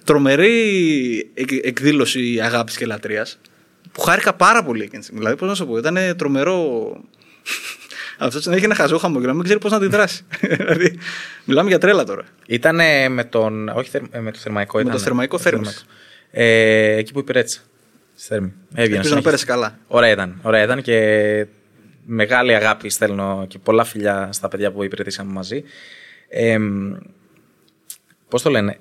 [0.03, 3.39] τρομερή εκ- εκδήλωση αγάπης και λατρείας.
[3.91, 5.19] Που χάρηκα πάρα πολύ εκείνη τη στιγμή.
[5.19, 6.79] Δηλαδή, πώς να σου πω, ήταν τρομερό.
[8.17, 10.25] Αυτό να έχει ένα χαζό χαμόγελο, να μην ξέρει πώς να αντιδράσει.
[10.59, 10.99] δηλαδή,
[11.45, 12.23] μιλάμε για τρέλα τώρα.
[12.45, 12.75] Ήταν
[13.09, 13.69] με τον.
[13.69, 14.75] Όχι, θερ- ε, με το θερμαϊκό.
[14.77, 14.97] Με ήτανε.
[14.97, 15.85] το θερμαϊκό Με Θέρμης.
[16.31, 17.59] Ε, εκεί που υπηρέτησα.
[18.15, 18.47] Στη Θέρμη.
[18.47, 18.81] Έβγαινε.
[18.81, 19.21] Ελπίζω να συνέχεια.
[19.21, 19.79] πέρασε καλά.
[19.87, 20.39] Ωραία ήταν.
[20.41, 21.47] Ωραία ήταν και
[22.05, 25.63] μεγάλη αγάπη στέλνω και πολλά φιλιά στα παιδιά που υπηρετήσαμε μαζί.
[26.29, 26.57] Ε,
[28.27, 28.77] Πώς το λένε,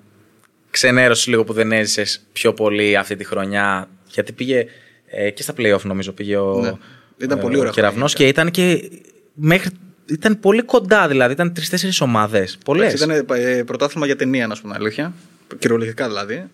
[0.71, 3.89] ξενέρωσες λίγο που δεν έζησες πιο πολύ αυτή τη χρονιά.
[4.07, 4.67] Γιατί πήγε
[5.07, 6.73] ε, και στα playoff, νομίζω, πήγε ο, Ναι.
[7.17, 8.33] Ήταν πολύ ωραία κεραυνός χρονιά.
[8.33, 8.91] και ήταν και
[9.35, 9.71] μέχρι.
[10.07, 11.33] Ήταν πολύ κοντά, δηλαδή.
[11.33, 12.59] Ήταν τρει-τέσσερι ομάδες.
[12.65, 12.93] Πολλές.
[12.93, 15.13] Ήταν ε, πρωτάθλημα για ταινία, να σου πούμε αλήθεια.
[15.59, 16.45] Κυριολεκτικά δηλαδή.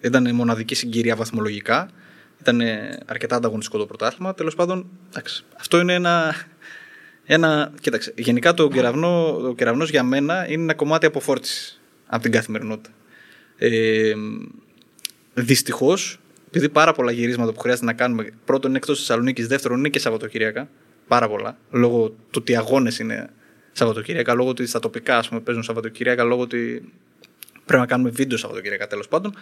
[0.00, 1.90] Ήταν μοναδική συγκυρία βαθμολογικά.
[2.40, 4.34] Ήταν ε, αρκετά ανταγωνιστικό το πρωτάθλημα.
[4.34, 6.34] Τέλος πάντων, εντάξει, αυτό είναι ένα.
[7.24, 12.32] ένα κοίταξε, γενικά το κεραυνό, ο κεραυνός για μένα είναι ένα κομμάτι αποφόρτιση από την
[12.32, 12.90] καθημερινότητα.
[13.58, 14.12] Ε,
[15.40, 19.88] Δυστυχώς, επειδή πάρα πολλά γυρίσματα που χρειάζεται να κάνουμε, πρώτον είναι εκτός Θεσσαλονίκης, δεύτερον είναι
[19.88, 20.68] και Σαββατοκύριακα.
[21.08, 21.58] Πάρα πολλά.
[21.70, 23.30] Λόγω του ότι οι αγώνες είναι
[23.72, 26.92] Σαββατοκύριακα, λόγω ότι στα τοπικά ας πούμε, παίζουν Σαββατοκύριακα, λόγω ότι
[27.64, 29.34] πρέπει να κάνουμε βίντεο Σαββατοκύριακα τέλος πάντων.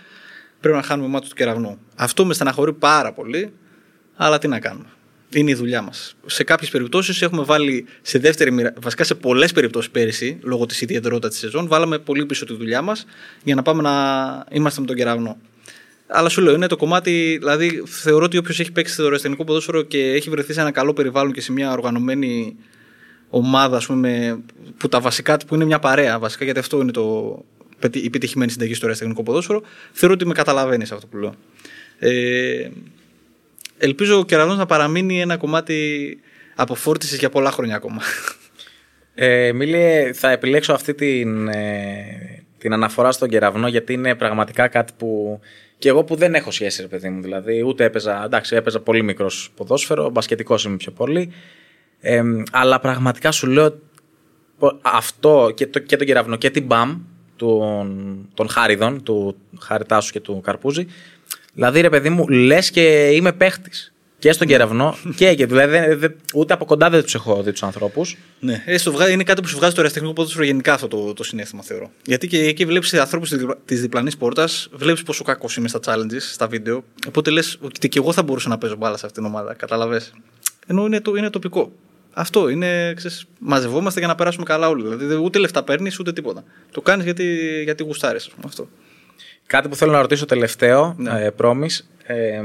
[0.60, 1.78] Πρέπει να χάνουμε μάτι του κεραυνού.
[1.96, 3.52] Αυτό με στεναχωρεί πάρα πολύ,
[4.16, 4.86] αλλά τι να κάνουμε.
[5.30, 6.16] Είναι η δουλειά μας.
[6.26, 10.80] Σε κάποιες περιπτώσεις έχουμε βάλει σε δεύτερη μοίρα, βασικά σε πολλές περιπτώσεις πέρυσι, λόγω της
[10.80, 13.06] ιδιαιτερότητας της σεζόν, βάλαμε πολύ πίσω τη δουλειά μας
[13.42, 13.92] για να πάμε να
[14.50, 15.38] είμαστε με τον κεραυνό.
[16.06, 17.36] Αλλά σου λέω, είναι το κομμάτι.
[17.38, 20.92] Δηλαδή, θεωρώ ότι όποιος έχει παίξει στο ρεστινικό ποδόσφαιρο και έχει βρεθεί σε ένα καλό
[20.92, 22.56] περιβάλλον και σε μια οργανωμένη
[23.28, 24.40] ομάδα, ας πούμε,
[24.76, 27.44] που τα βασικά που είναι μια παρέα, βασικά γιατί αυτό είναι το,
[27.92, 29.62] η επιτυχημένη συνταγή στο ρεστινικό ποδόσφαιρο,
[29.92, 31.34] θεωρώ ότι με καταλαβαίνεις αυτό που λέω.
[31.98, 32.68] Ε,
[33.78, 36.18] ελπίζω ο κεραυνό να παραμείνει ένα κομμάτι
[36.54, 38.02] αποφόρτιση για πολλά χρόνια ακόμα.
[39.18, 44.92] Ε, Μίλη, θα επιλέξω αυτή την, ε, την αναφορά στον κεραυνό γιατί είναι πραγματικά κάτι
[44.96, 45.40] που.
[45.78, 47.22] και εγώ που δεν έχω σχέση, ρε παιδί μου.
[47.22, 48.24] Δηλαδή, ούτε έπαιζα.
[48.24, 51.32] Εντάξει, έπαιζα πολύ μικρός ποδόσφαιρο, μπασκετικός είμαι πιο πολύ.
[52.00, 53.80] Ε, αλλά πραγματικά σου λέω
[54.58, 57.00] πο- αυτό και, το, και τον κεραυνό και την μπαμ
[57.36, 60.86] των, των Χάριδων, του Χαριτάσου και του Καρπούζη.
[61.54, 63.90] Δηλαδή, ρε παιδί μου, λες και είμαι παίχτης.
[64.18, 65.44] Και στον κεραυνό και εκεί.
[65.44, 68.16] Δηλαδή, δεν- δεν- ούτε από κοντά δεν τους έχω δει τους ανθρώπους.
[68.40, 71.12] Ναι, ε, στο βγα- είναι κάτι που σου βγάζει το αεραστεχνικό ποδόσφαιρο γενικά αυτό το,
[71.12, 71.90] το συνέστημα, θεωρώ.
[72.04, 73.32] Γιατί και εκεί βλέπεις ανθρώπους
[73.64, 76.84] της διπλανής πόρτας, βλέπεις πόσο κακός είμαι στα challenges, στα βίντεο.
[77.08, 79.54] Οπότε λες ότι και εγώ θα μπορούσα να παίζω μπάλα σε αυτήν την ομάδα.
[79.54, 80.00] Καταλαβέ.
[80.66, 81.72] Ενώ είναι, το, είναι τοπικό.
[82.18, 84.82] Αυτό είναι, ξέρεις, μαζευόμαστε για να περάσουμε καλά όλοι.
[84.82, 86.44] Δηλαδή δεν- ούτε λεφτά παίρνεις ούτε τίποτα.
[86.70, 88.68] Το κάνεις γιατί, γιατί γουστάρεις, ας πούμε αυτό.
[89.46, 91.24] Κάτι που θέλω να ρωτήσω τελευταίο, Ναι.
[91.24, 92.40] ε, πρόμης, ε,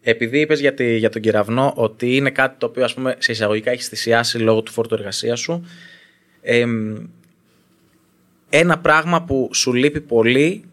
[0.00, 3.32] επειδή είπες για, τη- για τον κεραυνό ότι είναι κάτι το οποίο ας πούμε, σε
[3.32, 5.64] εισαγωγικά έχεις θυσιάσει λόγω του φόρτου εργασίας σου.
[6.42, 6.64] ε,
[8.50, 10.64] ένα πράγμα που σου λείπει πολύ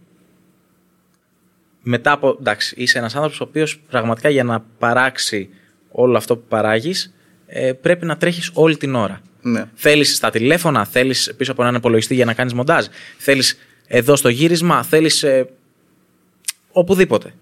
[1.81, 2.37] μετά από.
[2.39, 5.49] Εντάξει, είσαι ένας άνθρωπος ο οποίος πραγματικά για να παράξει
[5.91, 7.11] όλο αυτό που παράγεις
[7.47, 9.21] ε, πρέπει να τρέχεις όλη την ώρα.
[9.41, 9.65] Ναι.
[9.75, 12.85] Θέλεις στα τηλέφωνα, θέλεις πίσω από έναν υπολογιστή για να κάνεις μοντάζ,
[13.17, 15.25] θέλεις εδώ στο γύρισμα, θέλεις
[16.71, 17.33] οπουδήποτε.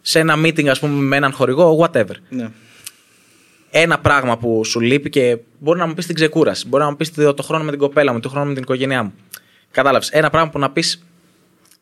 [0.00, 2.14] Σε ένα meeting, ας πούμε, με έναν χορηγό, whatever.
[2.28, 2.50] ναι.
[3.70, 6.96] Ένα πράγμα που σου λείπει και μπορεί να μου πεις την ξεκούραση, μπορεί να μου
[6.96, 9.12] πεις το, το χρόνο με την κοπέλα μου, το χρόνο με την οικογένειά μου.
[9.70, 10.08] Κατάλαβες.
[10.10, 11.04] Ένα πράγμα που να πεις,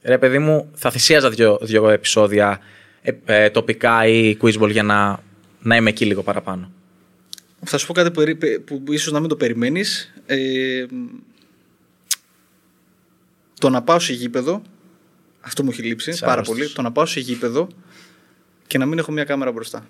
[0.03, 2.59] ρε παιδί μου, θα θυσίαζα δύο, δύο επεισόδια
[3.03, 5.23] ε, ε, τοπικά ή quizball για να,
[5.61, 6.71] να είμαι εκεί λίγο παραπάνω.
[7.65, 10.15] Θα σου πω κάτι που, περί- που ίσως να μην το περιμένεις.
[10.27, 10.87] Ε,
[13.61, 14.63] το να πάω σε γήπεδο,
[15.41, 16.57] αυτό μου έχει λείψει Σ' πάρα άρρωστος.
[16.57, 16.69] πολύ.
[16.71, 17.69] Το να πάω σε γήπεδο
[18.67, 19.89] και να μην έχω μια κάμερα μπροστά.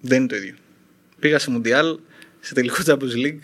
[0.00, 0.54] Δεν είναι το ίδιο.
[1.18, 1.98] Πήγα σε Μουντιάλ,
[2.40, 3.38] σε τελικό Champions League,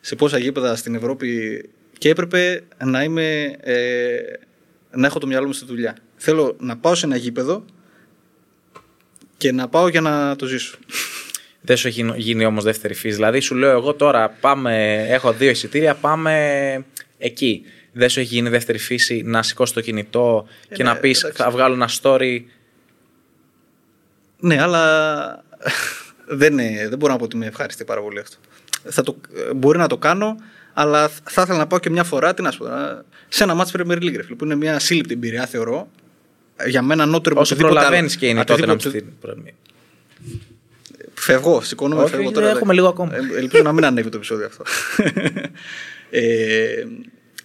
[0.00, 1.62] σε πόσα γήπεδα στην Ευρώπη
[1.98, 4.16] και έπρεπε να είμαι, ε,
[4.90, 5.96] να έχω το μυαλό μου στη δουλειά.
[6.16, 7.64] Θέλω να πάω σε ένα γήπεδο
[9.36, 10.78] και να πάω για να το ζήσω.
[11.66, 13.14] Δεν σου έχει γίνει- γίνει όμως δεύτερη φύση.
[13.14, 16.84] Δηλαδή, σου λέω εγώ τώρα πάμε, έχω δύο εισιτήρια, πάμε
[17.18, 17.62] εκεί.
[17.92, 21.42] Δεν σου έχει γίνει δεύτερη φύση να σηκώσει το κινητό και ναι, να πεις εντάξει.
[21.42, 22.40] θα βγάλω ένα story.
[24.40, 25.44] Ναι, αλλά
[26.40, 28.36] δεν, είναι- δεν μπορώ να πω ότι με ευχαριστεί πάρα πολύ αυτό.
[28.88, 29.16] Θα το,
[29.50, 30.36] ε, μπορεί να το κάνω,
[30.72, 33.54] αλλά θα ήθελα να πάω και μια φορά τι να σου πω, ε, σε ένα
[33.54, 35.88] μάτς Premier League, ρε φίλε, που είναι μια σύλληπτη εμπειρία, θεωρώ.
[36.56, 38.20] Ε, Για μένα ανώτερο από Όσο οτιδήποτε προλαβαίνεις άλλο.
[38.20, 39.54] και είναι Από τότε να μου οτιδήποτε- στείλει.
[41.26, 42.48] Φεύγω, σηκώνομαι, Όχι, φεύγω όχι, τώρα.
[42.48, 43.14] έχουμε λίγο ακόμα.
[43.16, 44.64] Ε, ελπίζω να μην ανέβει το επεισόδιο αυτό.
[46.10, 46.84] ε,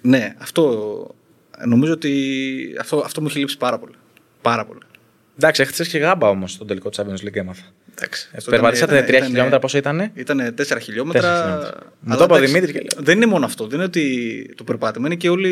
[0.02, 1.16] ναι, αυτό
[1.66, 2.14] νομίζω ότι
[2.80, 3.94] αυτό, αυτό μου έχει λείψει πάρα πολύ.
[4.42, 4.80] Πάρα πολύ.
[5.38, 7.62] Εντάξει, έχτισες και γάμπα όμως στον τελικό Champions League έμαθα.
[7.96, 10.12] Εντάξει, Ε, αυτό Περπατήσατε ήταν- 3 ήταν- χιλιόμετρα, πόσο ήταν.
[10.14, 11.22] Ήταν 4 Τέσσερα χιλιόμετρα.
[11.42, 11.78] χιλιόμετρα.
[12.00, 13.04] Μου Αλλά το είπε ο εντάξει, Δημήτρης και λέω.
[13.04, 13.64] Δεν είναι μόνο αυτό.
[13.68, 15.06] Δεν είναι ότι το περπάτημα.
[15.08, 15.50] Είναι και όλοι.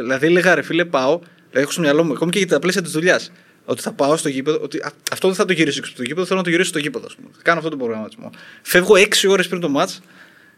[0.00, 1.20] Δηλαδή έλεγα ρε φίλε, πάω.
[1.50, 3.32] Έχω στο μυαλό μου, ακόμη και για τα πλαίσια της δουλειάς.
[3.70, 4.58] Ότι θα πάω στο γήπεδο.
[4.62, 6.68] Ότι α, αυτό δεν θα το γυρίσω έξω από το γήπεδο, θέλω να το γυρίσω
[6.68, 7.06] στο γήπεδο.
[7.06, 7.28] Ας πούμε.
[7.36, 8.30] Θα κάνω αυτό το προγραμματισμό.
[8.62, 9.98] Φεύγω 6 ώρες πριν το match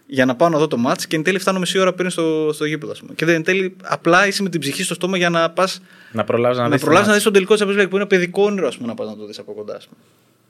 [0.07, 2.51] για να πάω να δω το match και εν τέλει φτάνω μισή ώρα πριν στο,
[2.53, 2.93] στο γήπεδο.
[2.93, 3.15] Ας πούμε.
[3.15, 5.81] Και εν τέλει απλά είσαι με την ψυχή στο στόμα για να πας.
[6.13, 7.15] Να προλάβεις να, Να δεις προλάβεις το να μάτς.
[7.15, 9.17] δεις τον τελικό της Champions League που είναι παιδικό όνειρο ας πούμε, να πας να
[9.17, 9.77] το δεις από κοντά.
[9.77, 9.97] Ας πούμε.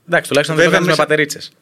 [0.08, 1.52] Εντάξει, τουλάχιστον δεν το Βέβαια, κάνεις με μέσα- πατερίτσες.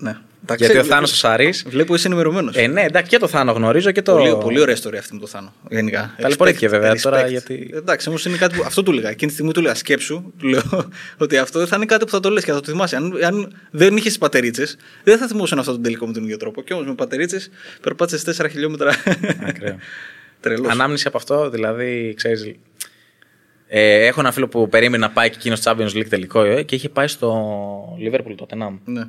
[0.00, 0.16] Ναι.
[0.46, 1.54] Τα Γιατί ο ξέρω, Θάνος ο Σαρή.
[1.66, 2.56] Βλέπω είσαι ενημερωμένος.
[2.56, 4.12] Ε, ναι, εντάξει, και το Θάνο γνωρίζω και το.
[4.12, 5.52] Πολύ, πολύ ωραία ιστορία αυτή με το Θάνο.
[5.70, 6.14] Γενικά.
[6.20, 7.00] Ταλαιπωρήθηκε Respect, βέβαια respect.
[7.00, 8.62] τώρα, γιατί- Εντάξει, όμως είναι κάτι που.
[8.66, 9.08] Αυτό του έλεγα.
[9.08, 10.32] Εκείνη τη στιγμή του έλεγα σκέψου.
[10.38, 10.62] Του λέω
[11.18, 12.96] ότι αυτό θα είναι κάτι που θα το λες και θα το θυμάσαι.
[12.96, 16.36] Αν, αν δεν είχες τι πατερίτσες, δεν θα θυμόσουν αυτό τον τελικό με τον ίδιο
[16.36, 16.62] τρόπο.
[16.62, 18.92] Και όμως με πατερίτσες περπάτησες 4 χιλιόμετρα.
[19.46, 19.76] Ακραίο.
[20.40, 20.72] Τρελός.
[20.72, 22.52] Ανάμνηση από αυτό, δηλαδή, ξέρεις.
[23.70, 26.62] Ε, έχω ένα φίλο που περίμενε να πάει και εκείνος στο Champions League τελικό ε,
[26.62, 28.80] και είχε πάει στο Liverpool τότε να μου.
[28.84, 29.02] Ναι.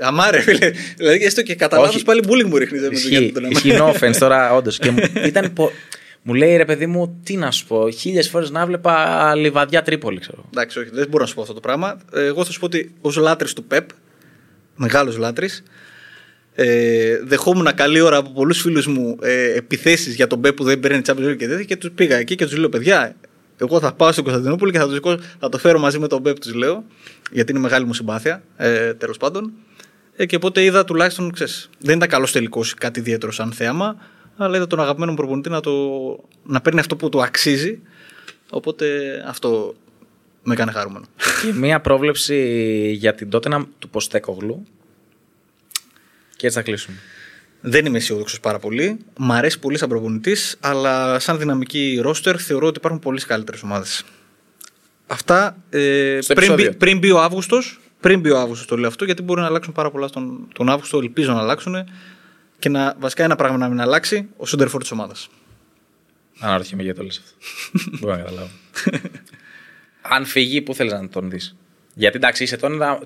[0.00, 0.70] Αμάρε, φίλε.
[0.96, 2.04] Δηλαδή, έστω και κατά λάθο Όχι.
[2.04, 2.82] πάλι bullying μου ρίχνεις.
[2.90, 4.78] Ισχύει, ισχύει no offense τώρα, όντως.
[4.78, 5.70] Και μου, ήταν πο...
[6.22, 10.20] μου λέει ρε παιδί μου, τι να σου πω, χίλιες φορές να βλέπα λιβαδιά Τρίπολη,
[10.20, 10.44] ξέρω.
[10.52, 11.98] Εντάξει, όχι, δεν μπορώ να σου πω αυτό το πράγμα.
[12.12, 13.88] Ε, Εγώ θα σου πω ότι ως λάτρης του ΠΕΠ,
[14.76, 15.62] μεγάλος λάτρης,
[16.54, 20.80] ε, δεχόμουν καλή ώρα από πολλούς φίλους μου ε, επιθέσεις για τον ΠΕΠ που δεν
[20.80, 23.16] παίρνει Champions League και τέτοια και τους πήγα εκεί και τους λέω: Παιδιά,
[23.58, 26.22] εγώ θα πάω στην Κωνσταντινούπολη και θα, τους, σηκώσω- θα το φέρω μαζί με τον
[26.22, 26.84] ΠΕΠ, τους λέω,
[27.30, 29.52] γιατί είναι μεγάλη μου συμπάθεια, ε, τέλος πάντων.
[30.16, 33.96] Ε, και οπότε είδα τουλάχιστον, ξέρεις, δεν ήταν καλός τελικός κάτι ιδιαίτερο σαν θέαμα,
[34.36, 35.72] αλλά είδα τον αγαπημένο μου προπονητή να, το,
[36.42, 37.80] να παίρνει αυτό που του αξίζει.
[38.50, 38.96] Οπότε
[39.26, 39.74] αυτό
[40.42, 41.04] με έκανε χαρούμενο.
[41.42, 42.36] και μία πρόβλεψη
[42.98, 44.66] για την τότε του Ποστέκογλου.
[46.36, 46.96] Και έτσι θα κλείσουμε.
[47.60, 48.98] Δεν είμαι αισιόδοξος πάρα πολύ.
[49.16, 54.04] Μ' αρέσει πολύ σαν προπονητής, αλλά σαν δυναμική ρόστερ θεωρώ ότι υπάρχουν πολύ καλύτερες ομάδες.
[55.06, 56.78] Αυτά ε, Στο πριν, μπει, επεισόδιο.
[56.78, 57.80] πριν μπει ο Αύγουστος.
[58.06, 60.68] Πριν μπει ο Αύγουστος το λέω αυτό, γιατί μπορεί να αλλάξουν πάρα πολλά στον, τον
[60.68, 60.98] Αύγουστο.
[60.98, 61.84] Ελπίζω να αλλάξουν.
[62.58, 65.28] Και να, βασικά ένα πράγμα να μην αλλάξει, ο Σέντερφορ της ομάδας.
[66.38, 67.36] Αναρωτιέμαι γιατί το λες αυτό.
[67.90, 68.48] Δεν μπορώ να καταλάβω.
[70.02, 71.56] Αν φύγει, πού θέλεις να τον δεις;
[71.94, 72.56] Γιατί εντάξει, είσαι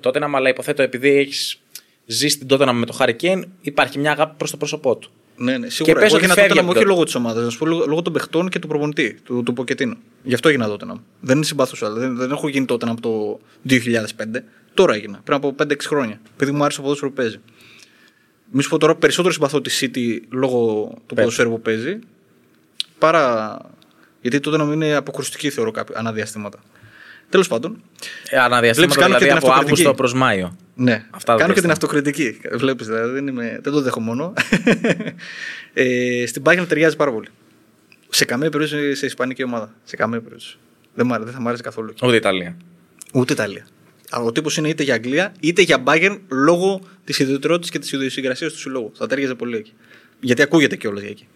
[0.00, 1.60] τότε να αλλά υποθέτω επειδή έχεις
[2.06, 5.10] ζήσει την τότε με το Χάρη Κέιν, υπάρχει μια αγάπη προς το πρόσωπό του.
[5.36, 5.94] Ναι, ναι, σίγουρα.
[6.00, 7.66] πες Εγώ ότι έγινα φεύγει τότε από όχι το- λόγω της ομάδας, να σου πω
[7.66, 9.96] λόγω, λόγω των παιχτών και του προπονητή, του, του Ποκετίνου.
[10.22, 10.86] Γι' αυτό έγινα τότε.
[11.20, 11.90] Δεν είναι συμπαθούσα.
[11.90, 14.42] Δεν, δεν έχω γίνει τότε από το 2005.
[14.74, 16.20] Τώρα έγινα, πριν από 5-6 χρόνια.
[16.34, 17.40] Επειδή μου άρεσε το ποδόσφαιρο που παίζει.
[18.50, 21.98] Μη σου πω τώρα περισσότερο συμπαθώ τη City λόγω του ποδοσφαίρου που παίζει.
[22.98, 23.56] Παρά.
[24.20, 26.58] Γιατί τότε να είναι αποκρουστική θεωρώ κάποια αναδιαστήματα.
[27.28, 27.82] Τέλος πάντων.
[28.30, 29.80] Ε, αναδιαστήματα Βλέπεις, κάνω και δηλαδή την από αυτοκριτική.
[29.88, 30.56] Αύγουστο προς Μάιο.
[30.74, 32.40] Ναι, Αυτά κάνω και δεν την αυτοκριτική.
[32.52, 34.32] Βλέπεις, δηλαδή δεν, είμαι, δεν το δέχω μόνο.
[35.72, 37.28] ε, στην Bayern ταιριάζει πάρα πολύ.
[38.08, 39.74] Σε καμία περίπτωση σε ισπανική ομάδα.
[39.84, 40.58] Σε καμία περίπτωση.
[40.94, 41.94] Δεν, μ' άρεσε- δεν θα μου άρεσε καθόλου.
[42.02, 42.56] Ούτε Ιταλία.
[43.14, 43.66] Ούτε Ιταλία.
[44.10, 47.92] Αλλά ο τύπος είναι είτε για Αγγλία είτε για Bayern λόγω της ιδιαιτερότητα και της
[47.92, 48.92] ιδιοσυγκρασίας του συλλόγου.
[48.94, 49.72] Θα τέριαζε πολύ εκεί.
[50.20, 51.26] Γιατί ακούγεται κιόλας για εκεί.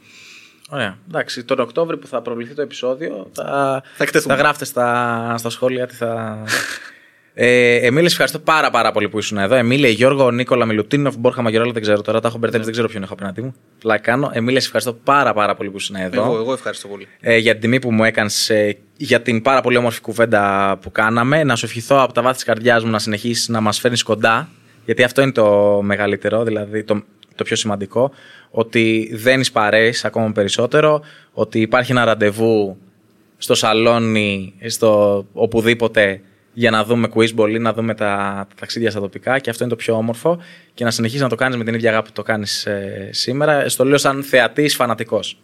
[0.68, 0.98] Ωραία.
[1.08, 4.34] Εντάξει, τον Οκτώβριο που θα προβληθεί το επεισόδιο θα, Θα εκτεθούμε.
[4.34, 6.38] γράφετε στα, στα σχόλια τι θα.
[7.36, 9.54] Ε, Εμίλης, ευχαριστώ πάρα, πάρα πολύ που ήσουν εδώ.
[9.54, 13.02] Εμίλη, Γιώργο, Νίκολα Μιλουτίνοφ, Μπόρχα Μαγερόλα, δεν ξέρω τώρα, τα έχω μπερδέψει, δεν ξέρω ποιον
[13.02, 13.54] έχω απέναντί μου.
[13.78, 14.30] Πλάκα κάνω.
[14.32, 16.22] Εμίλη, ευχαριστώ πάρα, πάρα πολύ που ήσουν εδώ.
[16.24, 17.06] Εγώ, εγώ ευχαριστώ πολύ.
[17.20, 18.52] ε, για την τιμή που μου έκανες,
[18.96, 21.44] για την πάρα πολύ όμορφη κουβέντα που κάναμε.
[21.44, 24.48] Να σου ευχηθώ από τα βάθη της καρδιάς μου να συνεχίσεις να μας φέρνεις κοντά,
[24.84, 27.02] γιατί αυτό είναι το μεγαλύτερο, δηλαδή το,
[27.34, 28.10] το πιο σημαντικό.
[28.50, 31.00] Ότι δεν παρέες ακόμα περισσότερο,
[31.32, 32.76] ότι υπάρχει ένα ραντεβού
[33.36, 36.20] στο σαλόνι, στο οπουδήποτε
[36.54, 39.72] για να δούμε quizball ή να δούμε τα, τα ταξίδια στα τοπικά και αυτό είναι
[39.72, 40.42] το πιο όμορφο
[40.74, 43.68] και να συνεχίσεις να το κάνεις με την ίδια αγάπη που το κάνεις ε, σήμερα.
[43.68, 45.38] Στο λέω σαν θεατής φανατικός.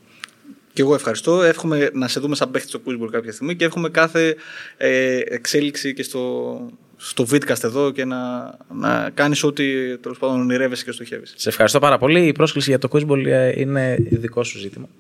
[0.73, 1.43] Και εγώ ευχαριστώ.
[1.43, 4.37] Εύχομαι να σε δούμε σαν παίχτης στο Quizboard κάποια στιγμή και εύχομαι κάθε
[4.77, 6.57] ε, εξέλιξη και στο,
[6.97, 11.35] στο Vidcast εδώ και να, να κάνεις ό,τι τέλος πάντων ονειρεύεσαι και στοχεύεις.
[11.37, 12.27] Σε ευχαριστώ πάρα πολύ.
[12.27, 14.89] Η πρόσκληση για το quizball ε, είναι δικό σου ζήτημα.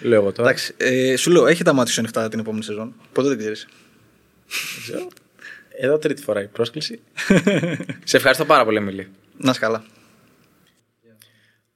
[0.00, 0.48] λέω εγώ τώρα.
[0.48, 2.94] Εντάξει, ε, σου λέω, έχει τα μάτια σου ανοιχτά την επόμενη σεζόν.
[3.12, 3.68] Ποτέ δεν ξέρεις.
[4.50, 5.08] Δεν ξέρω.
[5.78, 7.00] Εδώ τρίτη φορά η πρόσκληση.
[8.04, 9.08] Σε ευχαριστώ πάρα πολύ, Εμίλη.
[9.36, 9.84] Να είσαι καλά.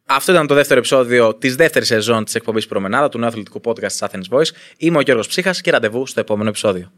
[0.06, 3.86] Αυτό ήταν το δεύτερο επεισόδιο της δεύτερης σεζόν της εκπομπής Προμενάδα του νέου αθλητικού podcast
[3.86, 4.50] της Athens Voice.
[4.76, 6.92] Είμαι ο Γιώργος Ψύχας και ραντεβού στο επόμενο επεισόδιο.